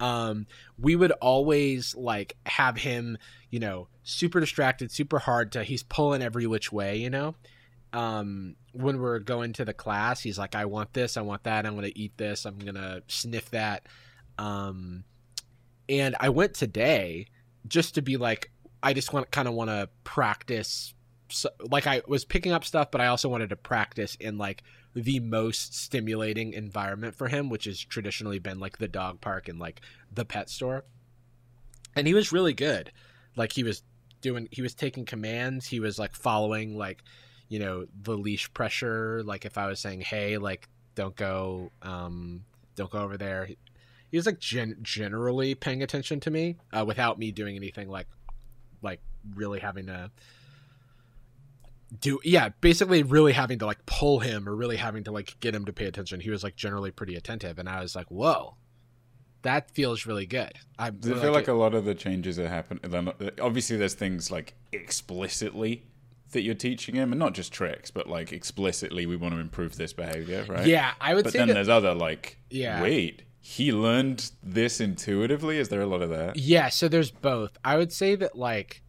Um, 0.00 0.46
we 0.78 0.94
would 0.94 1.10
always 1.12 1.96
like 1.96 2.36
have 2.46 2.76
him, 2.76 3.18
you 3.50 3.58
know, 3.58 3.88
super 4.04 4.38
distracted, 4.38 4.92
super 4.92 5.18
hard 5.18 5.52
to 5.52 5.64
he's 5.64 5.82
pulling 5.82 6.22
every 6.22 6.46
which 6.46 6.72
way, 6.72 6.96
you 6.96 7.10
know 7.10 7.34
um 7.92 8.54
when 8.72 9.00
we're 9.00 9.18
going 9.18 9.52
to 9.52 9.64
the 9.64 9.72
class 9.72 10.20
he's 10.20 10.38
like 10.38 10.54
i 10.54 10.64
want 10.64 10.92
this 10.92 11.16
i 11.16 11.22
want 11.22 11.42
that 11.44 11.64
i'm 11.66 11.74
gonna 11.74 11.90
eat 11.94 12.16
this 12.16 12.44
i'm 12.44 12.58
gonna 12.58 13.02
sniff 13.08 13.50
that. 13.50 13.86
Um 14.38 15.04
and 15.88 16.14
i 16.20 16.28
went 16.28 16.54
today 16.54 17.26
just 17.66 17.94
to 17.94 18.02
be 18.02 18.16
like 18.16 18.50
i 18.82 18.92
just 18.92 19.12
want 19.12 19.30
kind 19.30 19.48
of 19.48 19.54
want 19.54 19.70
to 19.70 19.88
practice 20.04 20.94
so, 21.30 21.48
like 21.70 21.86
i 21.86 22.02
was 22.06 22.24
picking 22.24 22.52
up 22.52 22.64
stuff 22.64 22.90
but 22.90 23.00
i 23.00 23.06
also 23.06 23.28
wanted 23.28 23.48
to 23.50 23.56
practice 23.56 24.16
in 24.20 24.38
like 24.38 24.62
the 24.94 25.20
most 25.20 25.74
stimulating 25.74 26.52
environment 26.52 27.14
for 27.14 27.28
him 27.28 27.48
which 27.48 27.64
has 27.64 27.78
traditionally 27.78 28.38
been 28.38 28.58
like 28.58 28.78
the 28.78 28.88
dog 28.88 29.20
park 29.20 29.48
and 29.48 29.58
like 29.58 29.80
the 30.12 30.24
pet 30.24 30.50
store. 30.50 30.84
And 31.94 32.06
he 32.06 32.14
was 32.14 32.32
really 32.32 32.54
good. 32.54 32.92
Like 33.36 33.52
he 33.52 33.62
was 33.62 33.82
doing 34.20 34.48
he 34.50 34.62
was 34.62 34.74
taking 34.74 35.04
commands 35.04 35.68
he 35.68 35.78
was 35.78 35.96
like 35.96 36.12
following 36.12 36.76
like 36.76 37.04
you 37.48 37.58
know 37.58 37.86
the 38.02 38.16
leash 38.16 38.52
pressure 38.52 39.22
like 39.24 39.44
if 39.44 39.58
i 39.58 39.66
was 39.66 39.80
saying 39.80 40.00
hey 40.00 40.38
like 40.38 40.68
don't 40.94 41.16
go 41.16 41.70
um 41.82 42.44
don't 42.76 42.90
go 42.90 42.98
over 42.98 43.16
there 43.16 43.48
he 44.10 44.16
was 44.16 44.26
like 44.26 44.38
gen- 44.38 44.78
generally 44.82 45.54
paying 45.54 45.82
attention 45.82 46.20
to 46.20 46.30
me 46.30 46.56
uh, 46.72 46.84
without 46.86 47.18
me 47.18 47.30
doing 47.30 47.56
anything 47.56 47.88
like 47.88 48.06
like 48.82 49.00
really 49.34 49.60
having 49.60 49.86
to 49.86 50.10
do 52.00 52.20
yeah 52.22 52.50
basically 52.60 53.02
really 53.02 53.32
having 53.32 53.58
to 53.58 53.66
like 53.66 53.84
pull 53.86 54.20
him 54.20 54.48
or 54.48 54.54
really 54.54 54.76
having 54.76 55.04
to 55.04 55.10
like 55.10 55.38
get 55.40 55.54
him 55.54 55.64
to 55.64 55.72
pay 55.72 55.86
attention 55.86 56.20
he 56.20 56.30
was 56.30 56.44
like 56.44 56.54
generally 56.54 56.90
pretty 56.90 57.16
attentive 57.16 57.58
and 57.58 57.68
i 57.68 57.80
was 57.80 57.96
like 57.96 58.10
whoa 58.10 58.54
that 59.42 59.70
feels 59.70 60.04
really 60.04 60.26
good 60.26 60.52
i 60.78 60.88
it 60.88 61.02
feel 61.02 61.32
like 61.32 61.48
a 61.48 61.52
lot 61.52 61.74
of 61.74 61.84
the 61.84 61.94
changes 61.94 62.36
that 62.36 62.48
happen? 62.48 62.80
Obviously, 63.40 63.76
there's 63.76 63.94
things 63.94 64.30
like 64.30 64.54
explicitly 64.72 65.84
that 66.32 66.42
you're 66.42 66.54
teaching 66.54 66.94
him, 66.94 67.12
and 67.12 67.18
not 67.18 67.34
just 67.34 67.52
tricks, 67.52 67.90
but 67.90 68.06
like 68.08 68.32
explicitly, 68.32 69.06
we 69.06 69.16
want 69.16 69.34
to 69.34 69.40
improve 69.40 69.76
this 69.76 69.92
behavior, 69.92 70.44
right? 70.48 70.66
yeah 70.66 70.92
i 71.00 71.14
would 71.14 71.24
say 71.24 71.30
But 71.30 71.32
then 71.38 71.48
that, 71.48 71.54
there's 71.54 71.68
other 71.68 71.94
like, 71.94 72.38
Yeah. 72.50 72.82
wait, 72.82 73.22
he 73.40 73.72
learned 73.72 74.30
this 74.42 74.80
intuitively. 74.80 75.58
Is 75.58 75.68
there 75.70 75.80
a 75.80 75.86
lot 75.86 76.02
of 76.02 76.10
that? 76.10 76.36
Yeah, 76.36 76.68
so 76.68 76.86
there's 76.88 77.10
both. 77.10 77.56
I 77.64 77.76
would 77.78 77.92
say 77.92 78.14
that 78.16 78.36
like 78.36 78.82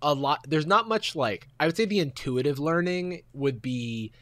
a 0.00 0.14
lot 0.14 0.38
there's 0.48 0.66
not 0.66 0.88
much 0.88 1.14
like 1.14 1.48
I 1.58 1.66
would 1.66 1.76
say 1.76 1.84
the 1.84 1.98
intuitive 2.00 2.58
learning 2.58 3.22
would 3.34 3.60
be 3.60 4.12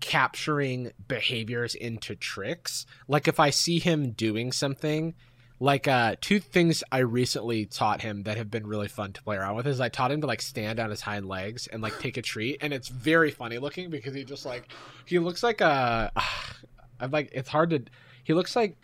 capturing 0.00 0.90
behaviors 1.06 1.74
into 1.74 2.16
tricks. 2.16 2.86
Like 3.06 3.28
if 3.28 3.38
I 3.38 3.50
see 3.50 3.78
him 3.78 4.10
doing 4.12 4.50
something 4.50 5.14
like 5.62 5.86
uh 5.86 6.16
two 6.22 6.40
things 6.40 6.82
I 6.90 6.98
recently 6.98 7.66
taught 7.66 8.00
him 8.00 8.22
that 8.22 8.36
have 8.38 8.50
been 8.50 8.66
really 8.66 8.88
fun 8.88 9.12
to 9.12 9.22
play 9.22 9.36
around 9.36 9.56
with 9.56 9.66
is 9.66 9.78
I 9.80 9.90
taught 9.90 10.10
him 10.10 10.22
to 10.22 10.26
like 10.26 10.40
stand 10.40 10.80
on 10.80 10.88
his 10.88 11.02
hind 11.02 11.28
legs 11.28 11.66
and 11.66 11.82
like 11.82 11.98
take 11.98 12.16
a 12.16 12.22
treat 12.22 12.58
and 12.62 12.72
it's 12.72 12.88
very 12.88 13.30
funny 13.30 13.58
looking 13.58 13.90
because 13.90 14.14
he 14.14 14.24
just 14.24 14.46
like 14.46 14.72
he 15.04 15.18
looks 15.18 15.42
like 15.42 15.60
a 15.60 16.10
I'm 17.00 17.10
like 17.10 17.30
it's 17.32 17.48
hard 17.50 17.70
to 17.70 17.82
he 18.24 18.32
looks 18.34 18.56
like 18.56 18.76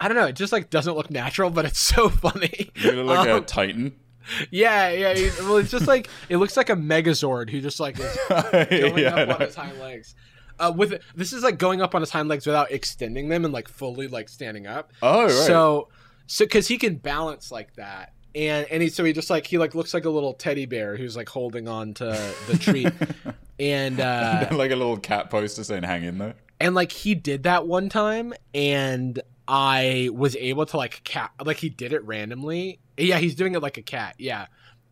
I 0.00 0.06
don't 0.06 0.16
know. 0.16 0.26
It 0.26 0.36
just 0.36 0.52
like 0.52 0.70
doesn't 0.70 0.94
look 0.94 1.10
natural, 1.10 1.50
but 1.50 1.64
it's 1.64 1.78
so 1.94 2.08
funny. 2.08 2.70
You 2.76 2.92
look 3.02 3.18
like 3.18 3.28
Um, 3.28 3.38
a 3.42 3.46
titan. 3.46 3.96
yeah, 4.50 4.90
yeah. 4.90 5.12
he- 5.14 5.30
well, 5.40 5.56
it's 5.56 5.70
just 5.72 5.86
like 5.88 6.08
it 6.28 6.36
looks 6.36 6.56
like 6.56 6.70
a 6.70 6.76
Megazord 6.76 7.50
who 7.50 7.60
just 7.60 7.80
like 7.80 7.98
is 7.98 8.18
going 8.28 8.98
yeah, 8.98 9.14
up 9.16 9.28
on 9.40 9.46
his 9.46 9.54
hind 9.56 9.78
legs. 9.80 10.14
Uh, 10.58 10.72
with 10.74 11.00
this 11.14 11.32
is 11.32 11.42
like 11.42 11.58
going 11.58 11.80
up 11.80 11.94
on 11.94 12.02
his 12.02 12.10
hind 12.10 12.28
legs 12.28 12.46
without 12.46 12.70
extending 12.70 13.28
them 13.28 13.44
and 13.44 13.54
like 13.54 13.68
fully 13.68 14.08
like 14.08 14.28
standing 14.28 14.66
up. 14.66 14.92
oh, 15.02 15.22
right. 15.22 15.30
So, 15.30 15.88
so 16.26 16.44
because 16.44 16.68
he 16.68 16.78
can 16.78 16.96
balance 16.96 17.50
like 17.50 17.74
that, 17.76 18.12
and 18.34 18.66
and 18.70 18.82
he 18.82 18.88
so 18.88 19.04
he 19.04 19.12
just 19.12 19.30
like 19.30 19.46
he 19.46 19.58
like 19.58 19.74
looks 19.74 19.94
like 19.94 20.04
a 20.04 20.10
little 20.10 20.34
teddy 20.34 20.66
bear 20.66 20.96
who's 20.96 21.16
like 21.16 21.28
holding 21.28 21.68
on 21.68 21.94
to 21.94 22.34
the 22.48 22.58
treat, 22.58 22.92
and 23.60 24.00
uh, 24.00 24.48
like 24.52 24.70
a 24.70 24.76
little 24.76 24.96
cat 24.98 25.30
poster 25.30 25.64
saying 25.64 25.84
"Hang 25.84 26.04
in 26.04 26.18
there." 26.18 26.34
and 26.60 26.74
like 26.74 26.92
he 26.92 27.14
did 27.14 27.44
that 27.44 27.66
one 27.66 27.88
time 27.88 28.34
and 28.54 29.20
i 29.46 30.10
was 30.12 30.36
able 30.36 30.66
to 30.66 30.76
like 30.76 31.02
cat 31.04 31.30
like 31.44 31.58
he 31.58 31.68
did 31.68 31.92
it 31.92 32.04
randomly 32.04 32.78
yeah 32.96 33.18
he's 33.18 33.34
doing 33.34 33.54
it 33.54 33.62
like 33.62 33.76
a 33.76 33.82
cat 33.82 34.14
yeah 34.18 34.46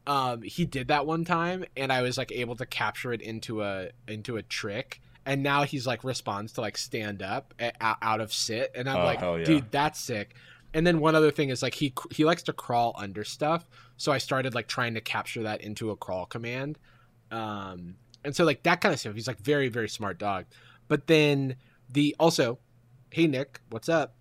um 0.06 0.42
he 0.42 0.64
did 0.64 0.88
that 0.88 1.06
one 1.06 1.24
time 1.24 1.64
and 1.76 1.92
i 1.92 2.02
was 2.02 2.16
like 2.16 2.30
able 2.32 2.54
to 2.54 2.64
capture 2.64 3.12
it 3.12 3.20
into 3.20 3.62
a 3.62 3.88
into 4.06 4.36
a 4.36 4.42
trick 4.42 5.00
and 5.26 5.42
now 5.42 5.64
he's 5.64 5.86
like 5.86 6.04
responds 6.04 6.52
to 6.54 6.60
like 6.62 6.78
stand 6.78 7.20
up 7.22 7.52
out 7.80 8.20
of 8.22 8.32
sit 8.32 8.70
and 8.74 8.88
i'm 8.88 8.96
Oh, 8.98 9.04
like 9.04 9.20
yeah. 9.20 9.44
dude 9.44 9.70
that's 9.70 10.00
sick. 10.00 10.34
And 10.74 10.86
then 10.86 11.00
one 11.00 11.14
other 11.14 11.30
thing 11.30 11.48
is 11.50 11.62
like 11.62 11.74
he 11.74 11.92
he 12.12 12.24
likes 12.24 12.42
to 12.44 12.52
crawl 12.52 12.94
under 12.98 13.24
stuff 13.24 13.66
so 13.96 14.12
i 14.12 14.18
started 14.18 14.54
like 14.54 14.66
trying 14.68 14.94
to 14.94 15.00
capture 15.00 15.42
that 15.44 15.60
into 15.62 15.90
a 15.90 15.96
crawl 15.96 16.26
command. 16.26 16.78
Um 17.30 17.96
and 18.24 18.34
so 18.34 18.44
like 18.44 18.62
that 18.64 18.80
kind 18.80 18.92
of 18.92 19.00
stuff. 19.00 19.14
He's 19.14 19.26
like 19.28 19.38
very 19.38 19.68
very 19.68 19.88
smart 19.88 20.18
dog. 20.18 20.46
But 20.88 21.06
then 21.06 21.56
the 21.90 22.14
also 22.20 22.58
hey 23.10 23.26
nick 23.26 23.60
what's 23.70 23.88
up? 23.88 24.14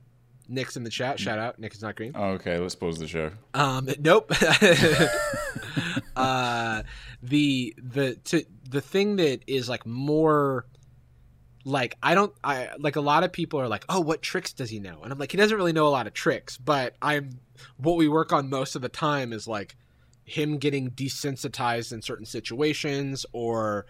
Nick's 0.48 0.78
in 0.78 0.84
the 0.84 0.92
chat. 0.92 1.20
Shout 1.20 1.40
out. 1.40 1.58
Nick 1.60 1.74
is 1.74 1.82
not 1.82 1.96
green. 1.96 2.12
Oh, 2.14 2.34
okay, 2.34 2.60
let's 2.60 2.76
pause 2.76 3.00
the 3.00 3.08
show. 3.08 3.32
um, 3.56 3.90
nope. 4.00 4.32
uh, 6.16 6.84
the 7.24 7.74
the 7.82 8.16
to 8.26 8.46
the 8.70 8.82
thing 8.82 9.16
that 9.18 9.42
is 9.48 9.68
like 9.70 9.86
more 9.86 10.66
like 11.66 11.98
I 12.02 12.14
don't 12.14 12.34
I 12.44 12.70
like 12.78 12.96
a 12.96 13.02
lot 13.02 13.24
of 13.24 13.34
people 13.34 13.60
are 13.60 13.68
like, 13.68 13.84
oh, 13.90 14.00
what 14.00 14.22
tricks 14.22 14.54
does 14.54 14.70
he 14.70 14.80
know? 14.80 15.02
And 15.04 15.12
I'm 15.12 15.20
like, 15.20 15.32
he 15.32 15.38
doesn't 15.38 15.58
really 15.58 15.74
know 15.74 15.88
a 15.88 15.90
lot 15.90 16.08
of 16.08 16.14
tricks, 16.14 16.58
but 16.58 16.96
I'm 17.02 17.40
what 17.78 17.98
we 17.98 18.08
work 18.08 18.32
on 18.32 18.50
most 18.50 18.76
of 18.76 18.82
the 18.82 18.90
time 18.90 19.34
is 19.34 19.48
like 19.48 19.76
him 20.24 20.58
getting 20.58 20.92
desensitized 20.92 21.92
in 21.92 22.02
certain 22.02 22.26
situations 22.26 23.26
or 23.34 23.86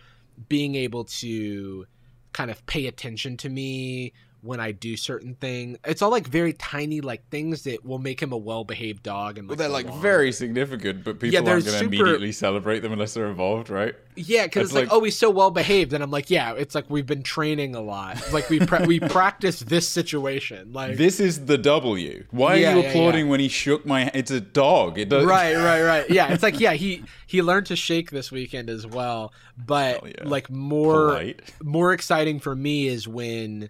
being 0.49 0.75
able 0.75 1.05
to 1.05 1.85
kind 2.33 2.49
of 2.49 2.65
pay 2.65 2.87
attention 2.87 3.37
to 3.37 3.49
me 3.49 4.13
when 4.45 4.59
I 4.59 4.71
do 4.71 4.95
certain 4.95 5.35
things. 5.35 5.77
It's 5.85 6.01
all 6.01 6.11
like 6.11 6.27
very 6.27 6.53
tiny 6.53 7.01
like 7.01 7.27
things 7.29 7.63
that 7.63 7.83
will 7.83 7.99
make 7.99 8.21
him 8.21 8.31
a 8.31 8.37
well-behaved 8.37 9.01
dog 9.03 9.37
and 9.37 9.47
Well, 9.49 9.55
they're 9.57 9.67
like 9.69 9.87
long- 9.89 10.01
very 10.01 10.31
significant, 10.31 11.03
but 11.03 11.19
people 11.19 11.33
Yeah, 11.33 11.39
aren't 11.39 11.65
going 11.65 11.77
to 11.77 11.79
super- 11.79 11.85
immediately 11.95 12.31
celebrate 12.31 12.79
them 12.81 12.91
unless 12.93 13.13
they're 13.15 13.25
involved, 13.27 13.69
right? 13.69 13.95
Yeah, 14.15 14.43
because 14.45 14.67
It's 14.67 14.73
like, 14.75 14.85
like- 14.85 14.93
oh, 14.93 15.03
he's 15.03 15.17
so 15.17 15.29
well 15.29 15.51
behaved, 15.51 15.91
and 15.91 16.01
I'm 16.03 16.11
like, 16.11 16.29
yeah, 16.29 16.53
it's 16.53 16.73
like 16.75 16.85
we've 16.89 17.05
been 17.05 17.23
training 17.23 17.75
a 17.75 17.81
lot. 17.81 18.31
Like 18.31 18.49
we 18.49 18.59
pra- 18.59 18.85
we 18.85 18.99
practice 18.99 19.59
this 19.59 19.89
situation, 19.89 20.71
like 20.71 20.95
This 20.97 21.19
is 21.19 21.45
the 21.47 21.57
W. 21.57 22.23
Why 22.31 22.55
Yeah, 22.55 22.73
are 22.73 22.75
you 22.77 22.83
yeah, 22.83 22.89
applauding 22.89 23.25
yeah. 23.25 23.31
when 23.31 23.39
he 23.41 23.47
shook 23.49 23.85
my? 23.85 24.09
It's 24.13 24.31
a 24.31 24.39
dog. 24.39 24.97
It 24.99 25.09
does. 25.09 25.25
right, 25.25 25.55
right, 25.57 25.81
right. 25.83 26.09
Yeah, 26.09 26.31
it's 26.31 26.43
like 26.43 26.59
yeah, 26.59 26.73
he 26.73 27.03
he 27.27 27.41
learned 27.41 27.65
to 27.67 27.75
shake 27.75 28.11
this 28.11 28.31
weekend 28.31 28.69
as 28.69 28.85
well, 28.87 29.33
but 29.57 30.25
like 30.25 30.49
more 30.49 31.07
Polite. 31.09 31.41
more 31.63 31.91
exciting 31.91 32.39
for 32.39 32.55
me 32.55 32.87
is 32.87 33.07
when 33.07 33.69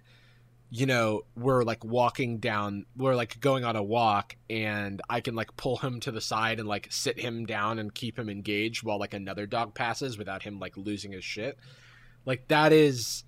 you 0.70 0.86
know 0.86 1.22
we're 1.36 1.62
like 1.62 1.84
walking 1.84 2.38
down 2.38 2.84
we're 2.96 3.14
like 3.14 3.38
going 3.40 3.64
on 3.64 3.76
a 3.76 3.82
walk 3.82 4.34
and 4.50 5.00
i 5.08 5.20
can 5.20 5.34
like 5.34 5.56
pull 5.56 5.76
him 5.76 6.00
to 6.00 6.10
the 6.10 6.20
side 6.20 6.58
and 6.58 6.68
like 6.68 6.88
sit 6.90 7.18
him 7.18 7.46
down 7.46 7.78
and 7.78 7.94
keep 7.94 8.18
him 8.18 8.28
engaged 8.28 8.82
while 8.82 8.98
like 8.98 9.14
another 9.14 9.46
dog 9.46 9.74
passes 9.74 10.18
without 10.18 10.42
him 10.42 10.58
like 10.58 10.76
losing 10.76 11.12
his 11.12 11.24
shit. 11.24 11.58
Like 12.24 12.48
that 12.48 12.72
is 12.72 13.24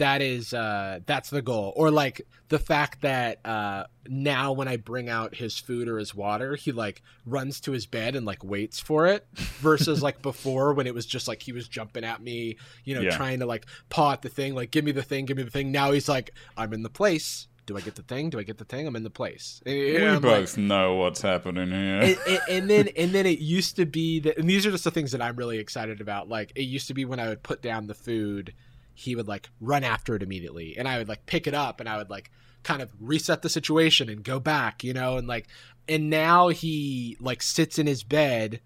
that 0.00 0.20
is 0.20 0.52
uh 0.52 0.98
that's 1.06 1.30
the 1.30 1.40
goal 1.42 1.72
or 1.76 1.90
like 1.90 2.20
the 2.48 2.58
fact 2.58 3.00
that 3.02 3.38
uh 3.46 3.84
now 4.08 4.52
when 4.52 4.66
i 4.68 4.76
bring 4.76 5.08
out 5.08 5.34
his 5.34 5.56
food 5.58 5.88
or 5.88 5.98
his 5.98 6.14
water 6.14 6.56
he 6.56 6.72
like 6.72 7.02
runs 7.24 7.60
to 7.60 7.72
his 7.72 7.86
bed 7.86 8.16
and 8.16 8.26
like 8.26 8.42
waits 8.42 8.80
for 8.80 9.06
it 9.06 9.26
versus 9.60 10.02
like 10.08 10.20
before 10.22 10.72
when 10.74 10.86
it 10.86 10.94
was 10.94 11.06
just 11.06 11.28
like 11.28 11.42
he 11.42 11.52
was 11.52 11.68
jumping 11.68 12.02
at 12.04 12.20
me 12.22 12.56
you 12.84 12.94
know 12.94 13.00
Yeah. 13.00 13.16
trying 13.16 13.38
to 13.40 13.46
like 13.46 13.66
paw 13.88 14.12
at 14.12 14.22
the 14.22 14.28
thing 14.28 14.54
like 14.54 14.70
give 14.70 14.84
me 14.84 14.92
the 14.92 15.02
thing 15.02 15.24
give 15.26 15.36
me 15.36 15.42
the 15.44 15.50
thing 15.50 15.70
now 15.72 15.92
he's 15.92 16.08
like 16.08 16.30
i'm 16.56 16.72
in 16.72 16.82
the 16.82 16.90
place 16.90 17.46
do 17.66 17.76
I 17.76 17.82
get 17.82 17.94
the 17.94 18.02
thing? 18.02 18.30
Do 18.30 18.38
I 18.40 18.42
get 18.42 18.58
the 18.58 18.64
thing? 18.64 18.88
I'm 18.88 18.96
in 18.96 19.04
the 19.04 19.10
place. 19.10 19.62
And, 19.64 19.74
We 19.76 19.94
and 19.96 20.04
I'm 20.06 20.12
like- 20.14 20.22
both 20.22 20.58
know 20.58 20.96
what's 20.96 21.20
happening 21.22 21.68
here. 21.70 22.00
and, 22.00 22.18
and, 22.26 22.40
and 22.48 22.70
then 22.70 22.88
and 22.96 23.12
then 23.12 23.26
it 23.26 23.38
used 23.38 23.76
to 23.76 23.86
be 23.86 24.18
that 24.20 24.38
and 24.38 24.50
these 24.50 24.66
are 24.66 24.72
just 24.72 24.82
the 24.82 24.90
things 24.90 25.12
that 25.12 25.22
i'm 25.22 25.36
really 25.36 25.58
excited 25.58 26.00
about 26.00 26.28
like 26.28 26.50
it 26.56 26.62
used 26.62 26.88
to 26.88 26.94
be 26.94 27.04
when 27.04 27.20
i 27.20 27.28
would 27.28 27.44
put 27.44 27.62
down 27.62 27.86
the 27.86 27.94
food 27.94 28.54
he 29.00 29.16
would 29.16 29.26
like 29.26 29.48
run 29.60 29.82
after 29.82 30.14
it 30.14 30.22
immediately. 30.22 30.76
And 30.76 30.86
i 30.86 30.98
would 30.98 31.08
like 31.08 31.24
pick 31.26 31.46
it 31.46 31.54
up 31.54 31.80
and 31.80 31.88
i 31.88 31.96
would 31.96 32.10
like 32.10 32.30
kind 32.62 32.82
of 32.82 32.92
reset 33.00 33.40
the 33.40 33.48
situation 33.48 34.10
and 34.10 34.22
go 34.22 34.38
back 34.38 34.84
you 34.84 34.92
know? 34.92 35.16
And 35.16 35.26
like 35.26 35.46
and 35.88 36.10
now 36.10 36.48
he 36.48 37.16
like 37.20 37.42
sits 37.42 37.78
in 37.78 37.86
his 37.86 38.02
bed 38.02 38.60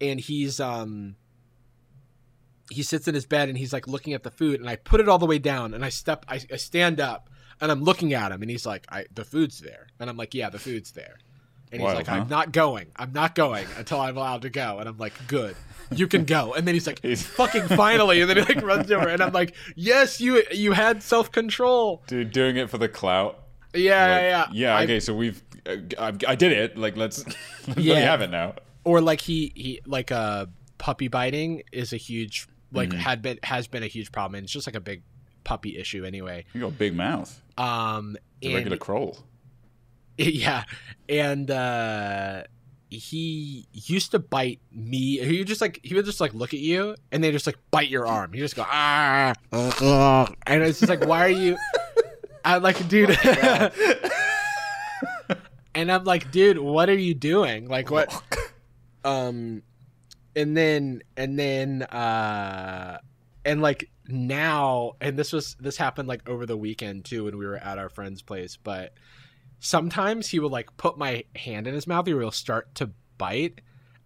and 0.00 0.20
he's 0.20 0.60
um 0.60 1.16
he 2.70 2.82
sits 2.82 3.08
in 3.08 3.14
his 3.14 3.26
bed 3.26 3.48
and 3.48 3.58
he's 3.58 3.72
like 3.72 3.88
looking 3.88 4.12
at 4.12 4.22
the 4.22 4.30
food 4.30 4.60
and 4.60 4.68
i 4.68 4.76
put 4.76 5.00
it 5.00 5.08
all 5.08 5.18
the 5.18 5.26
way 5.26 5.38
down 5.38 5.74
and 5.74 5.84
i 5.84 5.88
step 5.88 6.24
i, 6.28 6.34
I 6.52 6.56
stand 6.56 7.00
up 7.00 7.30
and 7.60 7.72
i'm 7.72 7.82
looking 7.82 8.12
at 8.12 8.32
him 8.32 8.42
and 8.42 8.50
he's 8.50 8.66
like 8.66 8.84
I, 8.90 9.06
the 9.12 9.24
food's 9.24 9.60
there. 9.60 9.86
And 9.98 10.10
i'm 10.10 10.16
like 10.16 10.34
yeah 10.34 10.50
the 10.50 10.58
food's 10.58 10.92
there. 10.92 11.16
And 11.72 11.80
he's 11.80 11.86
Wild, 11.86 11.96
like 11.96 12.06
huh? 12.08 12.16
i'm 12.16 12.28
not 12.28 12.52
going. 12.52 12.88
I'm 12.96 13.12
not 13.12 13.34
going 13.34 13.66
until 13.78 14.00
i'm 14.00 14.16
allowed 14.16 14.42
to 14.42 14.50
go. 14.50 14.78
And 14.78 14.88
i'm 14.88 14.98
like 14.98 15.14
good 15.26 15.56
you 15.92 16.06
can 16.06 16.24
go 16.24 16.54
and 16.54 16.66
then 16.66 16.74
he's 16.74 16.86
like 16.86 17.00
He's- 17.02 17.22
fucking 17.40 17.68
finally 17.68 18.20
and 18.20 18.30
then 18.30 18.36
he 18.38 18.42
like 18.54 18.62
runs 18.64 18.90
over 18.92 19.08
and 19.08 19.20
i'm 19.22 19.32
like 19.32 19.54
yes 19.76 20.20
you 20.20 20.42
you 20.52 20.72
had 20.72 21.02
self-control 21.02 22.02
Dude, 22.06 22.30
doing 22.32 22.56
it 22.56 22.70
for 22.70 22.78
the 22.78 22.88
clout. 22.88 23.42
yeah 23.74 24.10
Like, 24.10 24.22
yeah 24.22 24.46
yeah. 24.52 24.76
I- 24.76 24.84
okay, 24.84 25.00
so 25.00 25.14
we've. 25.14 25.42
Uh, 25.66 25.76
I, 25.98 26.12
I 26.26 26.34
did 26.36 26.52
it. 26.52 26.78
Like, 26.78 26.96
let's. 26.96 27.22
let 27.68 27.76
me 27.76 27.82
Yeah. 27.82 28.00
have 28.00 28.22
it 28.22 28.30
now. 28.30 28.54
or 28.84 29.00
like 29.02 29.20
he 29.20 29.52
he 29.54 29.80
like 29.86 30.10
uh 30.10 30.46
puppy 30.78 31.08
biting 31.08 31.62
is 31.70 31.92
a 31.92 31.96
huge 31.98 32.48
like 32.72 32.88
Mm-hmm. 32.88 32.98
had 32.98 33.20
been 33.20 33.38
has 33.42 33.66
been 33.66 33.82
a 33.82 33.86
huge 33.86 34.10
problem 34.10 34.36
and 34.36 34.44
it's 34.44 34.52
just 34.52 34.66
like 34.66 34.74
a 34.76 34.80
big 34.80 35.02
puppy 35.44 35.76
issue 35.76 36.04
anyway 36.04 36.44
You 36.54 36.60
got 36.62 36.68
a 36.68 36.70
big 36.72 36.94
mouth. 36.96 37.42
um 37.58 38.16
It's 38.40 38.46
a 38.46 38.48
and- 38.48 38.54
regular 38.56 38.76
croll. 38.86 39.18
yeah 40.16 40.64
and 41.08 41.50
uh 41.50 42.44
he 42.90 43.66
used 43.72 44.10
to 44.10 44.18
bite 44.18 44.60
me. 44.72 45.18
He 45.18 45.38
would 45.38 45.46
just 45.46 45.60
like 45.60 45.78
he 45.82 45.94
would 45.94 46.04
just 46.04 46.20
like 46.20 46.34
look 46.34 46.52
at 46.52 46.58
you 46.60 46.96
and 47.12 47.22
they 47.22 47.30
just 47.30 47.46
like 47.46 47.56
bite 47.70 47.88
your 47.88 48.06
arm. 48.06 48.34
You 48.34 48.40
just 48.40 48.56
go 48.56 48.64
ah 48.66 49.32
uh, 49.52 49.72
uh," 49.80 50.26
and 50.46 50.62
it's 50.62 50.80
just 50.80 50.90
like 50.90 51.06
why 51.06 51.24
are 51.26 51.28
you 51.28 51.56
i'm 52.44 52.62
like 52.62 52.88
dude 52.88 53.16
and 55.74 55.92
i'm 55.92 56.04
like 56.04 56.30
dude 56.32 56.58
what 56.58 56.88
are 56.88 56.98
you 56.98 57.14
doing? 57.14 57.68
Like 57.68 57.90
what 57.90 58.12
um 59.04 59.62
and 60.34 60.56
then 60.56 61.02
and 61.16 61.38
then 61.38 61.82
uh 61.82 62.98
and 63.44 63.62
like 63.62 63.88
now 64.08 64.96
and 65.00 65.16
this 65.16 65.32
was 65.32 65.54
this 65.60 65.76
happened 65.76 66.08
like 66.08 66.28
over 66.28 66.44
the 66.44 66.56
weekend 66.56 67.04
too 67.04 67.24
when 67.24 67.38
we 67.38 67.46
were 67.46 67.56
at 67.56 67.78
our 67.78 67.88
friend's 67.88 68.20
place 68.20 68.56
but 68.56 68.92
sometimes 69.60 70.28
he 70.28 70.38
would 70.40 70.50
like 70.50 70.74
put 70.76 70.98
my 70.98 71.22
hand 71.36 71.66
in 71.66 71.74
his 71.74 71.86
mouth 71.86 72.06
he 72.06 72.14
will 72.14 72.30
start 72.32 72.74
to 72.74 72.90
bite 73.18 73.60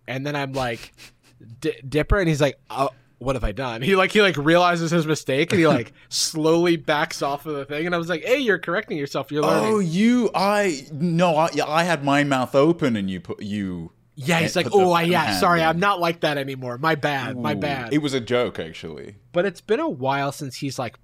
and 0.07 0.26
then 0.26 0.36
i'm 0.36 0.52
like 0.52 0.92
dipper 1.88 2.18
and 2.18 2.28
he's 2.28 2.40
like 2.40 2.59
oh 2.70 2.90
what 3.18 3.36
have 3.36 3.44
i 3.44 3.52
done 3.52 3.80
he 3.80 3.94
like 3.96 4.11
he 4.12 4.20
like 4.20 4.36
realizes 4.36 4.90
his 4.90 5.07
mistake 5.07 5.50
and 5.52 5.59
he 5.61 5.66
like 5.66 5.92
slowly 6.09 6.76
backs 6.76 7.22
off 7.22 7.46
of 7.46 7.55
the 7.55 7.64
thing 7.64 7.86
and 7.86 7.94
i 7.94 7.98
was 7.98 8.09
like 8.09 8.22
hey 8.24 8.38
you're 8.38 8.59
correcting 8.59 8.98
yourself 8.98 9.30
you're 9.32 9.42
learning 9.42 9.72
Oh, 9.74 9.78
you! 9.78 10.30
I 10.34 10.86
no, 10.92 11.36
I, 11.36 11.50
yeah, 11.55 11.64
I 11.66 11.84
had 11.84 12.05
my 12.05 12.24
mouth 12.24 12.55
open 12.55 12.96
and 12.96 13.09
you 13.09 13.20
put 13.20 13.40
you. 13.40 13.92
yeah 14.16 14.40
he's 14.40 14.57
eh, 14.57 14.61
like 14.62 14.72
oh 14.74 14.92
I, 14.92 15.02
yeah 15.02 15.38
sorry 15.38 15.61
in. 15.61 15.66
i'm 15.66 15.78
not 15.78 16.00
like 16.00 16.20
that 16.20 16.36
anymore 16.36 16.76
my 16.76 16.96
bad 16.96 17.38
my 17.38 17.55
bad 17.55 17.92
It 17.94 17.98
was 17.98 18.12
a 18.14 18.20
joke, 18.20 18.59
actually. 18.59 19.16
but 19.32 19.44
it's 19.46 19.61
been 19.61 19.80
a 19.80 19.88
while 19.88 20.32
since 20.32 20.57
he's 20.57 20.78
like 20.78 20.96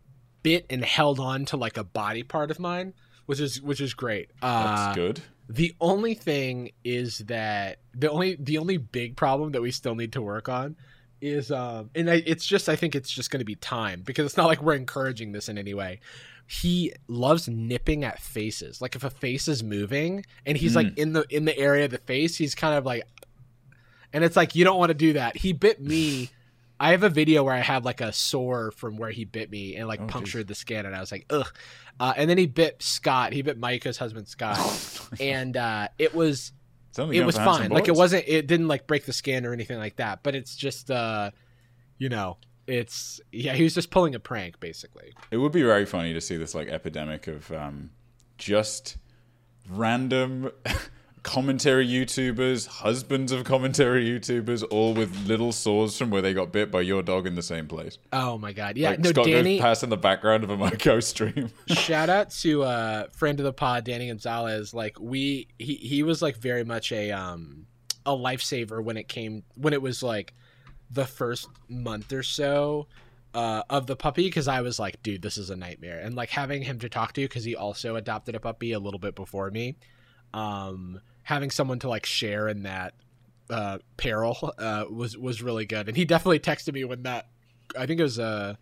bit 0.42 0.66
and 0.68 0.84
held 0.84 1.20
on 1.20 1.44
to 1.46 1.56
like 1.56 1.76
a 1.76 1.84
body 1.84 2.22
part 2.22 2.50
of 2.50 2.58
mine 2.58 2.92
which 3.26 3.40
is 3.40 3.60
which 3.62 3.80
is 3.80 3.94
great. 3.94 4.30
That's 4.40 4.80
uh, 4.80 4.94
good. 4.94 5.20
the 5.48 5.74
only 5.80 6.14
thing 6.14 6.72
is 6.84 7.18
that 7.18 7.78
the 7.94 8.10
only 8.10 8.36
the 8.38 8.58
only 8.58 8.76
big 8.76 9.16
problem 9.16 9.52
that 9.52 9.62
we 9.62 9.70
still 9.70 9.94
need 9.94 10.12
to 10.12 10.22
work 10.22 10.48
on 10.48 10.76
is 11.20 11.50
um 11.52 11.90
and 11.94 12.10
I, 12.10 12.22
it's 12.24 12.46
just 12.46 12.70
i 12.70 12.76
think 12.76 12.94
it's 12.94 13.10
just 13.10 13.30
going 13.30 13.40
to 13.40 13.44
be 13.44 13.56
time 13.56 14.00
because 14.06 14.24
it's 14.24 14.38
not 14.38 14.46
like 14.46 14.62
we're 14.62 14.74
encouraging 14.74 15.32
this 15.32 15.48
in 15.48 15.58
any 15.58 15.74
way. 15.74 16.00
He 16.46 16.92
loves 17.06 17.46
nipping 17.46 18.02
at 18.02 18.18
faces. 18.18 18.80
Like 18.80 18.96
if 18.96 19.04
a 19.04 19.10
face 19.10 19.46
is 19.46 19.62
moving 19.62 20.24
and 20.44 20.56
he's 20.56 20.74
like 20.74 20.98
in 20.98 21.12
the 21.12 21.24
in 21.30 21.44
the 21.44 21.56
area 21.56 21.84
of 21.84 21.92
the 21.92 21.98
face 21.98 22.36
he's 22.36 22.56
kind 22.56 22.76
of 22.76 22.84
like 22.84 23.04
and 24.12 24.24
it's 24.24 24.34
like 24.34 24.54
you 24.54 24.64
don't 24.64 24.78
want 24.78 24.90
to 24.90 24.94
do 24.94 25.12
that. 25.12 25.36
He 25.36 25.52
bit 25.52 25.80
me 25.80 26.30
i 26.80 26.90
have 26.90 27.04
a 27.04 27.08
video 27.08 27.44
where 27.44 27.54
i 27.54 27.60
have 27.60 27.84
like 27.84 28.00
a 28.00 28.12
sore 28.12 28.72
from 28.72 28.96
where 28.96 29.10
he 29.10 29.24
bit 29.24 29.50
me 29.50 29.76
and 29.76 29.86
like 29.86 30.00
Oh, 30.00 30.06
punctured 30.06 30.48
the 30.48 30.54
skin 30.56 30.86
and 30.86 30.96
i 30.96 31.00
was 31.00 31.12
like 31.12 31.26
ugh 31.30 31.52
uh, 32.00 32.14
and 32.16 32.28
then 32.28 32.38
he 32.38 32.46
bit 32.46 32.82
scott 32.82 33.32
he 33.32 33.42
bit 33.42 33.58
micah's 33.60 33.98
husband 33.98 34.26
scott 34.26 34.58
and 35.20 35.56
uh, 35.56 35.86
it 35.98 36.14
was 36.14 36.52
only 36.98 37.18
it 37.18 37.24
was 37.24 37.36
fine. 37.36 37.70
Like 37.70 37.86
it 37.86 37.94
wasn't 37.94 38.24
it 38.26 38.48
didn't 38.48 38.66
like 38.66 38.86
break 38.88 39.04
the 39.04 39.12
skin 39.12 39.46
or 39.46 39.52
anything 39.52 39.78
like 39.78 39.96
that. 39.96 40.24
But 40.24 40.34
it's 40.34 40.56
just 40.56 40.90
uh 40.90 41.30
you 41.98 42.08
know, 42.08 42.38
it's 42.66 43.20
yeah, 43.30 43.52
he 43.54 43.62
was 43.62 43.74
just 43.74 43.90
pulling 43.90 44.14
a 44.16 44.18
prank 44.20 44.58
basically. 44.58 45.12
It 45.30 45.36
would 45.36 45.52
be 45.52 45.62
very 45.62 45.86
funny 45.86 46.12
to 46.14 46.20
see 46.20 46.36
this 46.36 46.54
like 46.54 46.68
epidemic 46.68 47.28
of 47.28 47.52
um, 47.52 47.90
just 48.38 48.96
random 49.68 50.50
commentary 51.22 51.86
YouTubers, 51.86 52.66
husbands 52.66 53.32
of 53.32 53.44
commentary 53.44 54.04
YouTubers, 54.04 54.64
all 54.70 54.94
with 54.94 55.26
little 55.26 55.52
sores 55.52 55.96
from 55.96 56.10
where 56.10 56.22
they 56.22 56.34
got 56.34 56.52
bit 56.52 56.70
by 56.70 56.80
your 56.80 57.02
dog 57.02 57.26
in 57.26 57.34
the 57.34 57.42
same 57.42 57.66
place. 57.66 57.98
Oh 58.12 58.38
my 58.38 58.52
god. 58.52 58.76
Yeah, 58.76 58.90
like 58.90 59.00
no 59.00 59.10
Scott 59.10 59.26
Danny 59.26 59.56
goes 59.56 59.62
past 59.62 59.82
in 59.82 59.90
the 59.90 59.96
background 59.96 60.44
of 60.44 60.50
a 60.50 60.56
Micah 60.56 61.02
stream. 61.02 61.50
shout 61.66 62.08
out 62.08 62.30
to 62.30 62.62
uh 62.62 63.08
friend 63.10 63.38
of 63.40 63.44
the 63.44 63.52
pod 63.52 63.84
Danny 63.84 64.08
Gonzalez. 64.08 64.74
Like 64.74 64.98
we 65.00 65.48
he 65.58 65.74
he 65.74 66.02
was 66.02 66.22
like 66.22 66.36
very 66.36 66.64
much 66.64 66.92
a 66.92 67.10
um 67.12 67.66
a 68.06 68.12
lifesaver 68.12 68.82
when 68.82 68.96
it 68.96 69.08
came 69.08 69.44
when 69.56 69.72
it 69.72 69.82
was 69.82 70.02
like 70.02 70.34
the 70.90 71.06
first 71.06 71.48
month 71.68 72.12
or 72.12 72.22
so 72.22 72.86
uh, 73.34 73.62
of 73.70 73.86
the 73.86 73.96
puppy 73.96 74.24
because 74.24 74.48
I 74.48 74.60
was 74.60 74.78
like, 74.78 75.02
dude, 75.02 75.22
this 75.22 75.38
is 75.38 75.50
a 75.50 75.56
nightmare. 75.56 76.00
And 76.00 76.14
like 76.14 76.30
having 76.30 76.62
him 76.62 76.78
to 76.80 76.88
talk 76.88 77.12
to 77.14 77.22
because 77.22 77.44
he 77.44 77.54
also 77.54 77.96
adopted 77.96 78.34
a 78.34 78.40
puppy 78.40 78.72
a 78.72 78.78
little 78.78 78.98
bit 78.98 79.14
before 79.14 79.50
me. 79.50 79.76
Um, 80.32 81.00
having 81.22 81.50
someone 81.50 81.78
to 81.80 81.88
like 81.88 82.06
share 82.06 82.48
in 82.48 82.62
that 82.64 82.94
uh, 83.48 83.78
peril 83.96 84.52
uh, 84.58 84.84
was 84.90 85.16
was 85.18 85.42
really 85.42 85.66
good. 85.66 85.88
And 85.88 85.96
he 85.96 86.04
definitely 86.04 86.40
texted 86.40 86.72
me 86.74 86.84
when 86.84 87.02
that. 87.04 87.28
I 87.78 87.86
think 87.86 88.00
it 88.00 88.04
was 88.04 88.18
uh 88.18 88.54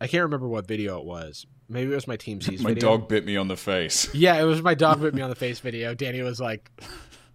I 0.00 0.06
can't 0.06 0.22
remember 0.22 0.48
what 0.48 0.66
video 0.66 0.98
it 0.98 1.04
was. 1.04 1.46
Maybe 1.68 1.92
it 1.92 1.94
was 1.94 2.08
my 2.08 2.16
Team 2.16 2.40
C's 2.40 2.62
My 2.62 2.70
video. 2.74 2.96
dog 2.98 3.08
bit 3.08 3.24
me 3.24 3.36
on 3.36 3.48
the 3.48 3.56
face. 3.56 4.08
Yeah, 4.14 4.40
it 4.40 4.44
was 4.44 4.60
my 4.62 4.74
dog 4.74 5.00
bit 5.00 5.14
me 5.14 5.22
on 5.22 5.30
the 5.30 5.36
face 5.36 5.60
video. 5.60 5.94
Danny 5.94 6.20
was 6.22 6.40
like, 6.40 6.70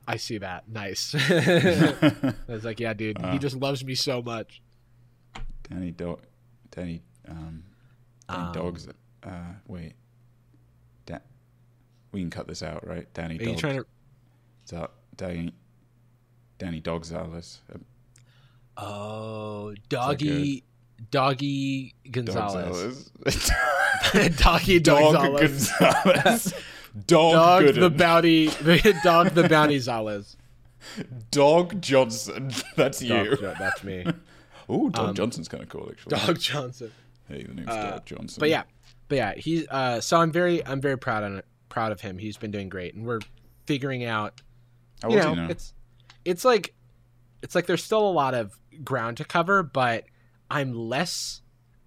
"I 0.07 0.17
see 0.17 0.39
that. 0.39 0.67
Nice." 0.67 1.15
I 1.29 2.33
was 2.47 2.65
like, 2.65 2.79
"Yeah, 2.79 2.93
dude. 2.93 3.23
Uh. 3.23 3.31
he 3.31 3.39
just 3.39 3.55
loves 3.55 3.83
me 3.85 3.95
so 3.95 4.21
much." 4.21 4.61
Danny 5.69 5.91
dog. 5.91 6.21
Danny. 6.71 7.01
Um, 7.27 7.63
Danny 8.27 8.43
Um, 8.43 8.51
dogs. 8.51 8.87
Uh, 9.23 9.29
wait. 9.67 9.93
Da- 12.15 12.17
we 12.17 12.21
can 12.21 12.29
cut 12.29 12.47
this 12.47 12.63
out, 12.63 12.87
right? 12.87 13.11
Danny 13.13 13.37
Are 13.39 13.43
you 13.43 13.55
trying 13.55 13.77
to? 13.77 13.85
Za- 14.67 14.89
Danny. 15.15 15.53
Danny 16.57 16.79
Dogzales. 16.79 17.61
Uh, 17.73 17.77
Oh, 18.77 19.73
doggy, 19.89 20.63
doggy 21.11 21.95
Gonzalez. 22.11 23.09
Dogzales. 23.23 23.51
doggy 24.37 24.79
Dog 24.81 25.13
Gonzalez. 25.13 25.71
Gonzalez. 25.79 26.53
Dog, 27.07 27.33
Dog 27.33 27.63
Gooden. 27.63 27.79
the 27.79 27.89
bounty. 27.89 28.47
The 28.47 28.97
dog 29.03 29.29
the 29.29 29.47
bounty 29.47 29.77
Zales. 29.77 30.35
Dog 31.31 31.81
Johnson. 31.81 32.51
That's 32.75 33.01
you. 33.01 33.35
Jo- 33.37 33.55
that's 33.57 33.83
me. 33.83 34.05
Oh, 34.67 34.89
Dog 34.89 35.09
Um, 35.09 35.15
Johnson's 35.15 35.47
kind 35.47 35.63
of 35.63 35.69
cool, 35.69 35.87
actually. 35.91 36.17
Dog 36.17 36.39
Johnson. 36.39 36.91
Hey, 37.29 37.43
the 37.43 37.53
name's 37.53 37.69
Uh, 37.69 37.91
Dog 37.91 38.05
Johnson. 38.05 38.39
But 38.39 38.49
yeah, 38.49 38.63
but 39.07 39.15
yeah, 39.15 39.33
he's 39.35 39.67
uh 39.69 40.01
so 40.01 40.17
I'm 40.17 40.31
very 40.31 40.65
I'm 40.65 40.81
very 40.81 40.97
proud 40.97 41.23
on 41.23 41.41
proud 41.75 41.91
of 41.91 41.99
him. 41.99 42.17
He's 42.17 42.37
been 42.37 42.51
doing 42.51 42.69
great 42.69 42.95
and 42.95 43.05
we're 43.05 43.19
figuring 43.67 44.05
out 44.05 44.41
How 45.03 45.09
you 45.09 45.17
know, 45.17 45.29
you 45.31 45.35
now? 45.35 45.47
it's 45.49 45.73
it's 46.23 46.45
like 46.45 46.73
it's 47.41 47.53
like 47.53 47.65
there's 47.65 47.83
still 47.83 48.07
a 48.07 48.11
lot 48.11 48.33
of 48.33 48.57
ground 48.83 49.17
to 49.17 49.25
cover, 49.25 49.61
but 49.61 50.05
I'm 50.49 50.73
less 50.73 51.41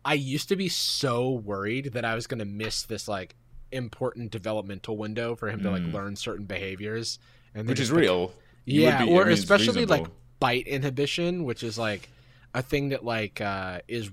I 0.04 0.12
used 0.14 0.48
to 0.50 0.56
be 0.56 0.68
so 0.68 1.30
worried 1.30 1.92
that 1.94 2.04
I 2.04 2.14
was 2.14 2.26
going 2.26 2.38
to 2.38 2.44
miss 2.44 2.82
this 2.82 3.08
like 3.08 3.34
important 3.72 4.30
developmental 4.30 4.96
window 4.96 5.34
for 5.34 5.48
him 5.48 5.62
to 5.62 5.70
like 5.70 5.82
Mm. 5.82 5.92
learn 5.94 6.16
certain 6.16 6.44
behaviors 6.46 7.18
and 7.54 7.66
Which 7.66 7.80
is 7.80 7.90
like, 7.90 8.00
real. 8.02 8.32
Yeah, 8.66 9.02
be- 9.04 9.10
I 9.10 9.14
or 9.14 9.24
mean, 9.24 9.32
especially 9.32 9.86
like 9.86 10.06
bite 10.38 10.66
inhibition, 10.66 11.44
which 11.44 11.62
is 11.62 11.78
like 11.78 12.08
a 12.54 12.60
thing 12.62 12.90
that 12.90 13.04
like 13.04 13.40
uh 13.40 13.80
is 13.88 14.10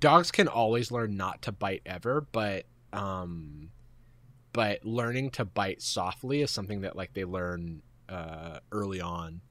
dogs 0.00 0.30
can 0.30 0.48
always 0.48 0.90
learn 0.92 1.16
not 1.16 1.40
to 1.42 1.52
bite 1.52 1.82
ever, 1.86 2.26
but 2.30 2.66
um 2.92 3.70
but 4.54 4.82
learning 4.86 5.28
to 5.32 5.44
bite 5.44 5.82
softly 5.82 6.40
is 6.40 6.50
something 6.50 6.80
that 6.80 6.96
like 6.96 7.12
they 7.12 7.24
learn 7.26 7.82
uh 8.08 8.60
early 8.72 9.00
on 9.02 9.42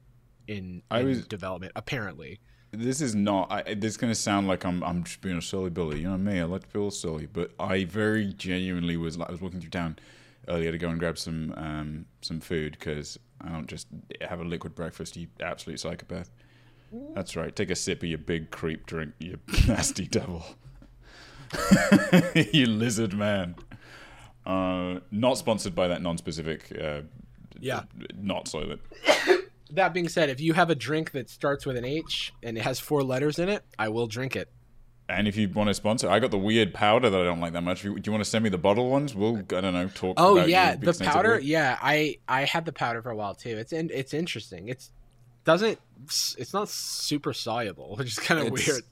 in, 0.48 0.82
I 0.90 1.02
in 1.02 1.08
was- 1.10 1.28
development 1.28 1.74
apparently. 1.76 2.40
this 2.72 3.02
is 3.02 3.14
not. 3.14 3.52
I, 3.52 3.76
this 3.76 3.92
is 3.92 3.98
going 3.98 4.12
to 4.12 4.20
sound 4.20 4.48
like 4.48 4.66
I'm 4.66 4.84
I'm 4.84 5.04
just 5.04 5.22
being 5.22 5.38
a 5.38 5.42
silly 5.42 5.70
bully. 5.70 6.00
You 6.02 6.10
know 6.10 6.18
me. 6.18 6.40
I 6.40 6.44
like 6.46 6.64
to 6.64 6.68
feel 6.70 6.90
silly, 6.90 7.28
but 7.28 7.52
I 7.60 7.84
very 7.86 8.34
genuinely 8.34 8.98
was. 8.98 9.16
like 9.18 9.30
I 9.30 9.32
was 9.32 9.42
walking 9.42 9.62
through 9.62 9.70
town 9.70 9.98
earlier 10.48 10.72
to 10.72 10.78
go 10.80 10.90
and 10.90 11.00
grab 11.00 11.18
some 11.20 11.54
um, 11.56 12.06
some 12.22 12.40
food 12.40 12.72
because 12.80 13.20
I 13.42 13.50
don't 13.50 13.68
just 13.68 13.88
have 14.22 14.40
a 14.40 14.44
liquid 14.44 14.74
breakfast. 14.74 15.16
You 15.16 15.28
absolute 15.40 15.80
psychopath. 15.80 16.32
That's 17.16 17.36
right. 17.36 17.56
Take 17.56 17.70
a 17.72 17.76
sip 17.76 18.04
of 18.04 18.10
your 18.10 18.18
big 18.20 18.52
creep 18.52 18.86
drink. 18.86 19.14
You 19.20 19.40
nasty 19.68 20.06
devil. 20.08 20.44
you 22.52 22.66
lizard 22.66 23.14
man. 23.14 23.56
Uh, 24.46 25.00
not 25.12 25.38
sponsored 25.38 25.74
by 25.76 25.88
that 25.88 26.02
non-specific. 26.02 26.72
Uh, 26.80 27.02
Yeah. 27.60 27.84
Not 28.16 28.46
soylent. 28.46 28.80
That 29.72 29.94
being 29.94 30.10
said, 30.10 30.30
if 30.30 30.40
you 30.40 30.54
have 30.54 30.70
a 30.70 30.76
drink 30.76 31.12
that 31.12 31.30
starts 31.30 31.66
with 31.66 31.78
an 31.78 31.86
H 31.86 32.34
and 32.44 32.58
it 32.58 32.62
has 32.62 32.80
four 32.80 33.02
letters 33.04 33.40
in 33.40 33.50
it, 33.50 33.64
I 33.80 33.90
will 33.90 34.06
drink 34.08 34.36
it. 34.36 34.50
And 35.10 35.28
if 35.28 35.36
you 35.36 35.50
want 35.50 35.70
to 35.70 35.74
sponsor, 35.74 36.10
I 36.10 36.20
got 36.20 36.32
the 36.32 36.38
weird 36.38 36.74
powder 36.74 37.10
that 37.10 37.20
I 37.20 37.24
don't 37.24 37.40
like 37.40 37.54
that 37.54 37.62
much. 37.64 37.82
Do 37.82 37.90
you 38.04 38.12
want 38.12 38.24
to 38.24 38.30
send 38.30 38.44
me 38.44 38.50
the 38.50 38.58
bottle 38.58 38.90
ones? 38.90 39.16
We'll, 39.16 39.38
I 39.38 39.42
don't 39.62 39.74
know, 39.74 39.88
talk. 39.88 40.16
Oh 40.18 40.46
yeah, 40.46 40.76
the 40.76 40.94
powder. 40.94 41.40
Yeah, 41.40 41.78
I 41.82 42.18
I 42.28 42.46
had 42.46 42.66
the 42.66 42.72
powder 42.72 43.02
for 43.02 43.10
a 43.12 43.16
while 43.16 43.36
too. 43.36 43.58
It's 43.58 43.74
in, 43.74 43.90
it's 43.94 44.14
interesting. 44.14 44.70
It's 44.70 44.92
doesn't 45.44 45.78
it's 46.38 46.54
not 46.54 46.70
super 46.70 47.34
soluble, 47.34 47.96
which 47.98 48.08
is 48.10 48.20
kind 48.20 48.40
of 48.42 48.48
It's- 48.48 48.68
weird. 48.68 48.84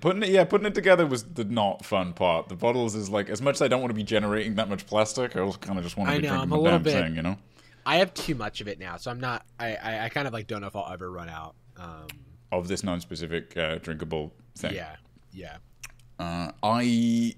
Putting 0.00 0.22
it, 0.22 0.28
yeah, 0.28 0.44
putting 0.44 0.66
it 0.66 0.74
together 0.74 1.04
was 1.04 1.24
the 1.24 1.44
not 1.44 1.84
fun 1.84 2.12
part. 2.12 2.48
The 2.48 2.54
bottles 2.54 2.94
is 2.94 3.10
like, 3.10 3.28
as 3.28 3.42
much 3.42 3.56
as 3.56 3.62
I 3.62 3.68
don't 3.68 3.80
want 3.80 3.90
to 3.90 3.94
be 3.94 4.04
generating 4.04 4.54
that 4.54 4.68
much 4.68 4.86
plastic, 4.86 5.34
I 5.34 5.40
also 5.40 5.58
kind 5.58 5.78
of 5.78 5.84
just 5.84 5.96
want 5.96 6.10
to 6.10 6.16
be 6.16 6.22
know, 6.22 6.28
drinking 6.36 6.52
I'm 6.52 6.58
a 6.60 6.62
the 6.62 6.70
damn 6.70 6.82
bit- 6.82 6.92
thing, 6.92 7.16
you 7.16 7.22
know. 7.22 7.36
I 7.84 7.96
have 7.96 8.14
too 8.14 8.34
much 8.36 8.60
of 8.60 8.68
it 8.68 8.78
now, 8.78 8.98
so 8.98 9.10
I'm 9.10 9.18
not. 9.18 9.44
I 9.58 9.74
I, 9.74 10.04
I 10.04 10.08
kind 10.10 10.28
of 10.28 10.32
like 10.32 10.46
don't 10.46 10.60
know 10.60 10.66
if 10.68 10.76
I'll 10.76 10.92
ever 10.92 11.10
run 11.10 11.28
out. 11.28 11.54
Um, 11.76 12.06
Of 12.52 12.68
this 12.68 12.84
non-specific 12.84 13.56
uh, 13.56 13.76
drinkable 13.78 14.32
thing. 14.56 14.74
yeah, 14.74 14.96
yeah. 15.32 15.56
Uh, 16.18 16.52
I 16.62 17.34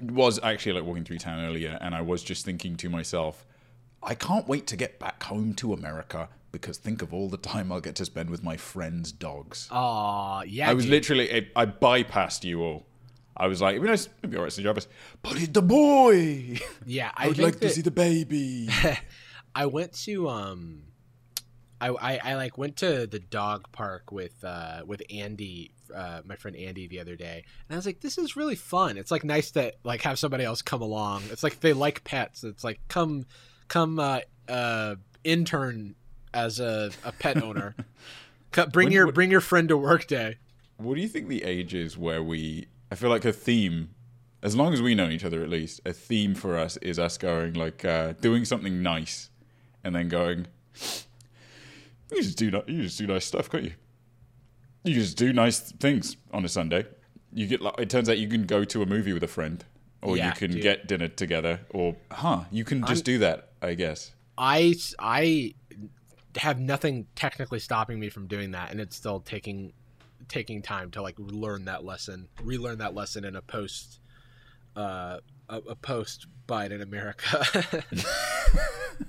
was 0.00 0.38
actually 0.42 0.74
like 0.74 0.84
walking 0.84 1.04
through 1.04 1.18
town 1.18 1.44
earlier, 1.44 1.76
and 1.80 1.94
I 1.94 2.00
was 2.02 2.22
just 2.22 2.44
thinking 2.44 2.76
to 2.76 2.88
myself, 2.88 3.44
I 4.02 4.14
can't 4.14 4.46
wait 4.48 4.66
to 4.68 4.76
get 4.76 4.98
back 5.00 5.22
home 5.24 5.52
to 5.54 5.72
America 5.72 6.28
because 6.52 6.78
think 6.78 7.02
of 7.02 7.12
all 7.14 7.28
the 7.28 7.36
time 7.36 7.70
I'll 7.72 7.80
get 7.80 7.94
to 7.96 8.04
spend 8.04 8.30
with 8.30 8.42
my 8.42 8.56
friends' 8.56 9.12
dogs. 9.12 9.68
Aw, 9.70 10.42
yeah. 10.42 10.70
I 10.70 10.74
was 10.74 10.84
dude. 10.84 10.92
literally, 10.92 11.34
I, 11.34 11.62
I 11.62 11.66
bypassed 11.66 12.44
you 12.44 12.62
all. 12.62 12.86
I 13.36 13.46
was 13.46 13.62
like, 13.62 13.72
it'd 13.72 13.82
be 13.82 13.88
nice, 13.88 14.08
it'd 14.18 14.30
be 14.30 14.36
alright 14.36 14.52
to 14.52 14.62
Jarvis, 14.62 14.88
but 15.22 15.36
it's 15.36 15.48
the 15.48 15.62
boy. 15.62 16.58
Yeah, 16.86 17.10
I, 17.16 17.24
I 17.24 17.28
would 17.28 17.38
like 17.38 17.60
to 17.60 17.70
see 17.70 17.80
the 17.80 17.90
baby. 17.90 18.68
I 19.54 19.66
went 19.66 19.92
to 20.04 20.28
um, 20.28 20.82
I, 21.80 21.88
I 21.88 22.20
I 22.22 22.34
like 22.34 22.58
went 22.58 22.76
to 22.78 23.06
the 23.06 23.18
dog 23.18 23.66
park 23.72 24.12
with 24.12 24.44
uh 24.44 24.82
with 24.86 25.02
Andy, 25.10 25.72
uh, 25.94 26.20
my 26.24 26.36
friend 26.36 26.56
Andy 26.56 26.86
the 26.86 27.00
other 27.00 27.16
day, 27.16 27.44
and 27.68 27.74
I 27.74 27.76
was 27.76 27.86
like, 27.86 28.00
this 28.00 28.18
is 28.18 28.36
really 28.36 28.56
fun. 28.56 28.98
It's 28.98 29.10
like 29.10 29.24
nice 29.24 29.50
to 29.52 29.72
like 29.84 30.02
have 30.02 30.18
somebody 30.18 30.44
else 30.44 30.62
come 30.62 30.82
along. 30.82 31.22
It's 31.30 31.42
like 31.42 31.60
they 31.60 31.72
like 31.72 32.04
pets. 32.04 32.44
It's 32.44 32.64
like 32.64 32.80
come 32.88 33.26
come 33.68 33.98
uh 33.98 34.20
uh 34.48 34.96
intern 35.24 35.94
as 36.34 36.60
a, 36.60 36.90
a 37.04 37.12
pet 37.12 37.42
owner. 37.42 37.74
Bring 38.72 38.86
When- 38.86 38.92
your 38.92 39.06
what- 39.06 39.14
bring 39.14 39.30
your 39.30 39.40
friend 39.40 39.68
to 39.68 39.76
work 39.76 40.06
day. 40.06 40.36
what 40.76 40.94
do 40.94 41.00
you 41.00 41.08
think 41.08 41.28
the 41.28 41.42
age 41.44 41.74
is 41.74 41.96
where 41.98 42.22
we? 42.22 42.66
I 42.90 42.94
feel 42.96 43.10
like 43.10 43.24
a 43.24 43.32
theme, 43.32 43.90
as 44.42 44.56
long 44.56 44.72
as 44.72 44.82
we 44.82 44.94
know 44.94 45.08
each 45.08 45.24
other 45.24 45.42
at 45.42 45.48
least, 45.48 45.80
a 45.86 45.92
theme 45.92 46.34
for 46.34 46.56
us 46.58 46.76
is 46.78 46.98
us 46.98 47.16
going 47.18 47.54
like 47.54 47.84
uh, 47.84 48.14
doing 48.20 48.44
something 48.44 48.82
nice, 48.82 49.30
and 49.84 49.94
then 49.94 50.08
going. 50.08 50.46
You 52.12 52.22
just 52.22 52.38
do 52.38 52.46
you 52.66 52.82
just 52.82 52.98
do 52.98 53.06
nice 53.06 53.24
stuff, 53.24 53.48
can't 53.50 53.64
you? 53.64 53.72
You 54.82 54.94
just 54.94 55.16
do 55.16 55.32
nice 55.32 55.60
things 55.60 56.16
on 56.32 56.44
a 56.44 56.48
Sunday. 56.48 56.86
You 57.32 57.46
get 57.46 57.60
like, 57.60 57.74
it 57.78 57.88
turns 57.90 58.08
out 58.08 58.18
you 58.18 58.26
can 58.28 58.44
go 58.46 58.64
to 58.64 58.82
a 58.82 58.86
movie 58.86 59.12
with 59.12 59.22
a 59.22 59.28
friend, 59.28 59.64
or 60.02 60.16
Yeah, 60.16 60.28
you 60.28 60.32
can 60.34 60.50
dude. 60.50 60.62
get 60.62 60.88
dinner 60.88 61.06
together, 61.06 61.60
or 61.70 61.94
huh? 62.10 62.44
You 62.50 62.64
can 62.64 62.84
just 62.86 63.04
do 63.04 63.18
that, 63.18 63.50
I 63.62 63.74
guess. 63.74 64.12
I 64.36 64.74
I 64.98 65.54
have 66.36 66.58
nothing 66.60 67.06
technically 67.14 67.58
stopping 67.58 67.98
me 68.00 68.08
from 68.08 68.26
doing 68.26 68.52
that, 68.52 68.70
and 68.70 68.80
it's 68.80 68.96
still 68.96 69.20
taking 69.20 69.72
taking 70.28 70.62
time 70.62 70.90
to 70.92 71.02
like 71.02 71.16
learn 71.18 71.64
that 71.64 71.84
lesson, 71.84 72.28
relearn 72.42 72.78
that 72.78 72.94
lesson 72.94 73.24
in 73.24 73.34
a 73.36 73.42
post 73.42 74.00
uh, 74.76 75.18
a, 75.48 75.56
a 75.70 75.74
post 75.74 76.26
Biden 76.46 76.80
America. 76.82 77.44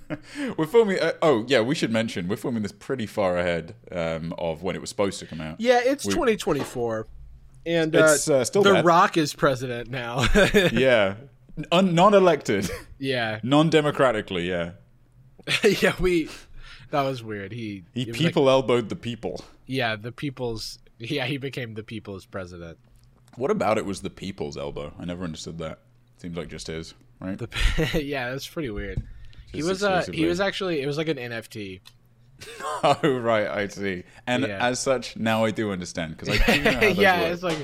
we're 0.58 0.66
filming. 0.66 1.00
Uh, 1.00 1.14
oh 1.22 1.46
yeah, 1.48 1.62
we 1.62 1.76
should 1.76 1.92
mention 1.92 2.28
we're 2.28 2.36
filming 2.38 2.64
this 2.64 2.72
pretty 2.72 3.06
far 3.06 3.38
ahead 3.38 3.76
um, 3.92 4.34
of 4.38 4.64
when 4.64 4.76
it 4.76 4.82
was 4.82 4.90
supposed 4.90 5.20
to 5.20 5.26
come 5.26 5.42
out. 5.42 5.60
yeah, 5.60 5.82
it's 5.84 6.06
We- 6.06 6.14
2024, 6.14 7.08
and 7.66 7.96
uh, 7.96 8.06
It's 8.06 8.30
uh, 8.30 8.44
still 8.44 8.64
The 8.64 8.74
bad. 8.74 8.86
Rock 8.86 9.18
is 9.18 9.34
president 9.34 9.90
now. 9.90 10.26
yeah, 10.74 11.16
Un- 11.72 11.94
non-elected, 11.94 12.70
yeah, 13.00 13.40
non-democratically. 13.44 14.50
Yeah, 14.50 14.72
yeah, 15.82 15.94
we. 16.00 16.30
That 16.92 17.02
was 17.04 17.24
weird. 17.24 17.52
He, 17.52 17.84
he 17.94 18.06
was 18.06 18.18
like- 18.20 18.28
people 18.28 18.50
elbowed 18.50 18.90
the 18.90 18.96
people. 18.96 19.44
yeah, 19.66 19.96
the 19.96 20.12
people's. 20.12 20.80
Yeah, 21.00 21.26
he 21.26 21.38
became 21.38 21.74
the 21.74 21.84
people's 21.84 22.26
president. 22.26 22.78
What 23.36 23.50
about 23.50 23.78
it 23.80 23.86
was 23.86 24.02
the 24.02 24.10
people's 24.12 24.56
elbow? 24.58 24.94
I 25.00 25.06
never 25.06 25.24
understood 25.24 25.58
that. 25.60 25.80
Seems 26.18 26.38
like 26.38 26.50
just 26.50 26.68
his, 26.68 26.94
right? 27.20 27.38
The, 27.40 27.50
yeah, 28.04 28.30
that's 28.30 28.48
pretty 28.48 28.70
weird. 28.70 29.02
He 29.52 29.64
was 29.64 29.84
uh 29.84 30.06
he 30.14 30.26
was 30.26 30.40
actually 30.40 30.82
it 30.82 30.86
was 30.86 30.98
like 30.98 31.08
an 31.08 31.18
NFT. 31.18 31.80
oh 32.84 33.20
right, 33.20 33.48
I 33.48 33.68
see. 33.68 34.04
And 34.28 34.44
Yeah. 34.44 34.66
as 34.68 34.80
such, 34.80 35.16
now 35.18 35.44
I 35.46 35.52
do 35.52 35.72
understand 35.72 36.18
because 36.18 36.30
I 36.40 36.54
do 36.56 36.62
know 36.64 36.80
yeah, 37.02 37.22
work. 37.22 37.34
it's 37.34 37.44
like 37.44 37.58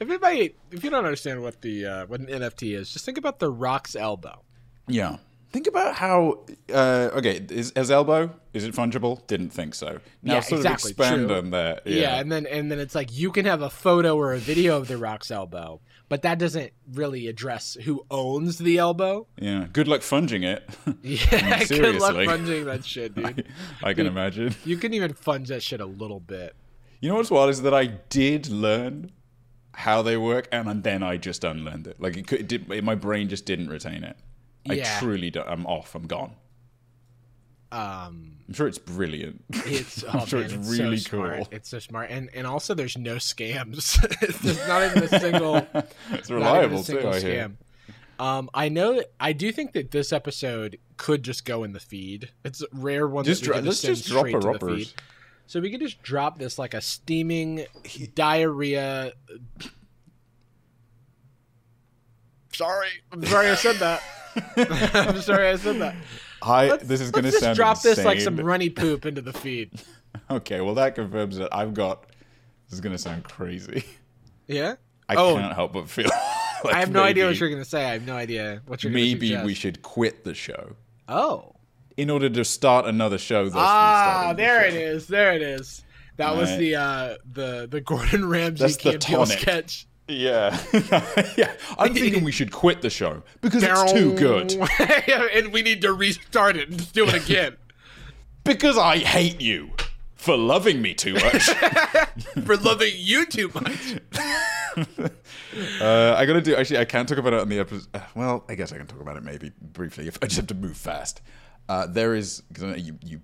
if 0.00 0.08
anybody 0.08 0.54
if 0.70 0.84
you 0.84 0.90
don't 0.90 1.04
understand 1.04 1.40
what 1.42 1.60
the 1.62 1.86
uh, 1.86 2.06
what 2.06 2.20
an 2.20 2.26
NFT 2.26 2.76
is, 2.76 2.90
just 2.92 3.04
think 3.04 3.18
about 3.18 3.38
the 3.38 3.50
Rock's 3.50 3.94
elbow. 3.96 4.42
Yeah. 4.88 5.16
Think 5.52 5.66
about 5.66 5.94
how. 5.94 6.44
Uh, 6.72 7.10
okay, 7.12 7.44
is, 7.50 7.72
as 7.72 7.90
elbow 7.90 8.30
is 8.54 8.64
it 8.64 8.74
fungible? 8.74 9.26
Didn't 9.26 9.50
think 9.50 9.74
so. 9.74 9.98
Now 10.22 10.34
Yeah, 10.34 10.40
sort 10.40 10.60
exactly, 10.60 10.92
of 10.92 10.98
expand 10.98 11.28
true. 11.28 11.36
on 11.36 11.50
that. 11.50 11.86
Yeah. 11.86 12.00
Yeah. 12.00 12.20
and 12.20 12.32
then 12.32 12.46
and 12.46 12.70
then 12.70 12.78
it's 12.78 12.94
like 12.94 13.12
you 13.12 13.30
can 13.30 13.44
have 13.44 13.60
a 13.62 13.70
photo 13.70 14.16
or 14.16 14.32
a 14.32 14.38
video 14.38 14.76
of 14.78 14.88
the 14.88 14.96
Rock's 14.96 15.30
elbow, 15.30 15.80
but 16.08 16.22
that 16.22 16.38
doesn't 16.38 16.72
really 16.92 17.26
address 17.28 17.76
who 17.84 18.04
owns 18.10 18.58
the 18.58 18.78
elbow. 18.78 19.26
yeah. 19.38 19.66
Good 19.72 19.88
luck 19.88 20.00
funging 20.00 20.42
it. 20.42 20.68
Yeah, 21.02 21.64
good 21.68 22.00
luck 22.00 22.14
funging 22.14 22.64
that 22.64 22.84
shit, 22.84 23.14
dude. 23.16 23.46
I 23.82 23.92
can 23.94 24.06
imagine. 24.06 24.54
You 24.64 24.76
can 24.76 24.94
even 24.94 25.12
funge 25.12 25.48
that 25.48 25.62
shit 25.62 25.80
a 25.80 25.86
little 25.86 26.20
bit. 26.20 26.54
You 27.00 27.08
know 27.10 27.16
what's 27.16 27.30
wild 27.30 27.50
is 27.50 27.62
that 27.62 27.74
I 27.74 27.86
did 27.86 28.48
learn 28.48 29.12
how 29.74 30.02
they 30.02 30.16
work, 30.16 30.48
and 30.52 30.82
then 30.82 31.02
I 31.02 31.16
just 31.16 31.44
unlearned 31.44 31.86
it. 31.86 32.00
Like 32.00 32.16
it, 32.16 32.26
could, 32.26 32.40
it 32.40 32.48
did, 32.68 32.84
my 32.84 32.94
brain 32.94 33.28
just 33.28 33.44
didn't 33.46 33.68
retain 33.68 34.04
it. 34.04 34.16
I 34.68 34.74
Yeah. 34.74 34.98
truly, 35.00 35.30
don't. 35.30 35.48
I'm 35.48 35.66
off. 35.66 35.94
I'm 35.94 36.06
gone. 36.06 36.34
Um, 37.70 38.36
I'm 38.48 38.54
sure 38.54 38.68
it's 38.68 38.78
brilliant. 38.78 39.42
it's 39.50 40.04
I'm 40.08 40.20
oh, 40.20 40.26
sure 40.26 40.40
man, 40.40 40.50
it's 40.50 40.54
it's 40.68 40.78
really 40.78 40.96
so 40.98 41.08
smart. 41.16 41.36
cool. 41.38 41.48
It's 41.52 41.68
so 41.70 41.78
smart, 41.78 42.10
and 42.10 42.28
and 42.34 42.46
also 42.46 42.74
there's 42.74 42.98
no 42.98 43.16
scams. 43.16 43.96
there's 44.42 44.68
not 44.68 44.82
even 44.84 45.02
a 45.04 45.20
single. 45.20 45.66
it's 46.10 46.30
reliable 46.30 46.76
a 46.76 46.78
too. 46.78 46.84
single 46.84 47.12
I 47.14 47.20
hear. 47.20 47.48
scam. 47.48 47.52
Um, 48.22 48.50
I 48.52 48.68
know. 48.68 48.96
that- 48.96 49.12
I 49.18 49.32
do 49.32 49.50
think 49.52 49.72
that 49.72 49.90
this 49.90 50.12
episode 50.12 50.78
could 50.98 51.22
just 51.22 51.44
go 51.46 51.64
in 51.64 51.72
the 51.72 51.80
feed. 51.80 52.30
It's 52.44 52.60
a 52.62 52.66
rare 52.72 53.08
one. 53.08 53.24
Just 53.24 53.40
that 53.42 53.46
we 53.48 53.52
dro- 53.52 53.56
could 53.56 53.66
let's 53.66 53.82
just 53.82 54.06
drop 54.06 54.26
a 54.26 54.38
roppers. 54.38 54.88
feed. 54.88 55.02
So 55.46 55.60
we 55.60 55.70
could 55.70 55.80
just 55.80 56.02
drop 56.02 56.38
this 56.38 56.58
like 56.58 56.74
a 56.74 56.80
steaming 56.82 57.66
diarrhea. 58.14 59.12
Sorry, 62.54 62.88
I'm 63.12 63.24
sorry 63.26 63.48
I 63.50 63.54
said 63.54 63.76
that. 63.76 64.02
I'm 64.94 65.20
sorry 65.20 65.48
I 65.48 65.56
said 65.56 65.78
that. 65.80 65.94
I 66.42 66.68
Let's, 66.68 66.84
this 66.84 67.00
is 67.00 67.10
going 67.10 67.22
to 67.24 67.28
let's 67.28 67.34
just 67.36 67.44
sound 67.44 67.56
drop 67.56 67.82
this 67.82 68.04
like 68.04 68.20
some 68.20 68.36
runny 68.36 68.68
poop 68.70 69.06
into 69.06 69.20
the 69.22 69.32
feed. 69.32 69.70
Okay, 70.30 70.60
well 70.60 70.74
that 70.74 70.94
confirms 70.94 71.36
that 71.38 71.54
I've 71.54 71.72
got. 71.72 72.04
This 72.66 72.74
is 72.74 72.80
going 72.80 72.92
to 72.94 72.98
sound 72.98 73.24
crazy. 73.24 73.82
Yeah. 74.46 74.74
I 75.08 75.16
Oh. 75.16 75.36
can't 75.36 75.54
help 75.54 75.72
but 75.72 75.88
feel. 75.88 76.10
Like 76.64 76.74
I 76.76 76.78
have 76.80 76.92
no 76.92 77.02
idea 77.02 77.26
what 77.26 77.40
you're 77.40 77.48
gonna 77.50 77.64
say. 77.64 77.84
I 77.84 77.92
have 77.94 78.06
no 78.06 78.14
idea 78.14 78.62
what 78.66 78.84
you're. 78.84 78.92
gonna 78.92 79.02
Maybe 79.02 79.28
suggest. 79.30 79.46
we 79.46 79.54
should 79.54 79.82
quit 79.82 80.22
the 80.22 80.32
show 80.32 80.76
Oh. 81.08 81.56
in 81.96 82.08
order 82.08 82.30
to 82.30 82.44
start 82.44 82.86
another 82.86 83.18
show. 83.18 83.46
Thus 83.46 83.54
Ah, 83.56 84.04
restarting 84.28 84.36
the 84.36 84.42
there 84.42 84.64
it 84.66 84.72
show. 84.72 84.78
is. 84.78 85.06
There 85.08 85.32
it 85.32 85.42
is. 85.42 85.82
That 86.18 86.36
was 86.36 86.56
the 86.58 86.76
uh 86.76 87.14
the 87.32 87.66
the 87.68 87.80
Gordon 87.80 88.28
Ramsay 88.28 88.62
That's 88.62 88.76
the 88.76 88.90
Camp 88.90 89.00
tonic. 89.00 89.38
sketch. 89.40 89.86
Yeah, 90.12 90.58
yeah. 91.36 91.52
I'm 91.78 91.94
thinking 91.94 92.24
we 92.24 92.32
should 92.32 92.52
quit 92.52 92.82
the 92.82 92.90
show 92.90 93.22
because 93.40 93.62
it's 93.62 93.92
too 93.92 94.14
good. 94.14 94.52
and 95.34 95.52
we 95.52 95.62
need 95.62 95.80
to 95.82 95.92
restart 95.92 96.56
it 96.56 96.68
and 96.68 96.92
do 96.92 97.06
it 97.08 97.14
again. 97.14 97.56
Because 98.44 98.76
I 98.76 98.98
hate 98.98 99.40
you 99.40 99.70
for 100.16 100.36
loving 100.36 100.82
me 100.82 100.94
too 100.94 101.14
much. 101.14 101.44
For 102.44 102.56
loving 102.56 102.92
you 102.96 103.24
too 103.24 103.52
much. 103.54 104.00
uh, 105.80 106.14
I 106.18 106.26
gotta 106.26 106.40
do. 106.40 106.56
Actually, 106.56 106.78
I 106.80 106.84
can't 106.84 107.08
talk 107.08 107.18
about 107.18 107.34
it 107.34 107.40
on 107.40 107.48
the 107.48 107.60
episode. 107.60 107.86
Uh, 107.94 108.00
well, 108.16 108.44
I 108.48 108.56
guess 108.56 108.72
I 108.72 108.78
can 108.78 108.88
talk 108.88 109.00
about 109.00 109.16
it 109.16 109.22
maybe 109.22 109.52
briefly. 109.60 110.08
If 110.08 110.18
I 110.22 110.26
just 110.26 110.36
have 110.38 110.46
to 110.48 110.54
move 110.54 110.76
fast. 110.76 111.20
Uh, 111.68 111.86
there 111.86 112.14
is 112.16 112.42
'cause 112.52 112.64
I 112.64 112.66
know 112.70 112.74
you, 112.76 112.98
you 113.04 113.20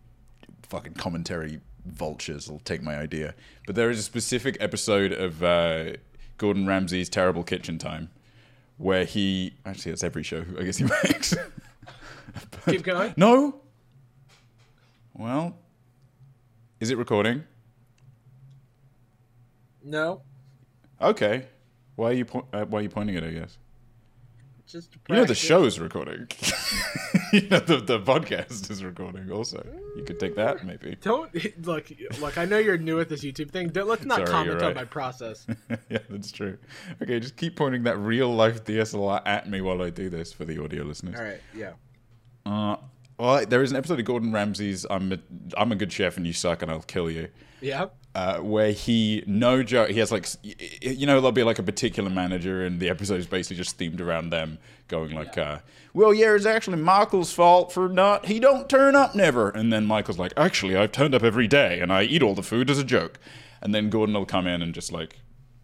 fucking 0.68 0.94
commentary 0.94 1.60
vultures 1.84 2.48
will 2.48 2.60
take 2.60 2.80
my 2.82 2.96
idea. 2.96 3.34
But 3.66 3.74
there 3.74 3.90
is 3.90 3.98
a 3.98 4.02
specific 4.02 4.56
episode 4.60 5.12
of 5.12 5.42
uh, 5.42 5.94
Gordon 6.38 6.66
Ramsay's 6.66 7.08
Terrible 7.08 7.42
Kitchen 7.44 7.76
Time 7.78 8.10
where 8.78 9.04
he 9.04 9.54
actually 9.66 9.92
it's 9.92 10.04
every 10.04 10.22
show 10.22 10.44
I 10.58 10.62
guess 10.62 10.76
he 10.78 10.84
makes. 10.84 11.34
Keep 12.66 12.84
going. 12.84 13.12
no. 13.16 13.60
Well, 15.14 15.56
is 16.80 16.90
it 16.90 16.96
recording? 16.98 17.42
No, 19.82 20.22
Okay. 21.00 21.46
Why 21.96 22.10
are 22.10 22.12
you 22.12 22.24
po- 22.24 22.46
uh, 22.52 22.64
why 22.66 22.78
are 22.80 22.82
you 22.82 22.88
pointing 22.88 23.16
it? 23.16 23.24
I 23.24 23.30
guess. 23.30 23.58
just 24.66 24.92
to 24.92 24.98
You 25.08 25.16
know 25.16 25.24
the 25.24 25.34
show's 25.34 25.78
recording. 25.80 26.28
you 27.32 27.48
know 27.48 27.58
the 27.58 27.78
the 27.78 28.00
podcast 28.00 28.70
is 28.70 28.82
recording. 28.82 29.30
Also, 29.30 29.64
you 29.96 30.02
could 30.02 30.18
take 30.18 30.34
that 30.36 30.64
maybe. 30.64 30.96
Don't 31.00 31.30
look. 31.66 31.90
Look, 32.20 32.38
I 32.38 32.44
know 32.44 32.58
you're 32.58 32.78
new 32.78 33.00
at 33.00 33.08
this 33.08 33.24
YouTube 33.24 33.50
thing. 33.50 33.68
Don't, 33.68 33.88
let's 33.88 34.04
not 34.04 34.18
Sorry, 34.18 34.28
comment 34.28 34.60
you're 34.60 34.64
on 34.64 34.74
my 34.74 34.84
process. 34.84 35.46
yeah, 35.90 35.98
that's 36.08 36.32
true. 36.32 36.58
Okay, 37.02 37.20
just 37.20 37.36
keep 37.36 37.56
pointing 37.56 37.82
that 37.84 37.98
real 37.98 38.32
life 38.32 38.64
DSLR 38.64 39.22
at 39.26 39.48
me 39.48 39.60
while 39.60 39.82
I 39.82 39.90
do 39.90 40.08
this 40.08 40.32
for 40.32 40.44
the 40.44 40.62
audio 40.62 40.84
listeners. 40.84 41.18
All 41.18 41.24
right. 41.24 41.40
Yeah. 41.54 41.72
Uh, 42.46 42.76
well, 43.18 43.44
there 43.44 43.62
is 43.62 43.72
an 43.72 43.76
episode 43.76 43.98
of 43.98 44.06
Gordon 44.06 44.32
Ramsay's 44.32 44.86
"I'm 44.88 45.12
a, 45.12 45.18
I'm 45.56 45.72
a 45.72 45.76
good 45.76 45.92
chef 45.92 46.16
and 46.16 46.26
you 46.26 46.32
suck 46.32 46.62
and 46.62 46.70
I'll 46.70 46.82
kill 46.82 47.10
you," 47.10 47.28
Yeah. 47.60 47.86
Uh, 48.18 48.38
where 48.52 48.72
he 48.72 49.22
no 49.26 49.62
joke 49.62 49.90
he 49.90 49.98
has 50.00 50.10
like 50.10 50.24
s- 50.24 50.38
y- 50.42 50.54
y- 50.60 50.68
you 51.00 51.06
know 51.06 51.14
there'll 51.20 51.30
be 51.42 51.44
like 51.50 51.60
a 51.60 51.62
particular 51.72 52.10
manager 52.10 52.56
and 52.66 52.80
the 52.80 52.88
episode 52.88 53.20
is 53.20 53.26
basically 53.28 53.56
just 53.56 53.78
themed 53.78 54.00
around 54.00 54.30
them 54.30 54.58
going 54.88 55.12
like, 55.14 55.36
uh, 55.38 55.58
"Well, 55.94 56.12
yeah, 56.14 56.34
it's 56.34 56.46
actually 56.46 56.78
Michael's 56.78 57.32
fault 57.32 57.72
for 57.72 57.88
not 57.88 58.26
he 58.26 58.40
don't 58.40 58.68
turn 58.68 58.96
up 58.96 59.14
never," 59.14 59.50
and 59.50 59.72
then 59.72 59.84
Michael's 59.86 60.18
like, 60.18 60.32
"Actually, 60.36 60.74
I've 60.76 60.92
turned 60.92 61.14
up 61.14 61.22
every 61.22 61.46
day 61.46 61.78
and 61.80 61.92
I 61.92 62.02
eat 62.02 62.22
all 62.22 62.34
the 62.34 62.42
food 62.52 62.70
as 62.70 62.78
a 62.78 62.84
joke," 62.84 63.18
and 63.62 63.72
then 63.74 63.88
Gordon 63.90 64.14
will 64.14 64.26
come 64.26 64.46
in 64.46 64.62
and 64.62 64.74
just 64.74 64.90
like, 64.90 65.20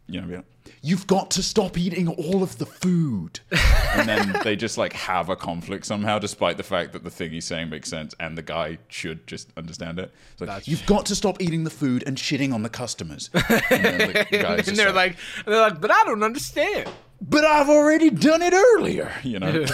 you 0.06 0.20
know, 0.20 0.26
be 0.28 0.36
like, 0.36 0.44
"You've 0.84 1.06
got 1.06 1.30
to 1.32 1.42
stop 1.42 1.78
eating 1.78 2.08
all 2.08 2.42
of 2.42 2.58
the 2.58 2.66
food," 2.66 3.40
and 3.96 4.08
then 4.08 4.36
they 4.44 4.54
just 4.56 4.76
like 4.78 4.92
have 4.92 5.28
a 5.30 5.36
conflict 5.36 5.86
somehow, 5.86 6.18
despite 6.18 6.56
the 6.58 6.62
fact 6.62 6.92
that 6.92 7.02
the 7.04 7.10
thing 7.10 7.30
he's 7.32 7.46
saying 7.46 7.70
makes 7.70 7.88
sense 7.88 8.14
and 8.20 8.36
the 8.36 8.42
guy 8.42 8.78
should 8.88 9.26
just 9.26 9.48
understand 9.56 9.98
it. 9.98 10.12
It's 10.32 10.40
like, 10.40 10.48
That's- 10.48 10.68
You've 10.68 10.84
got 10.86 11.06
to 11.06 11.14
stop 11.14 11.40
eating 11.40 11.64
the 11.64 11.70
food 11.70 12.04
and 12.06 12.16
shitting 12.16 12.52
on 12.52 12.62
the 12.62 12.68
customers. 12.68 13.30
And 13.70 13.84
then 13.84 14.12
the 14.12 14.64
and 14.68 14.76
they're 14.76 14.92
like, 14.92 15.16
they're 15.46 15.60
like, 15.60 15.80
but 15.80 15.90
I 15.90 16.04
don't 16.04 16.22
understand. 16.22 16.88
but 17.20 17.44
I've 17.44 17.68
already 17.70 18.10
done 18.10 18.42
it 18.42 18.52
earlier, 18.52 19.12
you 19.22 19.38
know. 19.40 19.64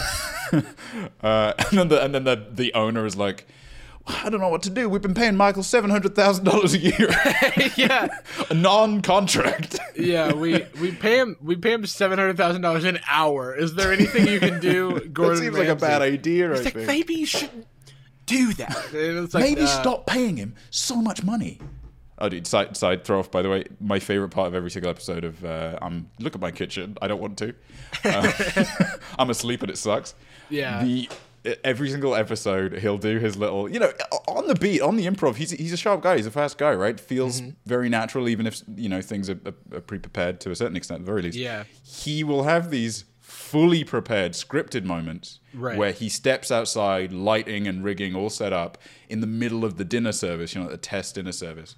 uh, 1.22 1.52
and 1.58 1.78
then 1.78 1.88
the 1.88 2.02
and 2.04 2.14
then 2.14 2.24
the 2.24 2.46
the 2.50 2.74
owner 2.74 3.04
is 3.06 3.16
like, 3.16 3.46
I 4.06 4.28
don't 4.28 4.40
know 4.40 4.48
what 4.48 4.62
to 4.64 4.70
do. 4.70 4.88
We've 4.88 5.02
been 5.02 5.14
paying 5.14 5.36
Michael 5.36 5.62
seven 5.62 5.90
hundred 5.90 6.14
thousand 6.14 6.44
dollars 6.44 6.74
a 6.74 6.78
year, 6.78 7.08
yeah. 7.76 8.08
a 8.48 8.54
non-contract. 8.54 9.78
Yeah. 9.96 10.32
We 10.32 10.64
we 10.80 10.92
pay 10.92 11.18
him. 11.18 11.36
We 11.40 11.56
pay 11.56 11.72
him 11.72 11.86
seven 11.86 12.18
hundred 12.18 12.36
thousand 12.36 12.62
dollars 12.62 12.84
an 12.84 12.98
hour. 13.08 13.54
Is 13.54 13.74
there 13.74 13.92
anything 13.92 14.26
you 14.26 14.40
can 14.40 14.58
do, 14.60 14.94
That 15.00 15.12
Gordon? 15.14 15.38
seems 15.42 15.58
like 15.58 15.68
a 15.68 15.76
bad 15.76 16.02
idea. 16.02 16.50
I 16.52 16.56
like 16.60 16.74
think. 16.74 16.86
maybe 16.86 17.14
you 17.14 17.26
shouldn't 17.26 17.66
do 18.26 18.52
that. 18.54 18.76
It's 18.92 19.34
like, 19.34 19.44
Maybe 19.44 19.62
uh, 19.62 19.66
stop 19.66 20.06
paying 20.06 20.36
him 20.36 20.54
so 20.70 20.96
much 20.96 21.22
money. 21.22 21.60
Oh, 22.18 22.28
dude, 22.28 22.46
side, 22.46 22.76
side 22.76 23.02
throw 23.04 23.18
off, 23.18 23.30
by 23.30 23.40
the 23.42 23.48
way. 23.48 23.64
My 23.80 23.98
favorite 23.98 24.28
part 24.28 24.46
of 24.46 24.54
every 24.54 24.70
single 24.70 24.90
episode 24.90 25.24
of 25.24 25.42
uh, 25.44 25.78
I'm 25.80 26.10
Look 26.18 26.34
at 26.34 26.40
My 26.40 26.50
Kitchen. 26.50 26.96
I 27.00 27.08
don't 27.08 27.20
want 27.20 27.38
to. 27.38 27.54
Uh, 28.04 28.30
I'm 29.18 29.30
asleep 29.30 29.62
and 29.62 29.70
it 29.70 29.78
sucks. 29.78 30.14
Yeah. 30.50 30.84
The 30.84 31.08
Every 31.64 31.88
single 31.90 32.14
episode, 32.14 32.78
he'll 32.80 32.98
do 32.98 33.18
his 33.18 33.36
little, 33.36 33.66
you 33.70 33.78
know, 33.78 33.90
on 34.28 34.46
the 34.46 34.54
beat, 34.54 34.82
on 34.82 34.96
the 34.96 35.06
improv. 35.06 35.36
He's 35.36 35.52
he's 35.52 35.72
a 35.72 35.76
sharp 35.76 36.02
guy. 36.02 36.16
He's 36.16 36.26
a 36.26 36.30
fast 36.30 36.58
guy, 36.58 36.72
right? 36.74 37.00
Feels 37.00 37.40
Mm-hmm. 37.40 37.50
very 37.64 37.88
natural, 37.88 38.28
even 38.28 38.46
if 38.46 38.62
you 38.76 38.88
know 38.90 39.00
things 39.00 39.30
are, 39.30 39.40
are, 39.46 39.76
are 39.78 39.80
pre-prepared 39.80 40.40
to 40.40 40.50
a 40.50 40.54
certain 40.56 40.76
extent, 40.76 41.00
at 41.00 41.06
the 41.06 41.10
very 41.12 41.22
least. 41.22 41.38
Yeah. 41.38 41.64
He 41.82 42.22
will 42.24 42.42
have 42.42 42.70
these 42.70 43.04
fully 43.20 43.84
prepared, 43.84 44.32
scripted 44.32 44.84
moments 44.84 45.40
Right. 45.54 45.78
where 45.78 45.92
he 45.92 46.08
steps 46.10 46.50
outside, 46.50 47.12
lighting 47.12 47.66
and 47.66 47.82
rigging 47.82 48.14
all 48.14 48.28
set 48.28 48.52
up 48.52 48.76
in 49.08 49.20
the 49.20 49.26
middle 49.26 49.64
of 49.64 49.76
the 49.78 49.84
dinner 49.84 50.12
service, 50.12 50.54
you 50.54 50.62
know, 50.62 50.68
the 50.68 50.76
test 50.76 51.14
dinner 51.14 51.32
service. 51.32 51.74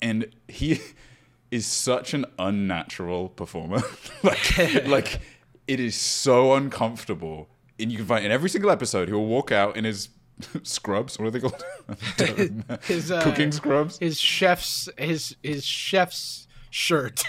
And 0.00 0.26
he 0.46 0.80
is 1.50 1.66
such 1.66 2.14
an 2.14 2.26
unnatural 2.38 3.28
performer. 3.30 3.82
like, 4.22 4.58
like 4.86 5.20
it 5.66 5.80
is 5.80 5.96
so 5.96 6.54
uncomfortable. 6.54 7.48
And 7.78 7.90
you 7.90 7.98
can 7.98 8.06
find 8.06 8.24
in 8.24 8.30
every 8.30 8.48
single 8.50 8.70
episode, 8.70 9.08
he'll 9.08 9.24
walk 9.24 9.50
out 9.50 9.76
in 9.76 9.84
his 9.84 10.08
scrubs. 10.62 11.18
What 11.18 11.26
are 11.26 11.30
they 11.30 11.40
called? 11.40 11.64
his 12.84 13.10
uh, 13.10 13.20
Cooking 13.24 13.52
scrubs. 13.52 13.98
his 13.98 14.20
chef's 14.20 14.88
his 14.96 15.36
his 15.42 15.64
chef's 15.64 16.46
shirt. 16.70 17.24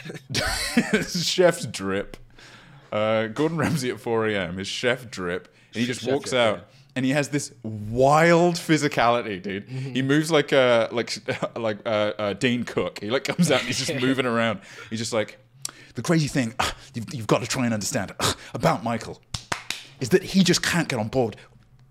his 0.91 1.27
chef's 1.27 1.65
drip. 1.65 2.17
Uh, 2.91 3.27
Gordon 3.27 3.57
Ramsay 3.57 3.89
at 3.89 3.99
4 3.99 4.29
a.m. 4.29 4.57
His 4.57 4.67
chef 4.67 5.09
drip, 5.11 5.53
and 5.73 5.81
he 5.81 5.85
just 5.85 6.01
Chef 6.01 6.13
walks 6.13 6.29
drip, 6.29 6.39
out, 6.41 6.57
yeah. 6.57 6.63
and 6.95 7.05
he 7.05 7.11
has 7.11 7.27
this 7.29 7.51
wild 7.63 8.55
physicality, 8.55 9.41
dude. 9.41 9.67
Mm-hmm. 9.67 9.93
He 9.93 10.01
moves 10.01 10.31
like 10.31 10.51
a 10.53 10.87
like 10.91 11.17
like 11.57 11.79
uh, 11.85 12.13
uh, 12.17 12.33
Dane 12.33 12.63
Cook. 12.63 12.99
He 12.99 13.09
like 13.09 13.25
comes 13.25 13.51
out, 13.51 13.59
and 13.59 13.67
he's 13.67 13.85
just 13.85 13.99
moving 14.01 14.25
around. 14.25 14.61
He's 14.89 14.99
just 14.99 15.11
like 15.11 15.39
the 15.95 16.01
crazy 16.01 16.27
thing. 16.27 16.53
ah, 16.59 16.73
you've, 16.93 17.13
you've 17.13 17.27
got 17.27 17.41
to 17.41 17.47
try 17.47 17.65
and 17.65 17.73
understand 17.73 18.13
ah, 18.19 18.35
about 18.53 18.83
Michael 18.83 19.21
is 19.99 20.09
that 20.09 20.23
he 20.23 20.43
just 20.43 20.61
can't 20.61 20.87
get 20.87 20.99
on 20.99 21.07
board. 21.09 21.35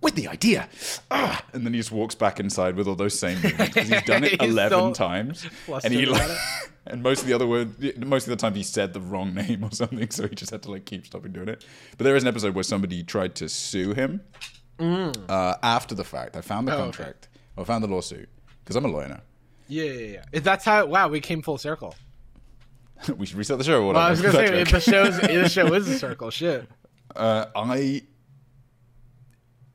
With 0.01 0.17
the 0.17 0.29
idea, 0.29 0.69
ah, 1.11 1.43
and 1.55 1.65
then 1.65 1.73
he 1.73 1.81
just 1.81 1.91
walks 1.91 2.15
back 2.15 2.39
inside 2.39 2.77
with 2.77 2.87
all 2.87 2.95
those 2.95 3.19
same 3.19 3.41
movements 3.41 3.73
because 3.73 3.89
he's 3.89 4.03
done 4.03 4.23
it 4.23 4.33
He's 4.43 4.51
eleven 4.51 4.79
so 4.79 4.93
times, 4.93 5.47
and 5.83 5.95
he 5.95 6.05
like, 6.05 6.31
and 6.87 7.03
most 7.03 7.23
of 7.23 7.27
the 7.27 7.33
other 7.33 7.47
word, 7.47 8.05
most 8.07 8.25
of 8.27 8.29
the 8.31 8.37
time 8.37 8.55
he 8.55 8.63
said 8.63 8.93
the 8.93 9.01
wrong 9.01 9.33
name 9.33 9.65
or 9.65 9.71
something, 9.73 10.11
so 10.11 10.29
he 10.29 10.35
just 10.35 10.51
had 10.51 10.63
to 10.65 10.71
like 10.73 10.85
keep 10.85 11.07
stopping 11.07 11.33
doing 11.33 11.49
it. 11.49 11.65
But 11.97 12.05
there 12.05 12.17
is 12.17 12.23
an 12.23 12.29
episode 12.29 12.55
where 12.55 12.63
somebody 12.65 13.03
tried 13.03 13.35
to 13.37 13.49
sue 13.49 13.95
him 13.95 14.21
uh, 14.79 15.55
after 15.63 15.95
the 15.95 16.05
fact. 16.05 16.37
I 16.37 16.43
found 16.43 16.69
the 16.69 16.73
Mm. 16.73 16.75
Oh, 16.75 16.79
okay. 16.81 16.85
contract, 16.85 17.29
I 17.57 17.65
found 17.65 17.83
the 17.83 17.89
lawsuit 17.89 18.29
because 18.63 18.77
I'm 18.77 18.85
a 18.85 18.89
lawyer 18.89 19.09
now. 19.09 19.21
yeah, 19.69 19.85
yeah, 19.85 20.21
yeah. 20.35 20.41
That's 20.41 20.67
how. 20.67 20.85
Wow, 20.85 21.09
we 21.09 21.21
came 21.21 21.41
full 21.41 21.57
circle. 21.57 21.95
we 23.17 23.25
should 23.25 23.39
reset 23.39 23.57
the 23.57 23.65
show. 23.65 23.83
Or 23.83 23.95
Well, 23.95 23.97
I 24.03 24.11
was 24.11 24.21
gonna 24.21 24.35
say 24.35 24.65
the 24.65 24.81
show's 24.81 25.19
the 25.19 25.49
show 25.49 25.73
is 25.73 25.89
a 25.89 25.99
circle. 25.99 26.29
Shit. 26.31 26.69
Uh, 27.17 27.47
I 27.55 28.03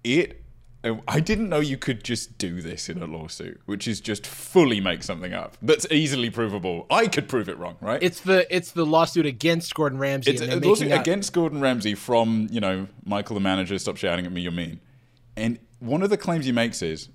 it. 0.04 0.44
I 1.10 1.20
didn't 1.20 1.50
know 1.50 1.60
you 1.60 1.78
could 1.78 2.06
just 2.06 2.38
do 2.38 2.62
this 2.62 2.88
in 2.88 3.04
a 3.04 3.06
lawsuit, 3.06 3.60
which 3.66 3.86
is 3.86 4.00
just 4.00 4.26
fully 4.26 4.80
make 4.80 5.04
something 5.04 5.34
up. 5.34 5.58
That's 5.62 5.86
easily 5.92 6.30
provable. 6.30 6.86
I 6.90 7.08
could 7.08 7.28
prove 7.28 7.50
it 7.50 7.58
wrong, 7.58 7.76
right? 7.82 8.02
It's 8.02 8.22
the 8.22 8.48
it's 8.56 8.72
the 8.72 8.86
lawsuit 8.86 9.26
against 9.26 9.76
Gordon 9.76 10.00
Ramsay. 10.00 10.32
It's 10.32 10.42
and 10.42 10.54
a 10.54 10.66
lawsuit 10.66 10.94
against 10.94 11.34
Gordon 11.34 11.60
Ramsay 11.60 11.96
from, 11.96 12.48
you 12.50 12.62
know, 12.62 12.88
Michael 13.04 13.34
the 13.34 13.42
manager, 13.42 13.78
stop 13.78 13.98
shouting 13.98 14.26
at 14.26 14.32
me, 14.32 14.42
you're 14.42 14.54
mean. 14.54 14.80
And 15.36 15.60
one 15.80 16.02
of 16.02 16.10
the 16.10 16.18
claims 16.18 16.46
he 16.46 16.54
makes 16.54 16.82
is 16.82 17.10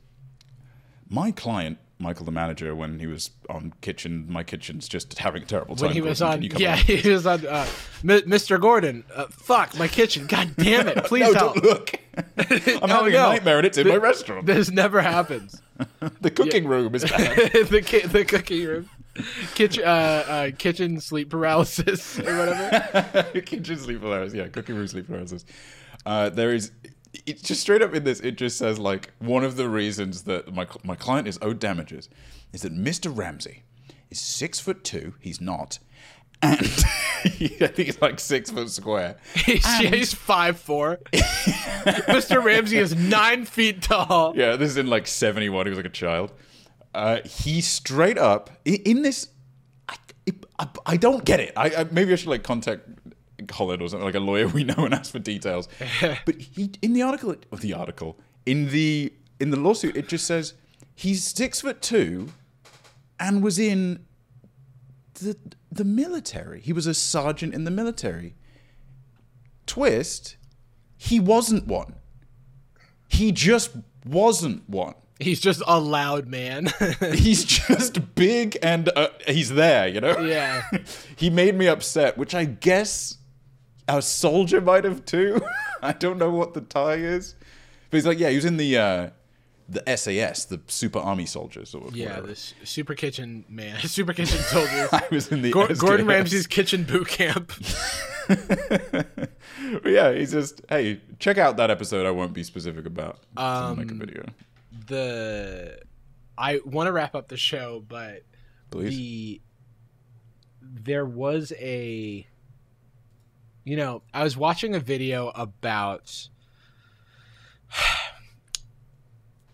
my 1.09 1.31
client, 1.31 1.79
Michael 1.99 2.25
the 2.27 2.33
manager, 2.33 2.75
when 2.75 2.99
he 2.99 3.07
was 3.07 3.31
on 3.49 3.73
Kitchen, 3.81 4.27
my 4.29 4.43
kitchen's 4.43 4.89
just 4.89 5.17
having 5.19 5.45
a 5.45 5.47
terrible 5.47 5.77
time. 5.77 5.87
when 5.87 5.95
he 5.95 6.01
was 6.01 6.21
on. 6.21 6.35
can 6.35 6.43
you 6.43 6.49
come 6.51 6.61
Yeah, 6.63 6.77
he 6.77 7.09
was 7.11 7.25
on. 7.27 7.47
Uh, 7.47 7.67
M- 8.03 8.23
Mr. 8.23 8.61
Gordon, 8.61 9.05
uh, 9.15 9.27
fuck 9.31 9.79
my 9.79 9.87
kitchen. 9.89 10.27
God 10.27 10.55
damn 10.57 10.89
it! 10.89 11.05
Please 11.05 11.33
No, 11.33 11.39
help. 11.39 11.57
look. 11.63 11.93
I'm 12.17 12.89
having 12.89 13.13
no. 13.13 13.31
a 13.31 13.33
nightmare 13.35 13.59
and 13.59 13.67
it's 13.67 13.79
in 13.79 13.87
my 13.89 13.97
restaurant. 13.97 14.47
This 14.47 14.71
never 14.71 15.01
happens. 15.01 15.61
The 16.21 16.31
cooking 16.31 16.67
room 16.67 16.95
is 16.95 17.05
bad. 17.05 17.37
the 17.69 17.81
ki- 17.85 18.07
the 18.07 18.25
cooking 18.25 18.67
room, 18.67 18.91
kitchen 19.55 19.85
uh, 19.85 19.87
uh, 19.89 20.51
kitchen 20.57 21.01
sleep 21.01 21.31
paralysis 21.31 22.19
or 22.21 22.39
whatever. 22.39 23.23
kitchen 23.41 23.79
sleep 23.79 24.01
paralysis. 24.01 24.35
Yeah, 24.37 24.49
cooking 24.49 24.75
room 24.77 24.87
sleep 24.89 25.07
paralysis. 25.07 25.45
Uh, 26.05 26.29
there 26.29 26.53
is. 26.55 26.71
It's 27.27 27.43
just 27.43 27.61
straight 27.61 27.83
up 27.83 27.95
in 27.95 28.05
this. 28.05 28.21
It 28.21 28.37
just 28.37 28.59
says 28.59 28.79
like 28.79 29.13
one 29.19 29.45
of 29.45 29.57
the 29.57 29.69
reasons 29.69 30.23
that 30.23 30.53
my 30.53 30.67
my 30.83 30.97
client 30.97 31.29
is 31.29 31.39
owed 31.43 31.59
damages 31.59 32.09
is 32.53 32.63
that 32.63 32.75
Mr. 32.75 33.17
Ramsay 33.17 33.63
is 34.11 34.21
six 34.21 34.61
foot 34.61 34.85
two. 34.85 35.15
He's 35.21 35.41
not, 35.41 35.79
and 36.43 36.61
I 37.25 37.29
think 37.29 37.77
he's 37.77 38.01
like 38.01 38.21
six 38.21 38.51
foot 38.51 38.71
square. 38.71 39.17
He's, 39.35 39.67
he's 39.79 40.13
five 40.15 40.59
four. 40.59 40.99
Mr. 41.13 42.43
Ramsay 42.43 42.79
is 42.79 42.95
nine 42.95 43.45
feet 43.45 43.83
tall. 43.83 44.35
Yeah, 44.37 44.57
this 44.57 44.71
is 44.71 44.77
in 44.77 44.89
like 44.89 45.07
seventy 45.07 45.49
one. 45.49 45.67
He 45.67 45.71
was 45.71 45.79
like 45.79 45.87
a 45.87 45.91
child. 45.91 46.33
Uh, 46.95 47.21
he 47.25 47.61
straight 47.61 48.19
up 48.19 48.51
in 48.65 49.03
this. 49.03 49.29
I, 49.89 49.97
I, 50.59 50.69
I 50.87 50.97
don't 50.97 51.25
get 51.25 51.41
it. 51.41 51.53
I, 51.57 51.71
I 51.75 51.85
maybe 51.91 52.13
I 52.13 52.17
should 52.17 52.29
like 52.29 52.43
contact 52.43 52.89
Holland 53.51 53.83
or 53.83 53.89
something 53.89 54.05
like 54.05 54.15
a 54.15 54.21
lawyer 54.21 54.49
we 54.59 54.65
know 54.65 54.85
and 54.85 54.95
ask 54.95 55.13
for 55.13 55.19
details. 55.19 55.69
but 56.01 56.41
he 56.41 56.71
in 56.83 56.93
the 56.93 57.03
article, 57.03 57.35
or 57.51 57.59
the 57.59 57.75
article 57.75 58.19
in 58.47 58.71
the 58.71 59.13
in 59.41 59.51
the 59.51 59.59
lawsuit, 59.59 59.97
it 59.97 60.09
just 60.09 60.27
says 60.27 60.55
he's 60.95 61.25
six 61.25 61.61
foot 61.61 61.83
two, 61.83 62.29
and 63.19 63.43
was 63.43 63.59
in 63.59 64.05
the 65.15 65.37
the 65.71 65.85
military. 65.85 66.61
He 66.61 66.73
was 66.73 66.87
a 66.87 66.95
sergeant 66.95 67.55
in 67.55 67.65
the 67.65 67.71
military. 67.71 68.35
Twist, 69.67 70.37
he 70.97 71.19
wasn't 71.19 71.67
one. 71.67 71.95
He 73.09 73.33
just 73.33 73.71
wasn't 74.05 74.69
one. 74.69 74.95
He's 75.21 75.41
just 75.41 75.63
a 75.67 75.79
loud 75.79 76.27
man. 76.27 76.69
he's 77.13 77.45
just 77.45 78.15
big 78.15 78.59
and 78.63 78.91
uh, 78.97 79.09
he's 79.27 79.51
there, 79.51 79.87
you 79.87 80.01
know? 80.01 80.19
yeah. 80.19 80.63
he 81.17 81.31
made 81.31 81.55
me 81.55 81.69
upset, 81.69 82.19
which 82.19 82.35
I 82.35 82.45
guess 82.45 83.19
a 83.89 84.01
soldier 84.03 84.61
might 84.61 84.85
have 84.85 85.05
too. 85.05 85.41
I 85.83 85.93
don't 85.93 86.19
know 86.19 86.31
what 86.31 86.55
the 86.55 86.61
tie 86.63 86.95
is. 86.95 87.35
But 87.91 87.99
he's 87.99 88.07
like, 88.07 88.19
yeah, 88.19 88.31
he 88.31 88.37
was 88.37 88.45
in 88.45 88.57
the 88.57 88.77
uh, 88.79 89.11
the 89.69 89.83
SAS, 89.97 90.45
the 90.47 90.61
Super 90.67 90.99
Army 90.99 91.27
Soldiers, 91.27 91.75
or 91.75 91.89
Yeah, 91.93 92.09
whatever. 92.09 92.27
this 92.29 92.55
super 92.65 92.95
kitchen 92.95 93.45
man, 93.49 93.79
super 93.87 94.13
kitchen 94.13 94.39
soldiers. 94.41 94.89
I 94.93 95.03
was 95.11 95.31
in 95.31 95.43
the. 95.43 95.51
Gordon 95.51 96.07
Ramsay's 96.07 96.47
kitchen 96.47 96.85
boot 96.85 97.09
camp. 97.09 97.53
Yeah, 99.85 100.13
he's 100.13 100.33
just 100.33 100.61
hey, 100.69 101.01
check 101.19 101.39
out 101.39 101.57
that 101.59 101.71
episode. 101.71 102.07
I 102.07 102.11
won't 102.11 102.33
be 102.33 102.43
specific 102.43 102.87
about. 102.87 103.21
I'll 103.37 103.75
make 103.77 103.89
a 103.91 103.93
Um, 103.93 103.99
video, 103.99 104.25
The 104.89 105.79
I 106.37 106.61
want 106.65 106.87
to 106.89 106.93
wrap 106.93 107.15
up 107.15 107.29
the 107.29 107.37
show, 107.37 107.85
but 107.87 108.23
please. 108.71 108.91
the 108.97 109.41
there 110.63 111.05
was 111.07 111.53
a 111.59 112.27
you 113.65 113.77
know 113.77 114.03
i 114.13 114.23
was 114.23 114.37
watching 114.37 114.75
a 114.75 114.81
video 114.81 115.29
about 115.35 116.29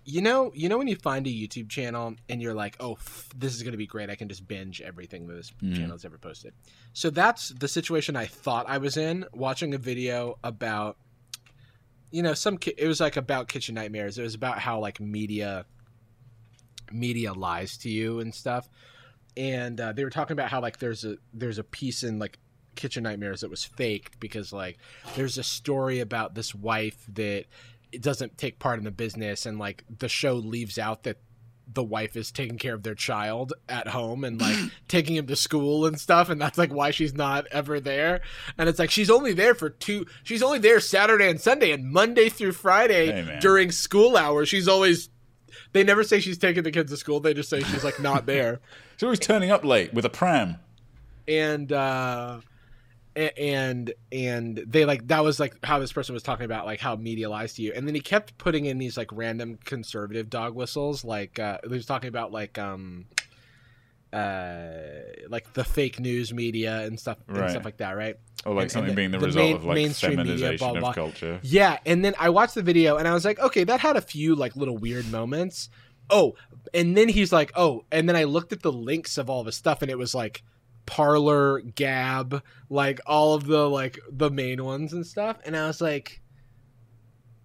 you 0.05 0.21
know 0.21 0.51
you 0.55 0.69
know 0.69 0.79
when 0.79 0.89
you 0.89 0.97
find 0.97 1.27
a 1.27 1.31
youtube 1.31 1.69
channel 1.69 2.15
and 2.29 2.41
you're 2.43 2.55
like 2.55 2.77
oh 2.81 2.93
f- 2.95 3.29
this 3.37 3.55
is 3.55 3.63
going 3.63 3.73
to 3.73 3.79
be 3.79 3.87
great. 3.87 4.11
I 4.11 4.15
can 4.17 4.29
just 4.29 4.47
binge 4.49 4.81
everything 4.81 5.27
that 5.29 5.35
this 5.35 5.53
Mhm. 5.63 5.77
channel 5.77 5.93
has 5.93 6.05
ever 6.05 6.19
posted. 6.19 6.55
So 6.93 7.11
that's 7.11 7.51
the 7.51 7.69
situation 7.69 8.17
i 8.17 8.27
thought 8.27 8.69
i 8.69 8.79
was 8.79 8.97
in 8.97 9.25
watching 9.33 9.75
a 9.75 9.79
video 9.79 10.39
about 10.43 10.97
you 12.11 12.23
know 12.23 12.35
some 12.35 12.59
ki- 12.59 12.75
it 12.77 12.89
was 12.89 12.99
like 13.01 13.17
about 13.17 13.47
kitchen 13.47 13.77
nightmares. 13.77 14.19
It 14.19 14.23
was 14.23 14.35
about 14.35 14.59
how 14.59 14.81
like 14.81 14.99
media 15.01 15.65
media 16.91 17.33
lies 17.33 17.77
to 17.79 17.89
you 17.89 18.19
and 18.19 18.35
stuff. 18.35 18.69
And 19.37 19.81
uh, 19.81 19.93
they 19.93 20.03
were 20.03 20.11
talking 20.11 20.33
about 20.33 20.51
how 20.51 20.61
like 20.61 20.79
there's 20.81 21.05
a 21.05 21.19
there's 21.33 21.59
a 21.59 21.63
piece 21.65 22.03
in 22.03 22.19
like 22.19 22.39
kitchen 22.75 23.03
nightmares 23.03 23.41
that 23.41 23.51
was 23.51 23.65
faked 23.65 24.19
because 24.21 24.53
like 24.53 24.79
there's 25.17 25.39
a 25.39 25.43
story 25.43 26.01
about 26.01 26.35
this 26.35 26.55
wife 26.55 27.05
that 27.13 27.45
it 27.93 28.03
doesn't 28.03 28.39
take 28.39 28.59
part 28.59 28.79
in 28.79 28.85
the 28.85 28.91
business 28.91 29.47
and 29.47 29.59
like 29.59 29.85
the 29.99 30.09
show 30.09 30.35
leaves 30.35 30.79
out 30.79 31.03
that 31.03 31.19
the 31.73 31.83
wife 31.85 32.17
is 32.17 32.33
taking 32.33 32.59
care 32.59 32.75
of 32.75 32.83
their 32.83 32.97
child 32.97 33.53
at 33.69 33.87
home 33.89 34.25
and 34.25 34.41
like 34.41 34.57
taking 34.89 35.15
him 35.15 35.27
to 35.29 35.37
school 35.37 35.87
and 35.87 36.01
stuff 36.01 36.29
and 36.29 36.41
that's 36.41 36.59
like 36.59 36.73
why 36.73 36.91
she's 36.91 37.15
not 37.15 37.47
ever 37.53 37.79
there. 37.79 38.21
And 38.59 38.69
it's 38.69 38.79
like 38.81 38.91
she's 38.91 39.11
only 39.11 39.33
there 39.33 39.55
for 39.55 39.71
two 39.71 40.05
she's 40.25 40.43
only 40.43 40.59
there 40.59 40.81
saturday 40.81 41.29
and 41.31 41.41
sunday 41.41 41.71
and 41.71 41.85
monday 41.93 42.29
through 42.29 42.53
friday 42.53 43.13
Hey, 43.13 43.39
during 43.41 43.71
school 43.71 44.17
hours. 44.17 44.49
She's 44.49 44.67
always 44.67 45.11
they 45.73 45.85
never 45.85 46.03
say 46.03 46.19
she's 46.19 46.39
taking 46.39 46.65
the 46.65 46.73
kids 46.73 46.91
to 46.91 46.97
school 46.97 47.21
they 47.21 47.35
just 47.35 47.49
say 47.51 47.61
she's 47.63 47.85
like 47.85 48.01
not 48.01 48.27
there. 48.27 48.61
She's 48.97 49.05
always 49.05 49.19
turning 49.21 49.51
up 49.51 49.65
late 49.65 49.95
with 49.95 50.05
a 50.05 50.11
pram. 50.11 50.57
and 51.27 51.73
uh 51.73 52.41
and 53.17 53.93
and 54.13 54.63
they 54.67 54.85
like 54.85 55.07
that 55.09 55.25
was 55.25 55.41
like 55.41 55.55
how 55.65 55.79
this 55.81 55.93
person 55.93 56.13
was 56.13 56.23
talking 56.23 56.45
about 56.45 56.65
like 56.65 56.79
how 56.81 56.95
media 56.97 57.29
lies 57.29 57.55
to 57.55 57.63
you 57.63 57.73
and 57.75 57.87
then 57.87 57.95
he 57.95 58.01
kept 58.01 58.39
putting 58.39 58.67
in 58.67 58.79
these 58.79 58.97
like 58.97 59.09
random 59.13 59.59
conservative 59.65 60.31
dog 60.31 60.55
whistles 60.55 61.05
like 61.05 61.39
uh 61.39 61.59
he 61.65 61.69
was 61.71 61.87
talking 61.87 62.09
about 62.09 62.31
like 62.33 62.57
um 62.59 63.07
uh 64.13 64.69
like 65.29 65.53
the 65.53 65.63
fake 65.65 66.01
news 66.01 66.33
media 66.35 66.81
and 66.81 66.99
stuff 66.99 67.19
and 67.29 67.51
stuff 67.51 67.65
like 67.65 67.77
that 67.77 67.93
right 67.93 68.17
Or 68.45 68.55
like 68.55 68.63
And- 68.65 68.73
something 68.73 68.89
and 68.91 68.93
the- 68.93 69.01
being 69.01 69.11
the, 69.13 69.19
the 69.19 69.27
result 69.27 69.45
main- 69.47 69.57
of 69.57 69.65
like 69.65 69.75
mainstream 69.77 70.17
media, 70.17 70.35
feminization 70.37 70.59
blah, 70.73 70.81
blah. 70.81 70.89
of 70.91 70.95
culture. 70.95 71.41
yeah, 71.43 71.79
and 71.87 72.05
then 72.05 72.15
I 72.19 72.31
watched 72.31 72.55
the 72.57 72.63
video 72.63 72.97
and 72.97 73.07
I 73.07 73.15
was 73.15 73.25
like, 73.25 73.39
okay, 73.39 73.65
that 73.65 73.81
had 73.81 73.97
a 73.97 74.01
few 74.01 74.35
like 74.35 74.57
little 74.57 74.77
weird 74.79 75.11
moments. 75.13 75.69
Oh, 76.13 76.35
and 76.75 76.97
then 76.97 77.09
he's 77.09 77.33
like, 77.33 77.53
oh, 77.55 77.85
and 77.93 78.09
then 78.09 78.17
I 78.17 78.25
looked 78.25 78.53
at 78.53 78.63
the 78.63 78.73
links 78.73 79.17
of 79.17 79.31
all 79.31 79.45
the 79.45 79.53
stuff 79.53 79.81
and 79.83 79.91
it 79.91 79.99
was 79.99 80.13
like 80.15 80.43
Parler, 80.87 81.61
Gab, 81.61 82.43
like 82.69 83.01
all 83.07 83.35
of 83.35 83.47
the 83.47 83.69
like 83.69 83.99
the 84.11 84.31
main 84.31 84.65
ones 84.65 84.93
and 84.93 85.07
stuff, 85.07 85.39
and 85.45 85.57
I 85.57 85.67
was 85.67 85.81
like, 85.81 86.21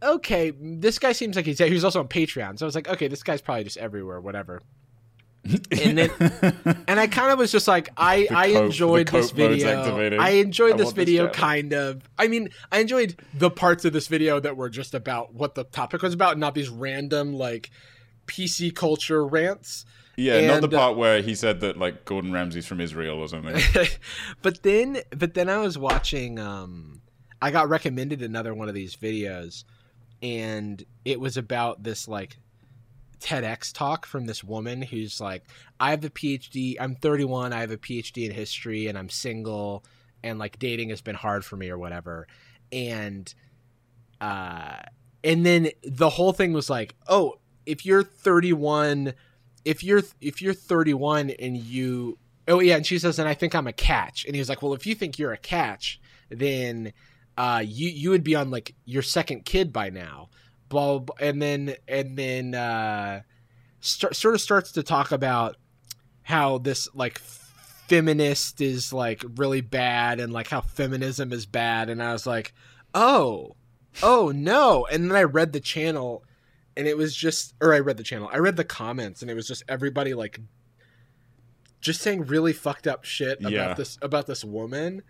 okay, 0.01 0.51
this 0.59 0.99
guy 0.99 1.11
seems 1.11 1.36
like 1.36 1.45
he's 1.45 1.59
he 1.59 1.71
was 1.73 1.86
also 1.86 1.99
on 1.99 2.07
Patreon, 2.07 2.57
so 2.59 2.65
I 2.65 2.67
was 2.67 2.75
like, 2.75 2.88
okay, 2.89 3.07
this 3.07 3.23
guy's 3.23 3.41
probably 3.41 3.63
just 3.63 3.77
everywhere, 3.77 4.19
whatever. 4.21 4.61
And 5.79 5.95
then 5.97 6.09
and 6.88 6.99
I 6.99 7.05
kind 7.05 7.31
of 7.31 7.38
was 7.38 7.51
just 7.51 7.67
like, 7.67 7.89
I 7.97 8.25
The 8.29 8.36
I 8.36 8.51
cope- 8.53 8.65
enjoyed 8.65 9.07
this 9.09 9.29
video. 9.31 10.17
I 10.19 10.29
enjoyed 10.31 10.77
this 10.77 10.88
this 10.88 10.93
video 10.93 11.27
channel. 11.27 11.33
kind 11.36 11.73
of. 11.73 12.01
I 12.17 12.27
mean, 12.27 12.49
I 12.71 12.79
enjoyed 12.79 13.19
the 13.33 13.51
parts 13.51 13.86
of 13.86 13.93
this 13.93 14.07
video 14.07 14.39
that 14.39 14.57
were 14.57 14.69
just 14.69 14.95
about 14.95 15.36
what 15.36 15.53
the 15.53 15.63
topic 15.65 16.01
was 16.01 16.15
about, 16.15 16.39
not 16.39 16.55
these 16.55 16.69
random 16.69 17.33
like 17.33 17.69
PC 18.28 18.73
culture 18.73 19.26
rants. 19.26 19.86
yeah, 20.15 20.47
not 20.47 20.61
the 20.61 20.67
and, 20.67 20.73
uh, 20.73 20.78
part 20.78 20.97
where 20.97 21.21
he 21.21 21.36
said 21.36 21.59
that 21.61 21.78
like 21.78 22.05
Gordon 22.05 22.32
Ramsay's 22.32 22.65
from 22.65 22.82
Israel 22.82 23.19
or 23.19 23.28
something. 23.28 23.61
but 24.41 24.63
then, 24.63 24.99
but 25.11 25.34
then 25.34 25.49
I 25.49 25.57
was 25.57 25.78
watching. 25.78 26.39
Um, 26.39 27.01
I 27.41 27.51
got 27.51 27.69
recommended 27.69 28.21
another 28.21 28.53
one 28.53 28.69
of 28.69 28.76
these 28.76 28.95
videos, 28.95 29.65
and 30.21 30.84
it 31.03 31.19
was 31.19 31.38
about 31.38 31.84
this 31.84 32.07
like 32.07 32.38
TEDx 33.19 33.73
talk 33.73 34.05
from 34.05 34.26
this 34.26 34.43
woman 34.43 34.82
who's 34.82 35.19
like, 35.19 35.43
I 35.80 35.91
have 35.91 36.03
a 36.03 36.09
PhD. 36.09 36.76
I'm 36.80 36.95
31. 36.95 37.53
I 37.53 37.61
have 37.61 37.71
a 37.71 37.78
PhD 37.78 38.26
in 38.26 38.32
history, 38.32 38.88
and 38.88 38.97
I'm 38.97 39.09
single, 39.09 39.84
and 40.23 40.39
like 40.39 40.59
dating 40.59 40.89
has 40.89 41.01
been 41.01 41.15
hard 41.15 41.43
for 41.43 41.57
me 41.57 41.69
or 41.69 41.78
whatever. 41.78 42.28
And, 42.71 43.34
uh, 44.21 44.78
and 45.23 45.45
then 45.45 45.69
the 45.84 46.09
whole 46.09 46.34
thing 46.34 46.53
was 46.53 46.69
like, 46.69 46.95
oh, 47.07 47.39
if 47.66 47.86
you're 47.86 48.03
31, 48.03 49.13
if 49.63 49.84
you're 49.84 50.03
if 50.22 50.41
you're 50.41 50.53
31 50.53 51.32
and 51.32 51.57
you, 51.57 52.18
oh 52.47 52.59
yeah, 52.59 52.76
and 52.76 52.86
she 52.86 52.99
says, 52.99 53.20
and 53.20 53.28
I 53.28 53.34
think 53.34 53.55
I'm 53.55 53.68
a 53.68 53.74
catch, 53.74 54.26
and 54.26 54.36
he 54.36 54.39
was 54.39 54.49
like, 54.49 54.61
well, 54.61 54.74
if 54.74 54.86
you 54.86 54.95
think 54.95 55.18
you're 55.18 55.34
a 55.34 55.38
catch, 55.38 55.99
then 56.30 56.93
uh, 57.38 57.63
you 57.66 57.89
you 57.89 58.09
would 58.11 58.24
be 58.24 58.36
on 58.36 58.51
like 58.51 58.76
your 58.86 59.01
second 59.01 59.45
kid 59.45 59.74
by 59.74 59.89
now. 59.89 60.30
Blah, 60.70 61.01
and 61.20 61.41
then 61.41 61.76
and 61.88 62.18
then 62.18 62.55
uh 62.55 63.22
sort 63.82 64.34
of 64.34 64.41
starts 64.41 64.72
to 64.74 64.84
talk 64.84 65.11
about 65.11 65.57
how 66.24 66.57
this 66.57 66.88
like 66.95 67.20
feminist 67.20 68.61
is 68.61 68.91
like 68.91 69.24
really 69.36 69.61
bad 69.61 70.20
and 70.20 70.34
like 70.34 70.47
how 70.47 70.61
feminism 70.61 71.32
is 71.32 71.45
bad. 71.45 71.89
And 71.89 72.01
i 72.01 72.11
was 72.11 72.26
like 72.26 72.53
oh 72.95 73.55
oh 74.01 74.32
no. 74.34 74.88
And 74.91 75.09
then 75.09 75.16
i 75.16 75.24
read 75.24 75.53
the 75.53 75.59
channel 75.59 76.24
and 76.78 76.88
it 76.88 76.97
was 76.97 77.15
just 77.15 77.53
or 77.61 77.73
i 77.73 77.80
read 77.80 77.97
the 77.97 78.03
channel 78.03 78.30
i 78.32 78.38
read 78.38 78.55
the 78.55 78.63
comments 78.63 79.21
and 79.21 79.32
it 79.32 79.34
was 79.34 79.47
just 79.47 79.63
everybody 79.67 80.13
like 80.13 80.39
just 81.82 82.01
saying 82.01 82.26
really 82.26 82.53
fucked 82.53 82.88
up 82.88 83.03
shit 83.03 83.39
about 83.39 83.51
Yeah. 83.51 83.73
this 83.73 83.97
about 84.01 84.28
this 84.28 84.43
woman 84.43 85.01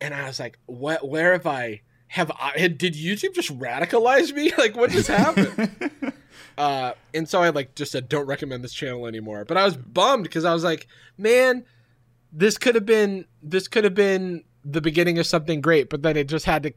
and 0.00 0.14
i 0.14 0.26
was 0.26 0.38
like 0.38 0.58
what 0.66 1.08
where 1.08 1.32
have 1.32 1.46
i 1.46 1.80
have 2.08 2.30
i 2.40 2.68
did 2.68 2.94
youtube 2.94 3.34
just 3.34 3.56
radicalize 3.58 4.32
me 4.34 4.52
like 4.58 4.76
what 4.76 4.90
just 4.90 5.08
happened 5.08 5.90
uh, 6.58 6.92
and 7.14 7.28
so 7.28 7.40
I 7.42 7.50
like 7.50 7.74
just 7.74 7.92
said 7.92 8.08
don't 8.08 8.26
recommend 8.26 8.64
this 8.64 8.72
channel 8.72 9.06
anymore. 9.06 9.44
But 9.44 9.56
I 9.56 9.64
was 9.64 9.76
bummed 9.76 10.24
because 10.24 10.44
I 10.44 10.52
was 10.52 10.64
like, 10.64 10.88
man, 11.16 11.64
this 12.32 12.58
could 12.58 12.74
have 12.74 12.84
been 12.86 13.26
this 13.42 13.68
could 13.68 13.84
have 13.84 13.94
been 13.94 14.44
the 14.64 14.80
beginning 14.80 15.18
of 15.18 15.26
something 15.26 15.60
great, 15.60 15.88
but 15.88 16.02
then 16.02 16.16
it 16.16 16.28
just 16.28 16.44
had 16.44 16.64
to. 16.64 16.72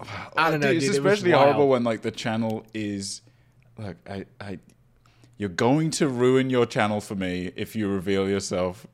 I 0.36 0.50
don't 0.50 0.60
know, 0.60 0.72
Dude, 0.72 0.82
it's 0.82 0.96
especially 0.96 1.32
horrible 1.32 1.68
when 1.68 1.84
like 1.84 2.02
the 2.02 2.10
channel 2.10 2.64
is 2.72 3.20
like 3.78 3.96
I, 4.08 4.24
I 4.40 4.58
you're 5.36 5.48
going 5.48 5.90
to 5.92 6.08
ruin 6.08 6.50
your 6.50 6.66
channel 6.66 7.00
for 7.00 7.14
me 7.14 7.52
if 7.54 7.76
you 7.76 7.88
reveal 7.88 8.28
yourself 8.28 8.86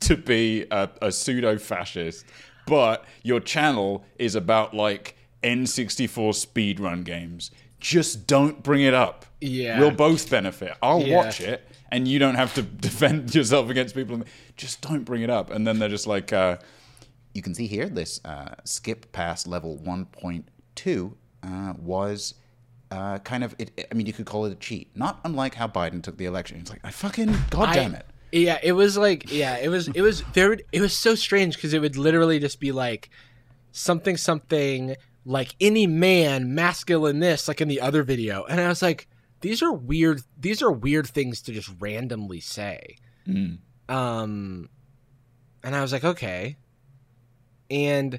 to 0.00 0.16
be 0.16 0.64
a, 0.70 0.88
a 1.02 1.10
pseudo 1.12 1.58
fascist, 1.58 2.24
but 2.66 3.04
your 3.22 3.40
channel 3.40 4.04
is 4.18 4.34
about 4.36 4.74
like 4.74 5.16
N64 5.42 6.08
speedrun 6.46 7.04
games. 7.04 7.50
Just 7.80 8.28
don't 8.28 8.62
bring 8.62 8.82
it 8.82 8.94
up. 8.94 9.26
Yeah. 9.40 9.80
We'll 9.80 9.90
both 9.90 10.30
benefit. 10.30 10.72
I'll 10.80 11.02
Yeah. 11.02 11.16
watch 11.16 11.40
it 11.40 11.66
and 11.90 12.06
you 12.06 12.20
don't 12.20 12.36
have 12.36 12.54
to 12.54 12.62
defend 12.88 13.34
yourself 13.34 13.68
against 13.68 13.94
people. 13.96 14.22
Just 14.56 14.80
don't 14.82 15.02
bring 15.04 15.22
it 15.22 15.30
up. 15.30 15.50
And 15.50 15.66
then 15.66 15.80
they're 15.80 15.88
just 15.88 16.06
like, 16.06 16.32
uh, 16.32 16.58
You 17.34 17.42
can 17.42 17.54
see 17.56 17.66
here 17.66 17.88
this 17.88 18.20
uh, 18.24 18.54
skip 18.64 19.10
past 19.10 19.48
level 19.48 19.78
1.2 19.84 21.12
uh, 21.42 21.72
was 21.76 22.34
uh, 22.92 23.18
kind 23.20 23.42
of, 23.42 23.54
it, 23.58 23.88
I 23.90 23.94
mean, 23.94 24.06
you 24.06 24.12
could 24.12 24.26
call 24.26 24.44
it 24.44 24.52
a 24.52 24.56
cheat. 24.56 24.90
Not 24.94 25.18
unlike 25.24 25.54
how 25.54 25.66
Biden 25.66 26.02
took 26.02 26.16
the 26.18 26.26
election. 26.26 26.58
It's 26.60 26.70
like, 26.70 26.80
I 26.84 26.90
fucking, 26.90 27.34
god 27.50 27.70
I- 27.70 27.74
damn 27.74 27.94
it. 27.94 28.06
Yeah, 28.34 28.58
it 28.62 28.72
was 28.72 28.96
like 28.96 29.30
yeah, 29.30 29.58
it 29.58 29.68
was 29.68 29.88
it 29.88 30.00
was 30.00 30.22
there. 30.32 30.56
It 30.72 30.80
was 30.80 30.96
so 30.96 31.14
strange 31.14 31.54
because 31.56 31.74
it 31.74 31.80
would 31.82 31.98
literally 31.98 32.38
just 32.38 32.60
be 32.60 32.72
like 32.72 33.10
something 33.72 34.16
something 34.16 34.96
like 35.26 35.54
any 35.60 35.86
man 35.86 36.54
masculine 36.54 37.20
this 37.20 37.46
like 37.46 37.60
in 37.60 37.68
the 37.68 37.82
other 37.82 38.02
video, 38.02 38.44
and 38.44 38.58
I 38.58 38.68
was 38.68 38.80
like, 38.80 39.06
these 39.42 39.62
are 39.62 39.70
weird. 39.70 40.22
These 40.40 40.62
are 40.62 40.72
weird 40.72 41.06
things 41.08 41.42
to 41.42 41.52
just 41.52 41.70
randomly 41.78 42.40
say. 42.40 42.96
Um, 43.88 44.70
and 45.62 45.76
I 45.76 45.82
was 45.82 45.92
like, 45.92 46.04
okay, 46.04 46.56
and 47.70 48.18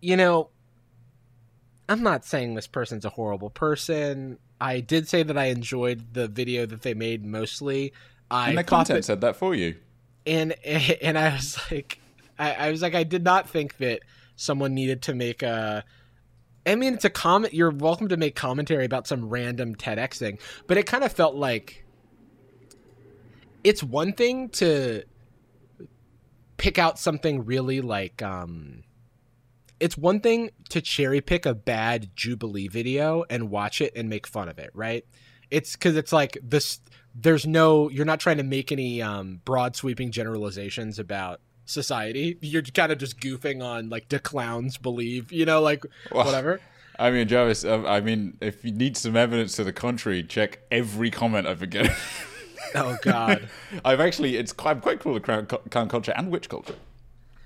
you 0.00 0.16
know, 0.16 0.50
I'm 1.88 2.02
not 2.02 2.24
saying 2.24 2.54
this 2.54 2.66
person's 2.66 3.04
a 3.04 3.10
horrible 3.10 3.50
person. 3.50 4.38
I 4.60 4.80
did 4.80 5.08
say 5.08 5.22
that 5.22 5.36
I 5.36 5.46
enjoyed 5.46 6.14
the 6.14 6.28
video 6.28 6.64
that 6.66 6.82
they 6.82 6.94
made 6.94 7.24
mostly. 7.24 7.92
I 8.30 8.50
And 8.50 8.58
the 8.58 8.64
content 8.64 8.98
that- 8.98 9.04
said 9.04 9.20
that 9.22 9.36
for 9.36 9.54
you. 9.54 9.76
and 10.26 10.52
and 10.64 11.18
I 11.18 11.34
was 11.34 11.58
like, 11.70 11.98
I, 12.38 12.52
I 12.54 12.70
was 12.70 12.80
like, 12.82 12.94
I 12.94 13.02
did 13.04 13.24
not 13.24 13.48
think 13.48 13.76
that 13.78 14.00
someone 14.36 14.74
needed 14.74 15.02
to 15.02 15.14
make 15.14 15.42
a. 15.42 15.84
I 16.64 16.76
mean, 16.76 16.94
it's 16.94 17.04
a 17.04 17.10
comment. 17.10 17.52
You're 17.52 17.72
welcome 17.72 18.08
to 18.08 18.16
make 18.16 18.36
commentary 18.36 18.84
about 18.84 19.08
some 19.08 19.28
random 19.28 19.74
TEDx 19.74 20.14
thing, 20.18 20.38
but 20.68 20.76
it 20.78 20.86
kind 20.86 21.02
of 21.02 21.10
felt 21.12 21.34
like 21.34 21.84
it's 23.64 23.82
one 23.82 24.12
thing 24.12 24.48
to 24.50 25.02
pick 26.56 26.78
out 26.78 26.98
something 26.98 27.44
really 27.44 27.80
like 27.80 28.22
um 28.22 28.84
it's 29.82 29.98
one 29.98 30.20
thing 30.20 30.50
to 30.70 30.80
cherry 30.80 31.20
pick 31.20 31.44
a 31.44 31.54
bad 31.54 32.14
jubilee 32.14 32.68
video 32.68 33.24
and 33.28 33.50
watch 33.50 33.80
it 33.80 33.92
and 33.96 34.08
make 34.08 34.26
fun 34.26 34.48
of 34.48 34.58
it 34.58 34.70
right? 34.74 35.04
It's 35.50 35.72
because 35.72 35.96
it's 35.96 36.12
like 36.12 36.38
this 36.42 36.80
there's 37.14 37.46
no 37.46 37.90
you're 37.90 38.06
not 38.06 38.20
trying 38.20 38.38
to 38.38 38.42
make 38.42 38.72
any 38.72 39.02
um 39.02 39.40
broad 39.44 39.76
sweeping 39.76 40.10
generalizations 40.10 40.98
about 40.98 41.40
society. 41.64 42.38
You're 42.40 42.62
kind 42.62 42.92
of 42.92 42.98
just 42.98 43.18
goofing 43.20 43.62
on 43.62 43.88
like 43.88 44.08
do 44.08 44.18
clowns 44.18 44.78
believe 44.78 45.32
you 45.32 45.44
know 45.44 45.60
like 45.60 45.84
Well, 46.10 46.24
whatever. 46.24 46.60
I 46.98 47.10
mean, 47.10 47.26
Jarvis, 47.26 47.64
uh, 47.64 47.82
I 47.84 48.00
mean, 48.00 48.36
if 48.40 48.64
you 48.64 48.70
need 48.70 48.96
some 48.96 49.16
evidence 49.16 49.56
to 49.56 49.64
the 49.64 49.72
contrary, 49.72 50.22
check 50.22 50.60
every 50.70 51.10
comment 51.10 51.46
I've 51.46 51.58
been 51.58 51.70
getting. 51.70 51.92
oh 52.74 52.96
god. 53.02 53.48
I've 53.84 54.00
actually, 54.00 54.36
it's 54.36 54.52
quite, 54.52 54.72
I'm 54.72 54.80
quite 54.80 55.00
cool 55.00 55.14
with 55.14 55.22
crown, 55.22 55.46
clown 55.46 55.88
culture 55.88 56.12
and 56.14 56.30
witch 56.30 56.48
culture. 56.48 56.76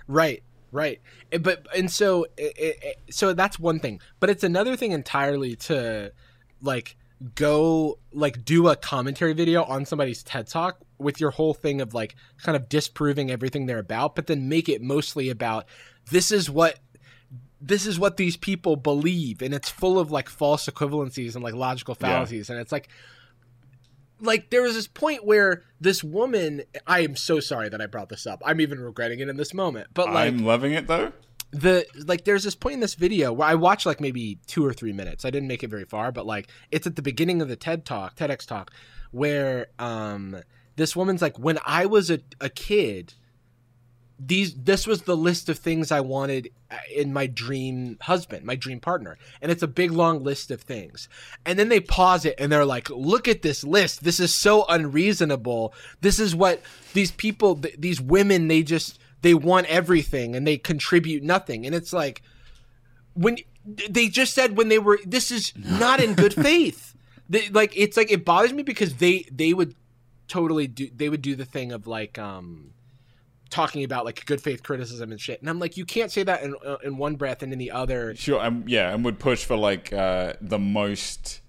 Right, 0.09 0.43
right. 0.77 1.01
Eh, 1.33 1.39
But 1.39 1.67
and 1.77 1.91
so 1.91 2.25
it, 2.37 2.53
it, 2.57 2.97
so 3.11 3.33
that's 3.33 3.59
one 3.59 3.81
thing, 3.81 4.01
but 4.21 4.31
it's 4.31 4.45
another 4.45 4.77
thing 4.77 4.93
entirely 4.93 5.57
to 5.57 6.13
like 6.63 6.97
go 7.35 7.99
like 8.13 8.45
do 8.45 8.69
a 8.69 8.77
commentary 8.77 9.33
video 9.33 9.65
on 9.65 9.87
somebody's 9.87 10.23
TED 10.23 10.47
talk 10.47 10.79
with 10.99 11.19
your 11.21 11.31
whole 11.31 11.55
thing 11.55 11.81
of 11.81 11.95
like 11.95 12.15
kind 12.43 12.55
of 12.57 12.69
disproving 12.69 13.31
everything 13.31 13.67
they're 13.67 13.79
about, 13.79 14.15
but 14.15 14.27
then 14.27 14.49
make 14.49 14.69
it 14.69 14.83
mostly 14.83 15.31
about 15.31 15.65
this 16.11 16.31
is 16.31 16.51
what 16.51 16.79
this 17.61 17.87
is 17.87 17.99
what 17.99 18.19
these 18.19 18.37
people 18.37 18.77
believe 18.77 19.41
and 19.41 19.55
it's 19.55 19.71
full 19.71 19.99
of 19.99 20.11
like 20.11 20.29
false 20.29 20.67
equivalencies 20.69 21.35
and 21.35 21.43
like 21.43 21.55
logical 21.55 21.97
Yeah. 21.99 22.09
fallacies 22.09 22.51
and 22.51 22.61
it's 22.61 22.71
like 22.71 22.89
like 24.21 24.51
there 24.51 24.63
was 24.63 24.75
this 24.75 24.87
point 24.87 25.25
where 25.25 25.63
this 25.81 26.03
woman 26.03 26.63
i 26.87 27.01
am 27.01 27.17
so 27.17 27.41
sorry 27.41 27.69
that 27.69 27.81
i 27.81 27.87
brought 27.87 28.09
this 28.09 28.27
up 28.27 28.43
i'm 28.45 28.61
even 28.61 28.81
regretting 28.81 29.21
it 29.21 29.29
in 29.29 29.37
this 29.37 29.53
moment 29.53 29.89
but 29.95 30.13
like 30.13 30.29
I'm 30.29 30.45
loving 30.45 30.73
it 30.73 30.87
though. 30.87 31.13
the 31.51 31.87
like 32.07 32.25
there's 32.25 32.45
this 32.45 32.55
point 32.55 32.75
in 32.75 32.81
this 32.81 32.95
video 32.95 33.33
where 33.33 33.49
i 33.49 33.55
watched 33.55 33.87
like 33.87 34.01
maybe 34.01 34.39
two 34.47 34.65
or 34.65 34.73
three 34.73 34.93
minutes 34.93 35.25
i 35.25 35.31
didn't 35.31 35.49
make 35.49 35.63
it 35.63 35.71
very 35.71 35.85
far 35.85 36.13
but 36.13 36.27
like 36.27 36.49
it's 36.71 36.87
at 36.87 36.97
the 36.97 37.03
beginning 37.03 37.43
of 37.43 37.49
the 37.49 37.57
ted 37.57 37.85
talk 37.85 38.17
tedx 38.17 38.47
talk 38.47 38.71
where 39.11 39.67
um 39.79 40.37
this 40.77 40.97
woman's 40.97 41.23
like 41.23 41.39
when 41.39 41.59
i 41.65 41.87
was 41.87 42.11
a, 42.11 42.21
a 42.41 42.49
kid 42.49 43.15
these 44.19 44.55
this 44.55 44.87
was 44.87 45.03
the 45.03 45.17
list 45.17 45.49
of 45.49 45.59
things 45.59 45.93
i 45.93 46.01
wanted 46.01 46.51
uh, 46.71 46.77
in 46.93 47.13
my 47.13 47.27
dream 47.27 47.97
husband 48.01 48.45
my 48.45 48.57
dream 48.57 48.81
partner. 48.81 49.17
And 49.41 49.53
it's 49.53 49.63
a 49.63 49.69
big 49.69 49.93
long 49.93 50.25
list 50.25 50.51
of 50.51 50.61
things. 50.61 51.09
And 51.45 51.59
then 51.59 51.69
they 51.69 51.79
pause 51.79 52.25
it 52.25 52.35
and 52.39 52.51
they're 52.51 52.65
like 52.65 52.91
look 52.91 53.29
at 53.29 53.43
this 53.43 53.63
list. 53.63 54.03
This 54.03 54.19
is 54.19 54.35
so 54.35 54.65
unreasonable. 54.69 55.73
This 56.01 56.19
is 56.19 56.35
what 56.35 56.61
these 56.93 57.13
people 57.13 57.57
th- 57.57 57.77
these 57.79 58.01
women 58.01 58.49
they 58.49 58.65
just 58.65 58.99
they 59.23 59.35
want 59.35 59.67
everything 59.67 60.35
and 60.35 60.45
they 60.45 60.57
contribute 60.57 61.23
nothing. 61.23 61.67
And 61.67 61.75
it's 61.75 61.93
like 61.93 62.23
when 63.15 63.39
they 63.89 64.09
just 64.09 64.35
said 64.35 64.57
when 64.57 64.69
they 64.69 64.81
were 64.81 64.99
this 65.05 65.31
is 65.31 65.53
not 65.57 66.01
in 66.01 66.15
good 66.15 66.35
faith. 66.49 66.95
They, 67.29 67.49
like 67.51 67.73
it's 67.77 67.97
like 67.97 68.11
it 68.11 68.25
bothers 68.25 68.53
me 68.53 68.65
because 68.65 68.95
they 68.95 69.25
they 69.31 69.53
would 69.53 69.77
totally 70.27 70.67
do 70.67 70.91
they 70.95 71.09
would 71.09 71.23
do 71.23 71.37
the 71.37 71.45
thing 71.45 71.71
of 71.71 71.87
like 71.87 72.19
um 72.19 72.73
talking 73.49 73.85
about 73.85 74.05
like 74.05 74.25
good 74.27 74.41
faith 74.41 74.63
criticism 74.63 75.13
and 75.13 75.21
shit 75.21 75.41
and 75.41 75.49
i'm 75.49 75.59
like 75.59 75.77
you 75.77 75.85
can't 75.85 76.11
say 76.11 76.23
that 76.23 76.43
in, 76.43 76.55
uh, 76.65 76.77
in 76.83 76.97
one 76.97 77.15
breath 77.15 77.43
and 77.43 77.53
in 77.53 77.59
the 77.59 77.71
other 77.71 78.15
Sure, 78.15 78.45
um, 78.45 78.65
yeah, 78.67 78.93
and 78.93 79.05
would 79.05 79.19
push 79.19 79.45
for 79.45 79.57
like 79.57 79.93
uh, 79.93 80.35
the 80.41 80.59
most 80.59 81.41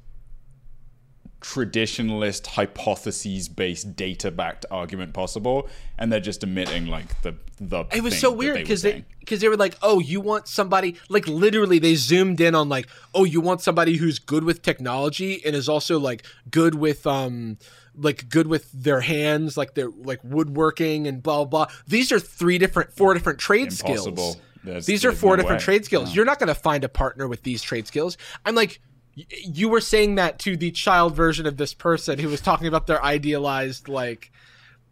traditionalist 1.41 2.48
hypotheses-based 2.48 3.95
data-backed 3.95 4.66
argument 4.70 5.14
possible, 5.14 5.68
and 5.98 6.12
they're 6.12 6.20
just 6.20 6.43
omitting 6.43 6.88
like 6.88 7.22
the 7.22 7.36
the. 7.60 7.86
it 7.93 8.04
was 8.04 8.20
so 8.20 8.32
weird 8.32 8.58
because 8.58 8.82
they 8.82 9.04
because 9.20 9.41
they 9.41 9.50
were 9.50 9.58
like 9.58 9.76
oh 9.82 10.00
you 10.00 10.22
want 10.22 10.48
somebody 10.48 10.95
like 11.10 11.28
literally 11.28 11.80
they 11.80 11.95
zoomed 11.95 12.39
in 12.39 12.54
on 12.54 12.70
like 12.70 12.88
oh 13.16 13.24
you 13.24 13.41
want 13.41 13.62
somebody 13.62 13.98
who's 13.98 14.20
good 14.20 14.43
with 14.43 14.62
technology 14.62 15.43
and 15.43 15.56
is 15.56 15.68
also 15.68 16.00
like 16.00 16.24
good 16.52 16.76
with 16.76 17.08
um 17.08 17.58
like 17.98 18.30
good 18.30 18.48
with 18.48 18.72
their 18.72 19.02
hands 19.02 19.58
like 19.58 19.74
they're 19.74 19.89
like 20.04 20.20
woodworking 20.24 21.08
and 21.08 21.24
blah 21.24 21.43
blah 21.45 21.66
these 21.88 22.12
are 22.12 22.20
three 22.20 22.58
different 22.60 22.91
four 22.93 23.14
different 23.14 23.39
trade 23.39 23.72
Impossible. 23.72 24.34
skills. 24.34 24.38
There's- 24.64 24.86
these 24.86 25.04
are 25.06 25.12
four 25.12 25.32
no 25.38 25.41
different 25.43 25.62
way. 25.62 25.66
trade 25.66 25.86
skills. 25.86 26.14
You're 26.16 26.26
not 26.26 26.39
going 26.39 26.48
to 26.50 26.56
find 26.56 26.84
a 26.84 26.89
partner 26.89 27.28
with 27.28 27.43
these 27.43 27.62
trade 27.62 27.88
skills. 27.88 28.18
I'm 28.45 28.54
like 28.54 28.80
y- 29.16 29.26
you 29.43 29.70
were 29.70 29.80
saying 29.82 30.16
that 30.16 30.39
to 30.39 30.58
the 30.58 30.72
child 30.72 31.16
version 31.16 31.45
of 31.48 31.58
this 31.58 31.74
person 31.74 32.20
who 32.20 32.28
was 32.28 32.41
talking 32.41 32.68
about 32.68 32.86
their 32.86 33.02
idealized 33.04 33.88
like 33.88 34.32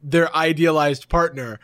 their 0.02 0.34
idealized 0.36 1.10
partner. 1.10 1.60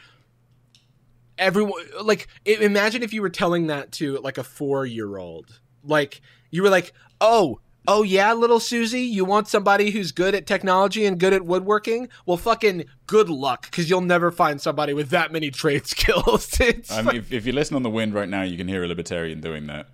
Everyone 1.38 1.82
like 2.04 2.28
imagine 2.46 3.02
if 3.02 3.14
you 3.14 3.22
were 3.22 3.30
telling 3.30 3.68
that 3.68 3.92
to 3.94 4.18
like 4.20 4.38
a 4.38 4.44
four 4.44 4.86
year 4.86 5.18
old 5.18 5.60
like 5.84 6.22
you 6.52 6.62
were 6.62 6.70
like 6.70 6.94
oh 7.20 7.60
oh 7.88 8.04
yeah 8.04 8.34
little 8.34 8.60
susie 8.60 9.02
you 9.02 9.26
want 9.26 9.48
somebody 9.48 9.92
who's 9.92 10.12
good 10.12 10.36
at 10.36 10.46
technology 10.46 11.06
and 11.06 11.20
good 11.20 11.34
at 11.34 11.46
woodworking 11.46 12.08
well 12.26 12.38
fucking 12.38 12.86
good 13.08 13.30
luck 13.30 13.64
because 13.64 13.90
you'll 13.90 14.02
never 14.02 14.32
find 14.32 14.62
somebody 14.62 14.94
with 14.94 15.10
that 15.10 15.32
many 15.32 15.50
trade 15.50 15.88
skills 15.88 16.60
I 16.90 17.02
mean, 17.02 17.16
if, 17.16 17.32
if 17.32 17.46
you 17.46 17.54
listen 17.54 17.76
on 17.76 17.84
the 17.84 17.90
wind 17.90 18.14
right 18.14 18.30
now, 18.30 18.44
you 18.44 18.58
can 18.58 18.68
hear 18.68 18.84
a 18.84 18.88
libertarian 18.88 19.42
doing 19.42 19.68
that 19.68 19.90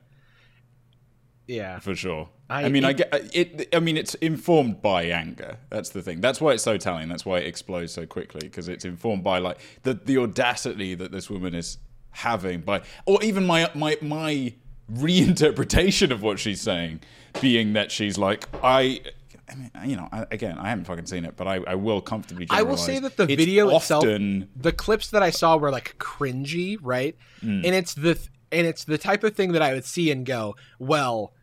yeah 1.48 1.80
for 1.80 1.96
sure. 1.96 2.30
I- 2.50 2.64
I, 2.64 2.70
mean, 2.70 2.86
I 2.86 2.94
get 2.94 3.14
uh, 3.14 3.20
it. 3.34 3.68
I 3.76 3.80
mean, 3.80 3.98
it's 3.98 4.14
informed 4.16 4.82
by 4.82 5.04
anger. 5.04 5.58
That's 5.70 5.90
the 5.90 6.02
thing. 6.02 6.22
That's 6.22 6.40
why 6.40 6.54
it's 6.54 6.64
so 6.64 6.78
telling. 6.78 7.10
That's 7.10 7.26
why 7.26 7.40
it 7.40 7.48
explodes 7.48 7.92
so 7.92 8.06
quickly 8.06 8.40
because 8.42 8.70
it's 8.70 8.86
informed 8.86 9.24
by 9.24 9.40
like 9.40 9.58
the 9.84 9.96
the 9.96 10.18
audacity 10.18 10.96
that 10.96 11.12
this 11.12 11.30
woman 11.30 11.54
is 11.54 11.78
having 12.12 12.62
by, 12.62 12.84
or 13.06 13.22
even 13.22 13.46
my 13.46 13.70
my 13.76 13.98
my 14.02 14.54
reinterpretation 14.92 16.12
of 16.12 16.22
what 16.24 16.40
she's 16.40 16.62
saying, 16.62 17.02
being 17.42 17.74
that 17.74 17.92
she's 17.92 18.18
like 18.18 18.48
I. 18.64 19.02
I 19.50 19.56
mean, 19.56 19.72
you 19.86 19.96
know, 19.96 20.10
I, 20.12 20.26
again, 20.30 20.58
I 20.58 20.68
haven't 20.68 20.84
fucking 20.84 21.06
seen 21.06 21.24
it, 21.24 21.38
but 21.38 21.48
I, 21.48 21.62
I 21.66 21.76
will 21.76 22.02
comfortably. 22.02 22.48
I 22.50 22.64
will 22.64 22.76
say 22.76 23.00
that 23.00 23.16
the 23.16 23.24
It's 23.24 23.36
video 23.36 23.74
itself, 23.74 24.04
the 24.04 24.74
clips 24.76 25.12
that 25.12 25.24
I 25.24 25.30
saw 25.30 25.56
were 25.56 25.72
like 25.72 25.98
cringy, 26.00 26.78
right? 26.82 27.16
Mm. 27.42 27.66
And 27.66 27.74
it's 27.74 27.94
the 27.94 28.20
and 28.52 28.68
it's 28.68 28.84
the 28.84 28.98
type 28.98 29.24
of 29.24 29.36
thing 29.38 29.54
that 29.54 29.62
I 29.62 29.74
would 29.74 29.86
see 29.86 30.12
and 30.12 30.26
go, 30.26 30.58
well, 30.80 31.34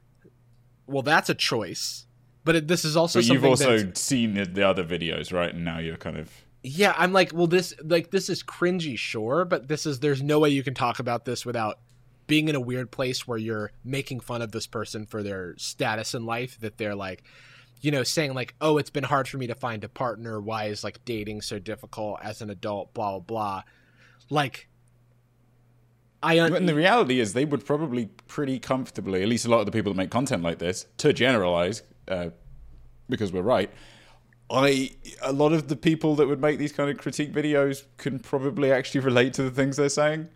well, 0.86 1.02
that's 1.02 1.30
a 1.30 1.34
choice. 1.34 2.06
But 2.44 2.56
it, 2.56 2.68
this 2.68 2.84
is 2.84 2.94
also 2.94 3.20
But 3.20 3.26
you've 3.26 3.44
also 3.44 3.78
that's- 3.78 4.00
seen 4.00 4.34
the, 4.34 4.44
the 4.44 4.68
other 4.68 4.84
videos, 4.84 5.32
right? 5.32 5.54
And 5.54 5.64
now 5.64 5.78
you're 5.78 5.96
kind 5.96 6.18
of 6.18 6.30
yeah. 6.62 6.94
I'm 6.98 7.12
like, 7.14 7.32
well, 7.32 7.46
this 7.46 7.72
like 7.82 8.10
this 8.10 8.28
is 8.28 8.42
cringy, 8.42 8.98
sure, 8.98 9.46
but 9.46 9.68
this 9.68 9.86
is 9.86 10.00
there's 10.00 10.22
no 10.22 10.40
way 10.40 10.50
you 10.50 10.62
can 10.62 10.74
talk 10.74 10.98
about 10.98 11.24
this 11.24 11.46
without 11.46 11.78
being 12.26 12.48
in 12.48 12.54
a 12.54 12.60
weird 12.60 12.90
place 12.90 13.26
where 13.26 13.38
you're 13.38 13.72
making 13.84 14.20
fun 14.20 14.42
of 14.42 14.52
this 14.52 14.66
person 14.66 15.06
for 15.06 15.22
their 15.22 15.54
status 15.56 16.14
in 16.14 16.24
life 16.24 16.58
that 16.60 16.78
they're 16.78 16.94
like 16.94 17.22
you 17.80 17.90
know 17.90 18.02
saying 18.02 18.34
like 18.34 18.54
oh 18.60 18.78
it's 18.78 18.90
been 18.90 19.04
hard 19.04 19.28
for 19.28 19.36
me 19.38 19.46
to 19.46 19.54
find 19.54 19.84
a 19.84 19.88
partner 19.88 20.40
why 20.40 20.64
is 20.64 20.82
like 20.82 21.04
dating 21.04 21.40
so 21.40 21.58
difficult 21.58 22.18
as 22.22 22.40
an 22.40 22.50
adult 22.50 22.92
blah 22.94 23.10
blah 23.12 23.20
blah 23.20 23.62
like 24.30 24.68
i 26.22 26.40
un- 26.40 26.54
And 26.54 26.68
the 26.68 26.74
reality 26.74 27.20
is, 27.20 27.34
they 27.34 27.44
would 27.44 27.66
probably 27.66 28.06
pretty 28.28 28.58
comfortably, 28.58 29.22
at 29.22 29.28
least 29.28 29.44
a 29.44 29.50
lot 29.50 29.60
of 29.60 29.66
the 29.66 29.72
people 29.72 29.92
that 29.92 29.98
make 29.98 30.10
content 30.10 30.42
like 30.42 30.58
this, 30.58 30.86
to 30.98 31.12
generalize, 31.12 31.82
uh, 32.08 32.30
because 33.10 33.30
we're 33.32 33.42
right. 33.42 33.70
I 34.50 34.90
a 35.22 35.32
lot 35.32 35.52
of 35.52 35.68
the 35.68 35.76
people 35.76 36.16
that 36.16 36.26
would 36.26 36.40
make 36.40 36.58
these 36.58 36.72
kind 36.72 36.90
of 36.90 36.98
critique 36.98 37.32
videos 37.32 37.84
can 37.96 38.18
probably 38.18 38.70
actually 38.72 39.00
relate 39.00 39.34
to 39.34 39.42
the 39.42 39.50
things 39.50 39.76
they're 39.76 39.88
saying. 39.88 40.28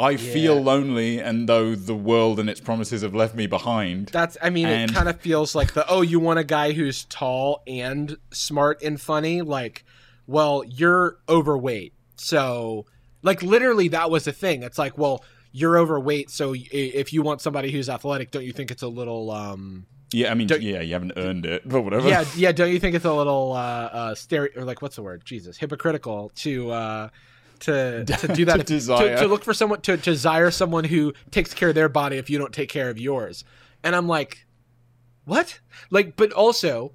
I 0.00 0.16
feel 0.16 0.60
lonely, 0.60 1.18
and 1.18 1.48
though 1.48 1.74
the 1.74 1.94
world 1.94 2.40
and 2.40 2.48
its 2.48 2.60
promises 2.60 3.02
have 3.02 3.14
left 3.14 3.34
me 3.34 3.46
behind, 3.46 4.08
that's 4.08 4.36
i 4.42 4.50
mean 4.50 4.66
And- 4.66 4.90
it 4.90 4.94
kind 4.94 5.08
of 5.08 5.20
feels 5.20 5.54
like 5.54 5.74
the 5.74 5.84
oh 5.88 6.00
you 6.02 6.18
want 6.20 6.38
a 6.38 6.44
guy 6.44 6.72
who's 6.72 7.04
tall 7.04 7.62
and 7.66 8.16
smart 8.32 8.82
and 8.82 9.00
funny 9.00 9.42
like 9.42 9.84
well 10.26 10.62
you're 10.66 11.18
overweight 11.28 11.92
so 12.16 12.86
like 13.22 13.42
literally 13.42 13.88
that 13.88 14.10
was 14.10 14.24
the 14.24 14.32
thing 14.32 14.62
it's 14.62 14.78
like 14.78 14.96
well 14.96 15.22
you're 15.52 15.76
overweight 15.78 16.30
so 16.30 16.54
if 16.56 17.12
you 17.12 17.22
want 17.22 17.40
somebody 17.40 17.70
who's 17.70 17.88
athletic 17.88 18.30
don't 18.30 18.44
you 18.44 18.52
think 18.52 18.70
it's 18.70 18.82
a 18.82 18.88
little 18.88 19.30
um 19.30 19.86
yeah, 20.12 20.32
I 20.32 20.34
mean, 20.34 20.48
Don't- 20.48 20.60
yeah, 20.60 20.80
you 20.80 20.92
haven't 20.94 21.12
earned 21.16 21.46
it, 21.46 21.62
but 21.68 21.82
whatever. 21.82 22.08
yeah, 22.08 22.24
yeah. 22.36 22.50
Don't 22.50 22.72
you 22.72 22.80
think 22.80 22.96
it's 22.96 23.04
a 23.04 23.12
little 23.12 23.52
uh, 23.52 23.56
uh, 23.58 24.14
stereo 24.16 24.50
or 24.56 24.64
like 24.64 24.82
what's 24.82 24.96
the 24.96 25.02
word? 25.04 25.22
Jesus, 25.24 25.56
hypocritical 25.56 26.32
to 26.36 26.70
uh, 26.72 27.08
to 27.60 28.04
to 28.18 28.28
do 28.28 28.44
that 28.46 28.58
To 28.58 28.64
desire. 28.64 29.16
to, 29.18 29.26
look 29.26 29.44
for 29.44 29.54
someone 29.54 29.80
to, 29.82 29.96
to 29.96 30.02
desire 30.02 30.50
someone 30.50 30.84
who 30.84 31.12
takes 31.30 31.54
care 31.54 31.70
of 31.70 31.74
their 31.74 31.88
body 31.88 32.16
if 32.16 32.28
you 32.30 32.38
don't 32.38 32.52
take 32.52 32.68
care 32.68 32.90
of 32.90 32.98
yours. 32.98 33.44
And 33.82 33.94
I'm 33.96 34.08
like, 34.08 34.46
what? 35.24 35.60
Like, 35.90 36.16
but 36.16 36.32
also, 36.32 36.92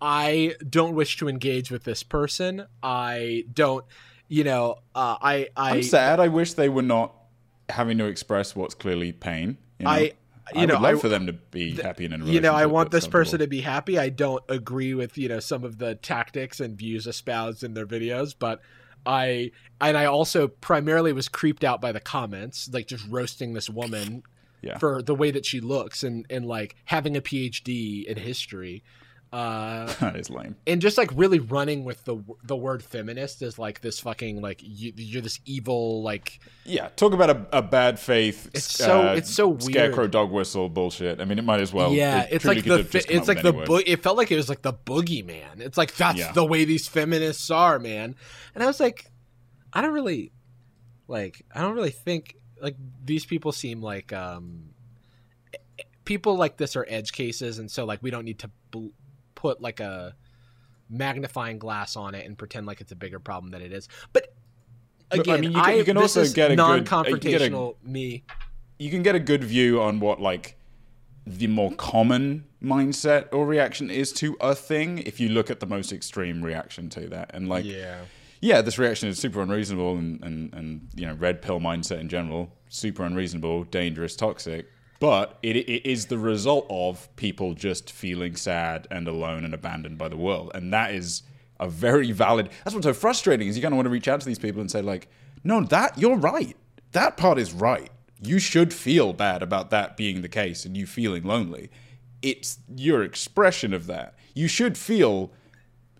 I 0.00 0.54
don't 0.68 0.94
wish 0.94 1.16
to 1.18 1.28
engage 1.28 1.70
with 1.70 1.84
this 1.84 2.02
person. 2.02 2.66
I 2.82 3.44
don't, 3.52 3.84
you 4.28 4.44
know, 4.44 4.76
uh, 4.94 5.16
I, 5.20 5.48
I, 5.56 5.76
I'm 5.76 5.82
sad. 5.82 6.20
I 6.20 6.28
wish 6.28 6.54
they 6.54 6.68
were 6.68 6.82
not 6.82 7.14
having 7.68 7.98
to 7.98 8.04
express 8.06 8.54
what's 8.54 8.74
clearly 8.74 9.12
pain. 9.12 9.58
You 9.78 9.84
know? 9.86 9.90
I, 9.90 9.98
you 10.54 10.62
I 10.62 10.64
know, 10.66 10.74
would 10.76 10.82
love 10.82 10.96
I- 10.96 11.00
for 11.00 11.08
them 11.08 11.26
to 11.26 11.32
be 11.34 11.72
happy 11.72 12.04
and 12.06 12.14
in 12.14 12.22
a 12.22 12.26
you 12.26 12.40
know, 12.40 12.54
I 12.54 12.66
want 12.66 12.90
this 12.90 13.06
person 13.06 13.40
to 13.40 13.46
be 13.46 13.60
happy. 13.60 13.98
I 13.98 14.08
don't 14.08 14.42
agree 14.48 14.94
with 14.94 15.18
you 15.18 15.28
know 15.28 15.40
some 15.40 15.62
of 15.64 15.76
the 15.78 15.94
tactics 15.96 16.58
and 16.60 16.74
views 16.74 17.06
espoused 17.06 17.62
in 17.62 17.74
their 17.74 17.86
videos, 17.86 18.34
but 18.38 18.62
I 19.08 19.50
and 19.80 19.96
I 19.96 20.04
also 20.04 20.46
primarily 20.48 21.12
was 21.12 21.28
creeped 21.28 21.64
out 21.64 21.80
by 21.80 21.90
the 21.92 22.00
comments, 22.00 22.68
like 22.72 22.86
just 22.86 23.06
roasting 23.08 23.54
this 23.54 23.70
woman 23.70 24.22
Yeah. 24.62 24.76
for 24.78 25.02
the 25.02 25.14
way 25.14 25.30
that 25.30 25.46
she 25.46 25.60
looks 25.60 26.04
and 26.04 26.26
and 26.30 26.46
like 26.46 26.76
having 26.84 27.16
a 27.16 27.20
PhD 27.22 28.04
in 28.04 28.18
history. 28.18 28.84
Uh, 29.30 29.84
that 30.00 30.16
is 30.16 30.30
lame. 30.30 30.56
and 30.66 30.80
just 30.80 30.96
like 30.96 31.10
really 31.14 31.38
running 31.38 31.84
with 31.84 32.02
the 32.04 32.16
the 32.44 32.56
word 32.56 32.82
feminist 32.82 33.42
is 33.42 33.58
like 33.58 33.82
this 33.82 34.00
fucking 34.00 34.40
like 34.40 34.60
you, 34.62 34.90
you're 34.96 35.20
this 35.20 35.38
evil 35.44 36.02
like 36.02 36.40
Yeah, 36.64 36.88
talk 36.96 37.12
about 37.12 37.28
a, 37.30 37.46
a 37.58 37.60
bad 37.60 38.00
faith. 38.00 38.48
It's 38.54 38.64
so- 38.72 39.08
uh, 39.10 39.14
it's 39.14 39.30
so 39.30 39.48
weird. 39.48 39.62
Scarecrow 39.64 40.06
dog 40.06 40.30
whistle 40.30 40.70
bullshit. 40.70 41.20
I 41.20 41.26
mean, 41.26 41.38
it 41.38 41.44
might 41.44 41.60
as 41.60 41.74
well. 41.74 41.92
yeah 41.92 42.22
it 42.22 42.32
it's 42.32 42.44
like 42.46 42.64
the 42.64 42.78
have 42.78 42.90
just 42.90 43.06
fe- 43.06 43.12
come 43.12 43.18
it's 43.18 43.28
like 43.28 43.42
the 43.42 43.52
bo- 43.52 43.82
it 43.84 44.02
felt 44.02 44.16
like 44.16 44.30
it 44.30 44.36
was 44.36 44.48
like 44.48 44.62
the 44.62 44.72
boogeyman 44.72 45.60
it's 45.60 45.76
like 45.76 45.94
that's 45.94 46.18
Yeah. 46.18 46.32
the 46.32 46.44
way 46.46 46.64
these 46.64 46.88
feminists 46.88 47.50
are 47.50 47.78
man 47.78 48.14
and 48.54 48.64
i 48.64 48.66
was 48.66 48.80
like 48.80 49.10
i 49.74 49.82
don't 49.82 49.92
really 49.92 50.32
like 51.06 51.44
i 51.54 51.60
don't 51.60 51.74
really 51.74 51.90
think 51.90 52.36
like 52.62 52.76
these 53.04 53.26
people 53.26 53.52
seem 53.52 53.82
like 53.82 54.10
um 54.14 54.70
people 56.04 56.36
like 56.36 56.56
this 56.56 56.76
are 56.76 56.86
edge 56.88 57.12
cases 57.12 57.58
and 57.58 57.70
so 57.70 57.84
like 57.84 58.02
we 58.02 58.10
don't 58.10 58.24
need 58.24 58.38
to 58.38 58.50
bl- 58.70 58.86
put 59.38 59.60
like 59.60 59.78
a 59.78 60.14
magnifying 60.90 61.58
glass 61.58 61.96
on 61.96 62.14
it 62.14 62.26
and 62.26 62.36
pretend 62.36 62.66
like 62.66 62.80
it's 62.80 62.90
a 62.92 62.96
bigger 62.96 63.20
problem 63.20 63.52
than 63.52 63.62
it 63.62 63.72
is. 63.72 63.88
But 64.12 64.34
But, 65.10 65.20
I 65.20 65.22
again 65.22 65.40
mean, 65.40 65.52
you 65.52 65.62
can- 65.62 65.76
you 65.76 65.84
can 65.84 65.96
also 65.96 66.24
get 66.24 66.50
a 66.50 66.56
good- 66.56 66.60
uh, 66.60 66.66
get 66.66 66.80
a- 66.80 66.80
non-confrontational 66.80 67.76
me. 67.82 68.24
You 68.78 68.90
can 68.90 69.02
get 69.02 69.14
a 69.14 69.20
good 69.20 69.44
view 69.44 69.80
on 69.80 70.00
what 70.00 70.20
like 70.20 70.56
the 71.26 71.46
more 71.46 71.72
common 71.72 72.44
mindset 72.62 73.28
or 73.32 73.46
reaction 73.46 73.90
is 73.90 74.12
to 74.14 74.36
a 74.40 74.54
thing 74.54 74.98
if 74.98 75.20
you 75.20 75.28
look 75.28 75.50
at 75.50 75.60
the 75.60 75.66
most 75.66 75.92
extreme 75.92 76.42
reaction 76.44 76.88
to 76.90 77.08
that. 77.08 77.30
And 77.34 77.48
like 77.48 77.64
yeah. 77.64 78.00
yeah 78.40 78.60
this 78.62 78.78
reaction 78.78 79.08
is 79.08 79.18
super 79.18 79.40
unreasonable 79.42 79.96
and, 79.96 80.22
and, 80.24 80.52
and 80.54 80.88
you 80.94 81.06
know 81.06 81.14
red 81.14 81.40
pill 81.42 81.60
mindset 81.60 82.00
in 82.00 82.08
general 82.08 82.50
super 82.68 83.04
unreasonable 83.04 83.64
dangerous 83.64 84.14
toxic 84.16 84.66
but 85.00 85.38
it, 85.42 85.56
it 85.56 85.88
is 85.88 86.06
the 86.06 86.18
result 86.18 86.66
of 86.70 87.14
people 87.16 87.54
just 87.54 87.92
feeling 87.92 88.36
sad 88.36 88.86
and 88.90 89.06
alone 89.06 89.44
and 89.44 89.54
abandoned 89.54 89.98
by 89.98 90.08
the 90.08 90.16
world. 90.16 90.50
And 90.54 90.72
that 90.72 90.92
is 90.92 91.22
a 91.60 91.68
very 91.68 92.12
valid 92.12 92.50
that's 92.64 92.74
what's 92.74 92.86
so 92.86 92.94
frustrating 92.94 93.48
is 93.48 93.56
you 93.56 93.62
kind 93.62 93.74
of 93.74 93.76
want 93.76 93.86
to 93.86 93.90
reach 93.90 94.06
out 94.06 94.20
to 94.20 94.26
these 94.26 94.38
people 94.38 94.60
and 94.60 94.70
say 94.70 94.80
like 94.80 95.08
no 95.42 95.62
that 95.64 95.98
you're 95.98 96.16
right. 96.16 96.56
That 96.92 97.16
part 97.16 97.38
is 97.38 97.52
right. 97.52 97.90
You 98.20 98.38
should 98.38 98.72
feel 98.72 99.12
bad 99.12 99.42
about 99.42 99.70
that 99.70 99.96
being 99.96 100.22
the 100.22 100.28
case 100.28 100.64
and 100.64 100.76
you 100.76 100.86
feeling 100.86 101.24
lonely. 101.24 101.70
It's 102.22 102.58
your 102.74 103.02
expression 103.02 103.72
of 103.72 103.86
that. 103.86 104.14
You 104.34 104.48
should 104.48 104.76
feel 104.76 105.30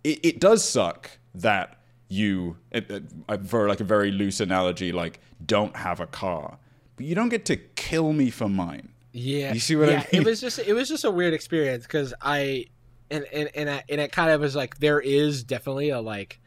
it, 0.03 0.24
it 0.24 0.40
does 0.40 0.68
suck 0.68 1.11
that 1.34 1.78
you 2.09 2.57
it, 2.70 2.90
it, 2.90 3.03
for 3.46 3.68
like 3.68 3.80
a 3.80 3.84
very 3.84 4.11
loose 4.11 4.40
analogy 4.40 4.90
like 4.92 5.20
don't 5.44 5.76
have 5.76 6.01
a 6.01 6.07
car 6.07 6.59
you 6.99 7.14
don't 7.14 7.28
get 7.28 7.44
to 7.46 7.57
kill 7.57 8.12
me 8.12 8.30
for 8.30 8.49
mine 8.49 8.88
Yeah, 9.12 9.53
You 9.53 9.61
see 9.61 9.76
what 9.76 9.88
I 9.88 9.92
yeah, 9.92 10.05
mean? 10.12 10.22
It 10.22 10.24
was 10.24 10.40
just 10.40 10.59
it 10.59 10.72
was 10.72 10.88
just 10.88 11.05
a 11.05 11.11
weird 11.11 11.34
experience 11.34 11.84
because 11.84 12.14
I 12.20 12.66
and 13.11 13.24
and 13.32 13.51
and, 13.55 13.70
I, 13.70 13.82
and 13.88 14.01
it 14.01 14.12
kind 14.12 14.30
of 14.30 14.40
was 14.40 14.55
like 14.55 14.78
there 14.78 15.01
is 15.01 15.44
definitely 15.44 15.90
a 15.90 16.01
like 16.01 16.40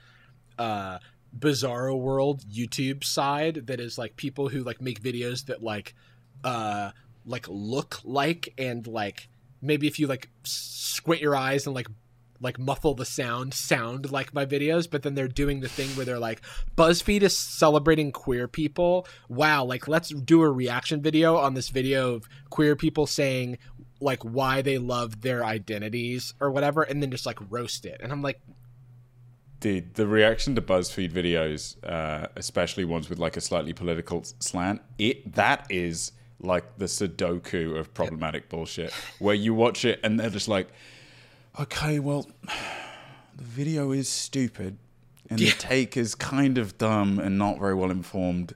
uh 0.58 0.99
bizarro 1.38 1.97
world 1.97 2.43
YouTube 2.43 3.04
side 3.04 3.68
that 3.68 3.80
is 3.80 3.97
like 3.97 4.16
people 4.16 4.49
who 4.49 4.64
like 4.64 4.82
make 4.82 5.02
videos 5.02 5.45
that 5.45 5.64
like 5.64 5.95
uh 6.43 6.91
like 7.26 7.45
look 7.49 7.99
like 8.04 8.54
and 8.58 8.86
like 8.88 9.30
maybe 9.62 9.88
if 9.88 9.99
you 9.99 10.08
like 10.08 10.30
squint 10.43 11.22
your 11.22 11.36
eyes 11.36 11.66
and 11.66 11.76
like 11.76 11.88
like 12.42 12.60
muffle 12.60 12.94
the 12.94 13.06
sound 13.06 13.54
sound 13.54 14.12
like 14.12 14.34
my 14.34 14.46
videos 14.46 14.89
but 14.89 15.04
then 15.04 15.14
they're 15.14 15.28
doing 15.28 15.60
the 15.60 15.70
thing 15.70 15.89
where 15.89 16.06
they're 16.06 16.20
like 16.20 16.42
buzzfeed 16.76 17.22
is 17.22 17.38
celebrating 17.38 18.12
queer 18.12 18.48
people. 18.48 19.08
Wow 19.30 19.64
like 19.64 19.88
let's 19.88 20.10
do 20.10 20.42
a 20.42 20.52
reaction 20.52 21.02
video 21.02 21.38
on 21.38 21.54
this 21.54 21.70
video 21.70 22.16
of 22.16 22.28
queer 22.50 22.76
people 22.76 23.08
saying 23.08 23.58
like 24.00 24.24
why 24.24 24.62
they 24.62 24.78
love 24.78 25.22
their 25.22 25.46
identities 25.46 26.34
or 26.39 26.50
whatever 26.50 26.82
and 26.82 27.02
then 27.02 27.12
just 27.12 27.26
like 27.26 27.38
roast 27.50 27.86
it. 27.86 28.00
And 28.02 28.12
i'm 28.12 28.22
like 28.22 28.42
the 29.62 29.82
the 29.94 30.06
reaction 30.06 30.56
to 30.56 30.62
BuzzFeed 30.62 31.12
videos, 31.12 31.78
uh, 31.88 32.28
especially 32.36 32.84
ones 32.84 33.10
with 33.10 33.20
like 33.20 33.38
a 33.38 33.42
slightly 33.42 33.74
political 33.74 34.24
slant, 34.39 34.82
it 34.98 35.34
that 35.34 35.66
is 35.70 36.12
like 36.39 36.78
the 36.78 36.86
Sudoku 36.86 37.78
of 37.78 37.94
problematic 37.94 38.50
bullshit, 38.50 38.92
where 39.20 39.36
you 39.36 39.54
watch 39.54 39.86
it 39.86 40.00
and 40.04 40.20
they're 40.20 40.30
just 40.30 40.48
like, 40.48 40.68
okay, 41.60 41.99
well, 41.99 42.28
the 43.36 43.43
video 43.43 43.91
is 43.91 44.08
stupid, 44.10 44.78
and 45.30 45.39
Yeah. 45.39 45.52
the 45.52 45.58
take 45.60 45.97
is 45.97 46.16
kind 46.16 46.58
of 46.58 46.78
dumb 46.78 47.20
and 47.20 47.38
not 47.38 47.60
very 47.60 47.74
well 47.76 47.91
informed. 47.91 48.56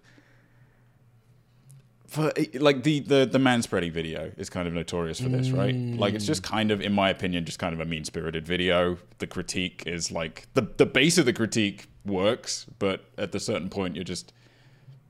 For 2.08 2.32
eh, 2.38 2.46
like 2.54 2.84
the 2.84 3.02
the 3.02 3.26
the 3.26 3.40
man 3.40 3.62
spreading 3.62 3.92
video 3.92 4.32
is 4.38 4.50
kind 4.50 4.68
of 4.68 4.74
notorious 4.74 5.20
for 5.20 5.28
this, 5.28 5.50
right? 5.52 5.76
Like 5.76 6.14
it's 6.14 6.26
just 6.26 6.44
kind 6.44 6.72
of, 6.72 6.80
in 6.80 6.94
my 6.94 7.10
opinion, 7.10 7.44
just 7.46 7.60
kind 7.60 7.74
of 7.74 7.80
a 7.82 7.86
mean 7.86 8.06
spirited 8.06 8.46
video. 8.48 8.98
The 9.18 9.28
critique 9.28 9.84
is 9.86 10.12
like 10.12 10.48
the 10.54 10.62
the 10.78 10.86
base 10.86 11.18
of 11.18 11.26
the 11.26 11.34
critique 11.34 11.88
works, 12.06 12.68
but 12.80 13.10
at 13.18 13.32
the 13.34 13.40
certain 13.40 13.70
point, 13.70 13.96
you're 13.96 14.06
just 14.06 14.32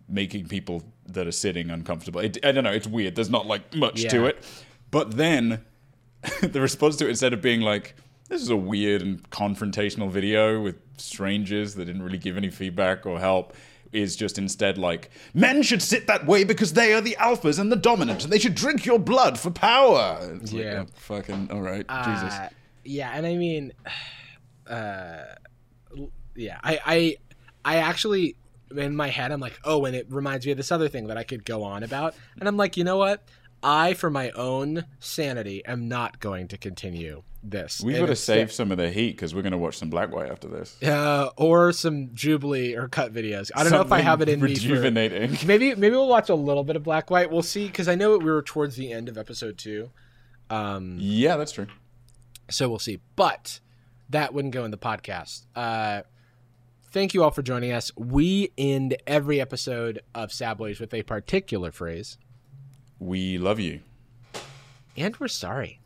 making 0.07 0.47
people 0.47 0.83
that 1.07 1.27
are 1.27 1.31
sitting 1.31 1.69
uncomfortable. 1.69 2.21
It, 2.21 2.43
I 2.43 2.51
don't 2.51 2.63
know. 2.63 2.71
It's 2.71 2.87
weird. 2.87 3.15
There's 3.15 3.29
not 3.29 3.45
like 3.45 3.75
much 3.75 4.03
to 4.09 4.25
it, 4.25 4.43
but 4.89 5.17
then 5.17 5.63
the 6.41 6.61
response 6.61 6.95
to 6.97 7.05
it 7.05 7.09
instead 7.09 7.33
of 7.33 7.41
being 7.41 7.61
like 7.61 7.95
this 8.29 8.41
is 8.41 8.49
a 8.49 8.55
weird 8.55 9.01
and 9.01 9.29
confrontational 9.29 10.09
video 10.09 10.61
with 10.61 10.75
strangers 10.97 11.75
that 11.75 11.85
didn't 11.85 12.01
really 12.03 12.17
give 12.17 12.37
any 12.37 12.49
feedback 12.49 13.05
or 13.05 13.19
help 13.19 13.53
is 13.91 14.15
just 14.15 14.37
instead 14.37 14.77
like 14.77 15.09
men 15.33 15.61
should 15.61 15.81
sit 15.81 16.07
that 16.07 16.25
way 16.25 16.43
because 16.43 16.73
they 16.73 16.93
are 16.93 17.01
the 17.01 17.15
alphas 17.19 17.59
and 17.59 17.71
the 17.71 17.75
dominant 17.75 18.23
and 18.23 18.33
they 18.33 18.39
should 18.39 18.55
drink 18.55 18.85
your 18.85 18.99
blood 18.99 19.39
for 19.39 19.51
power 19.51 20.17
it's 20.41 20.51
like, 20.51 20.63
Yeah. 20.63 20.83
oh, 20.85 20.91
fucking 20.95 21.49
all 21.51 21.61
right 21.61 21.85
jesus 21.87 22.33
Uh, 22.33 22.49
yeah, 22.83 23.11
and 23.13 23.25
I 23.25 23.35
mean, 23.35 23.73
uh, 24.67 25.23
yeah, 26.35 26.59
I, 26.63 26.79
I, 26.85 27.17
I 27.63 27.77
actually 27.77 28.35
in 28.75 28.95
my 28.95 29.07
head 29.07 29.31
I'm 29.31 29.39
like, 29.39 29.59
oh, 29.63 29.85
and 29.85 29.95
it 29.95 30.07
reminds 30.09 30.45
me 30.45 30.51
of 30.51 30.57
this 30.57 30.71
other 30.71 30.87
thing 30.89 31.07
that 31.07 31.17
I 31.17 31.23
could 31.23 31.45
go 31.45 31.63
on 31.63 31.83
about, 31.83 32.15
and 32.39 32.47
I'm 32.47 32.57
like, 32.57 32.77
you 32.77 32.83
know 32.83 32.97
what? 32.97 33.23
I, 33.65 33.95
for 33.95 34.11
my 34.11 34.29
own 34.31 34.85
sanity, 34.99 35.65
am 35.65 35.87
not 35.87 36.19
going 36.19 36.47
to 36.49 36.57
continue 36.57 37.23
this. 37.43 37.81
we've 37.81 37.97
got 37.97 38.05
to 38.05 38.15
save 38.15 38.51
some 38.51 38.71
of 38.71 38.77
the 38.77 38.89
heat 38.89 39.11
because 39.11 39.33
we're 39.33 39.41
going 39.41 39.51
to 39.51 39.57
watch 39.57 39.77
some 39.77 39.89
black 39.89 40.13
white 40.13 40.29
after 40.31 40.47
this 40.47 40.81
uh, 40.83 41.29
or 41.35 41.71
some 41.71 42.11
Jubilee 42.13 42.75
or 42.75 42.87
cut 42.87 43.11
videos. 43.11 43.51
I 43.55 43.63
don't 43.63 43.71
know 43.71 43.81
if 43.81 43.91
I 43.91 44.01
have 44.01 44.21
it 44.21 44.29
in 44.29 44.39
me. 44.39 44.55
For, 44.55 44.69
rejuvenating 44.69 45.37
maybe 45.47 45.73
maybe 45.75 45.95
we'll 45.95 46.07
watch 46.07 46.29
a 46.29 46.35
little 46.35 46.63
bit 46.63 46.75
of 46.75 46.83
Black 46.83 47.09
White. 47.09 47.31
We'll 47.31 47.41
see 47.41 47.65
because 47.65 47.87
I 47.87 47.95
know 47.95 48.17
we 48.17 48.25
were 48.25 48.41
towards 48.43 48.75
the 48.75 48.91
end 48.93 49.09
of 49.09 49.17
episode 49.17 49.57
two. 49.57 49.89
Um, 50.49 50.97
yeah 50.99 51.37
that's 51.37 51.51
true 51.51 51.67
So 52.49 52.69
we'll 52.69 52.79
see. 52.79 52.99
But 53.15 53.59
that 54.09 54.33
wouldn't 54.33 54.53
go 54.53 54.63
in 54.63 54.71
the 54.71 54.77
podcast. 54.77 55.45
Uh, 55.55 56.03
thank 56.91 57.13
you 57.13 57.23
all 57.23 57.31
for 57.31 57.41
joining 57.41 57.71
us. 57.71 57.91
We 57.97 58.51
end 58.57 58.95
every 59.07 59.41
episode 59.41 60.01
of 60.13 60.31
Sad 60.31 60.59
Boyz 60.59 60.79
with 60.79 60.93
a 60.93 61.03
particular 61.03 61.71
phrase, 61.71 62.17
we 62.99 63.37
love 63.37 63.59
you 63.59 63.81
and 64.97 65.15
we're 65.17 65.27
sorry. 65.27 65.79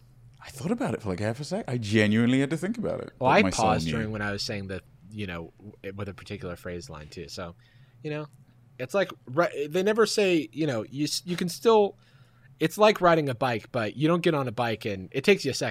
i 0.46 0.50
thought 0.50 0.72
about 0.72 0.94
it 0.94 1.02
for 1.02 1.10
like 1.10 1.20
half 1.20 1.40
a 1.40 1.44
sec 1.44 1.66
i 1.68 1.78
genuinely 1.78 2.40
had 2.40 2.50
to 2.50 2.58
think 2.58 2.78
about 2.78 3.00
it 3.02 3.12
Well, 3.20 3.30
I 3.32 3.42
paused 3.44 3.88
during 3.88 4.12
when 4.12 4.22
I 4.22 4.32
was 4.32 4.44
saying 4.44 4.68
the, 4.68 4.82
you 5.12 5.26
know, 5.28 5.52
with 5.96 6.08
a 6.08 6.14
particular 6.14 6.56
phrase 6.56 6.90
line 6.90 7.08
too. 7.08 7.28
So, 7.30 7.56
you 8.04 8.12
know, 8.12 8.28
it's 8.78 8.94
like 8.94 9.12
ri- 9.26 9.68
they 9.68 9.82
never 9.84 10.06
say, 10.06 10.48
you 10.52 10.68
know, 10.68 10.86
you 10.90 11.08
you 11.26 11.36
can 11.36 11.50
still. 11.50 11.96
It's 12.60 12.78
like 12.78 13.00
riding 13.02 13.28
a 13.30 13.34
bike, 13.36 13.70
but 13.72 13.96
you 13.96 14.08
don't 14.08 14.22
get 14.22 14.34
on 14.36 14.48
a 14.48 14.52
bike 14.52 14.86
and 14.86 15.08
it 15.12 15.24
takes 15.24 15.46
you 15.46 15.52
a 15.52 15.54
second. 15.54 15.68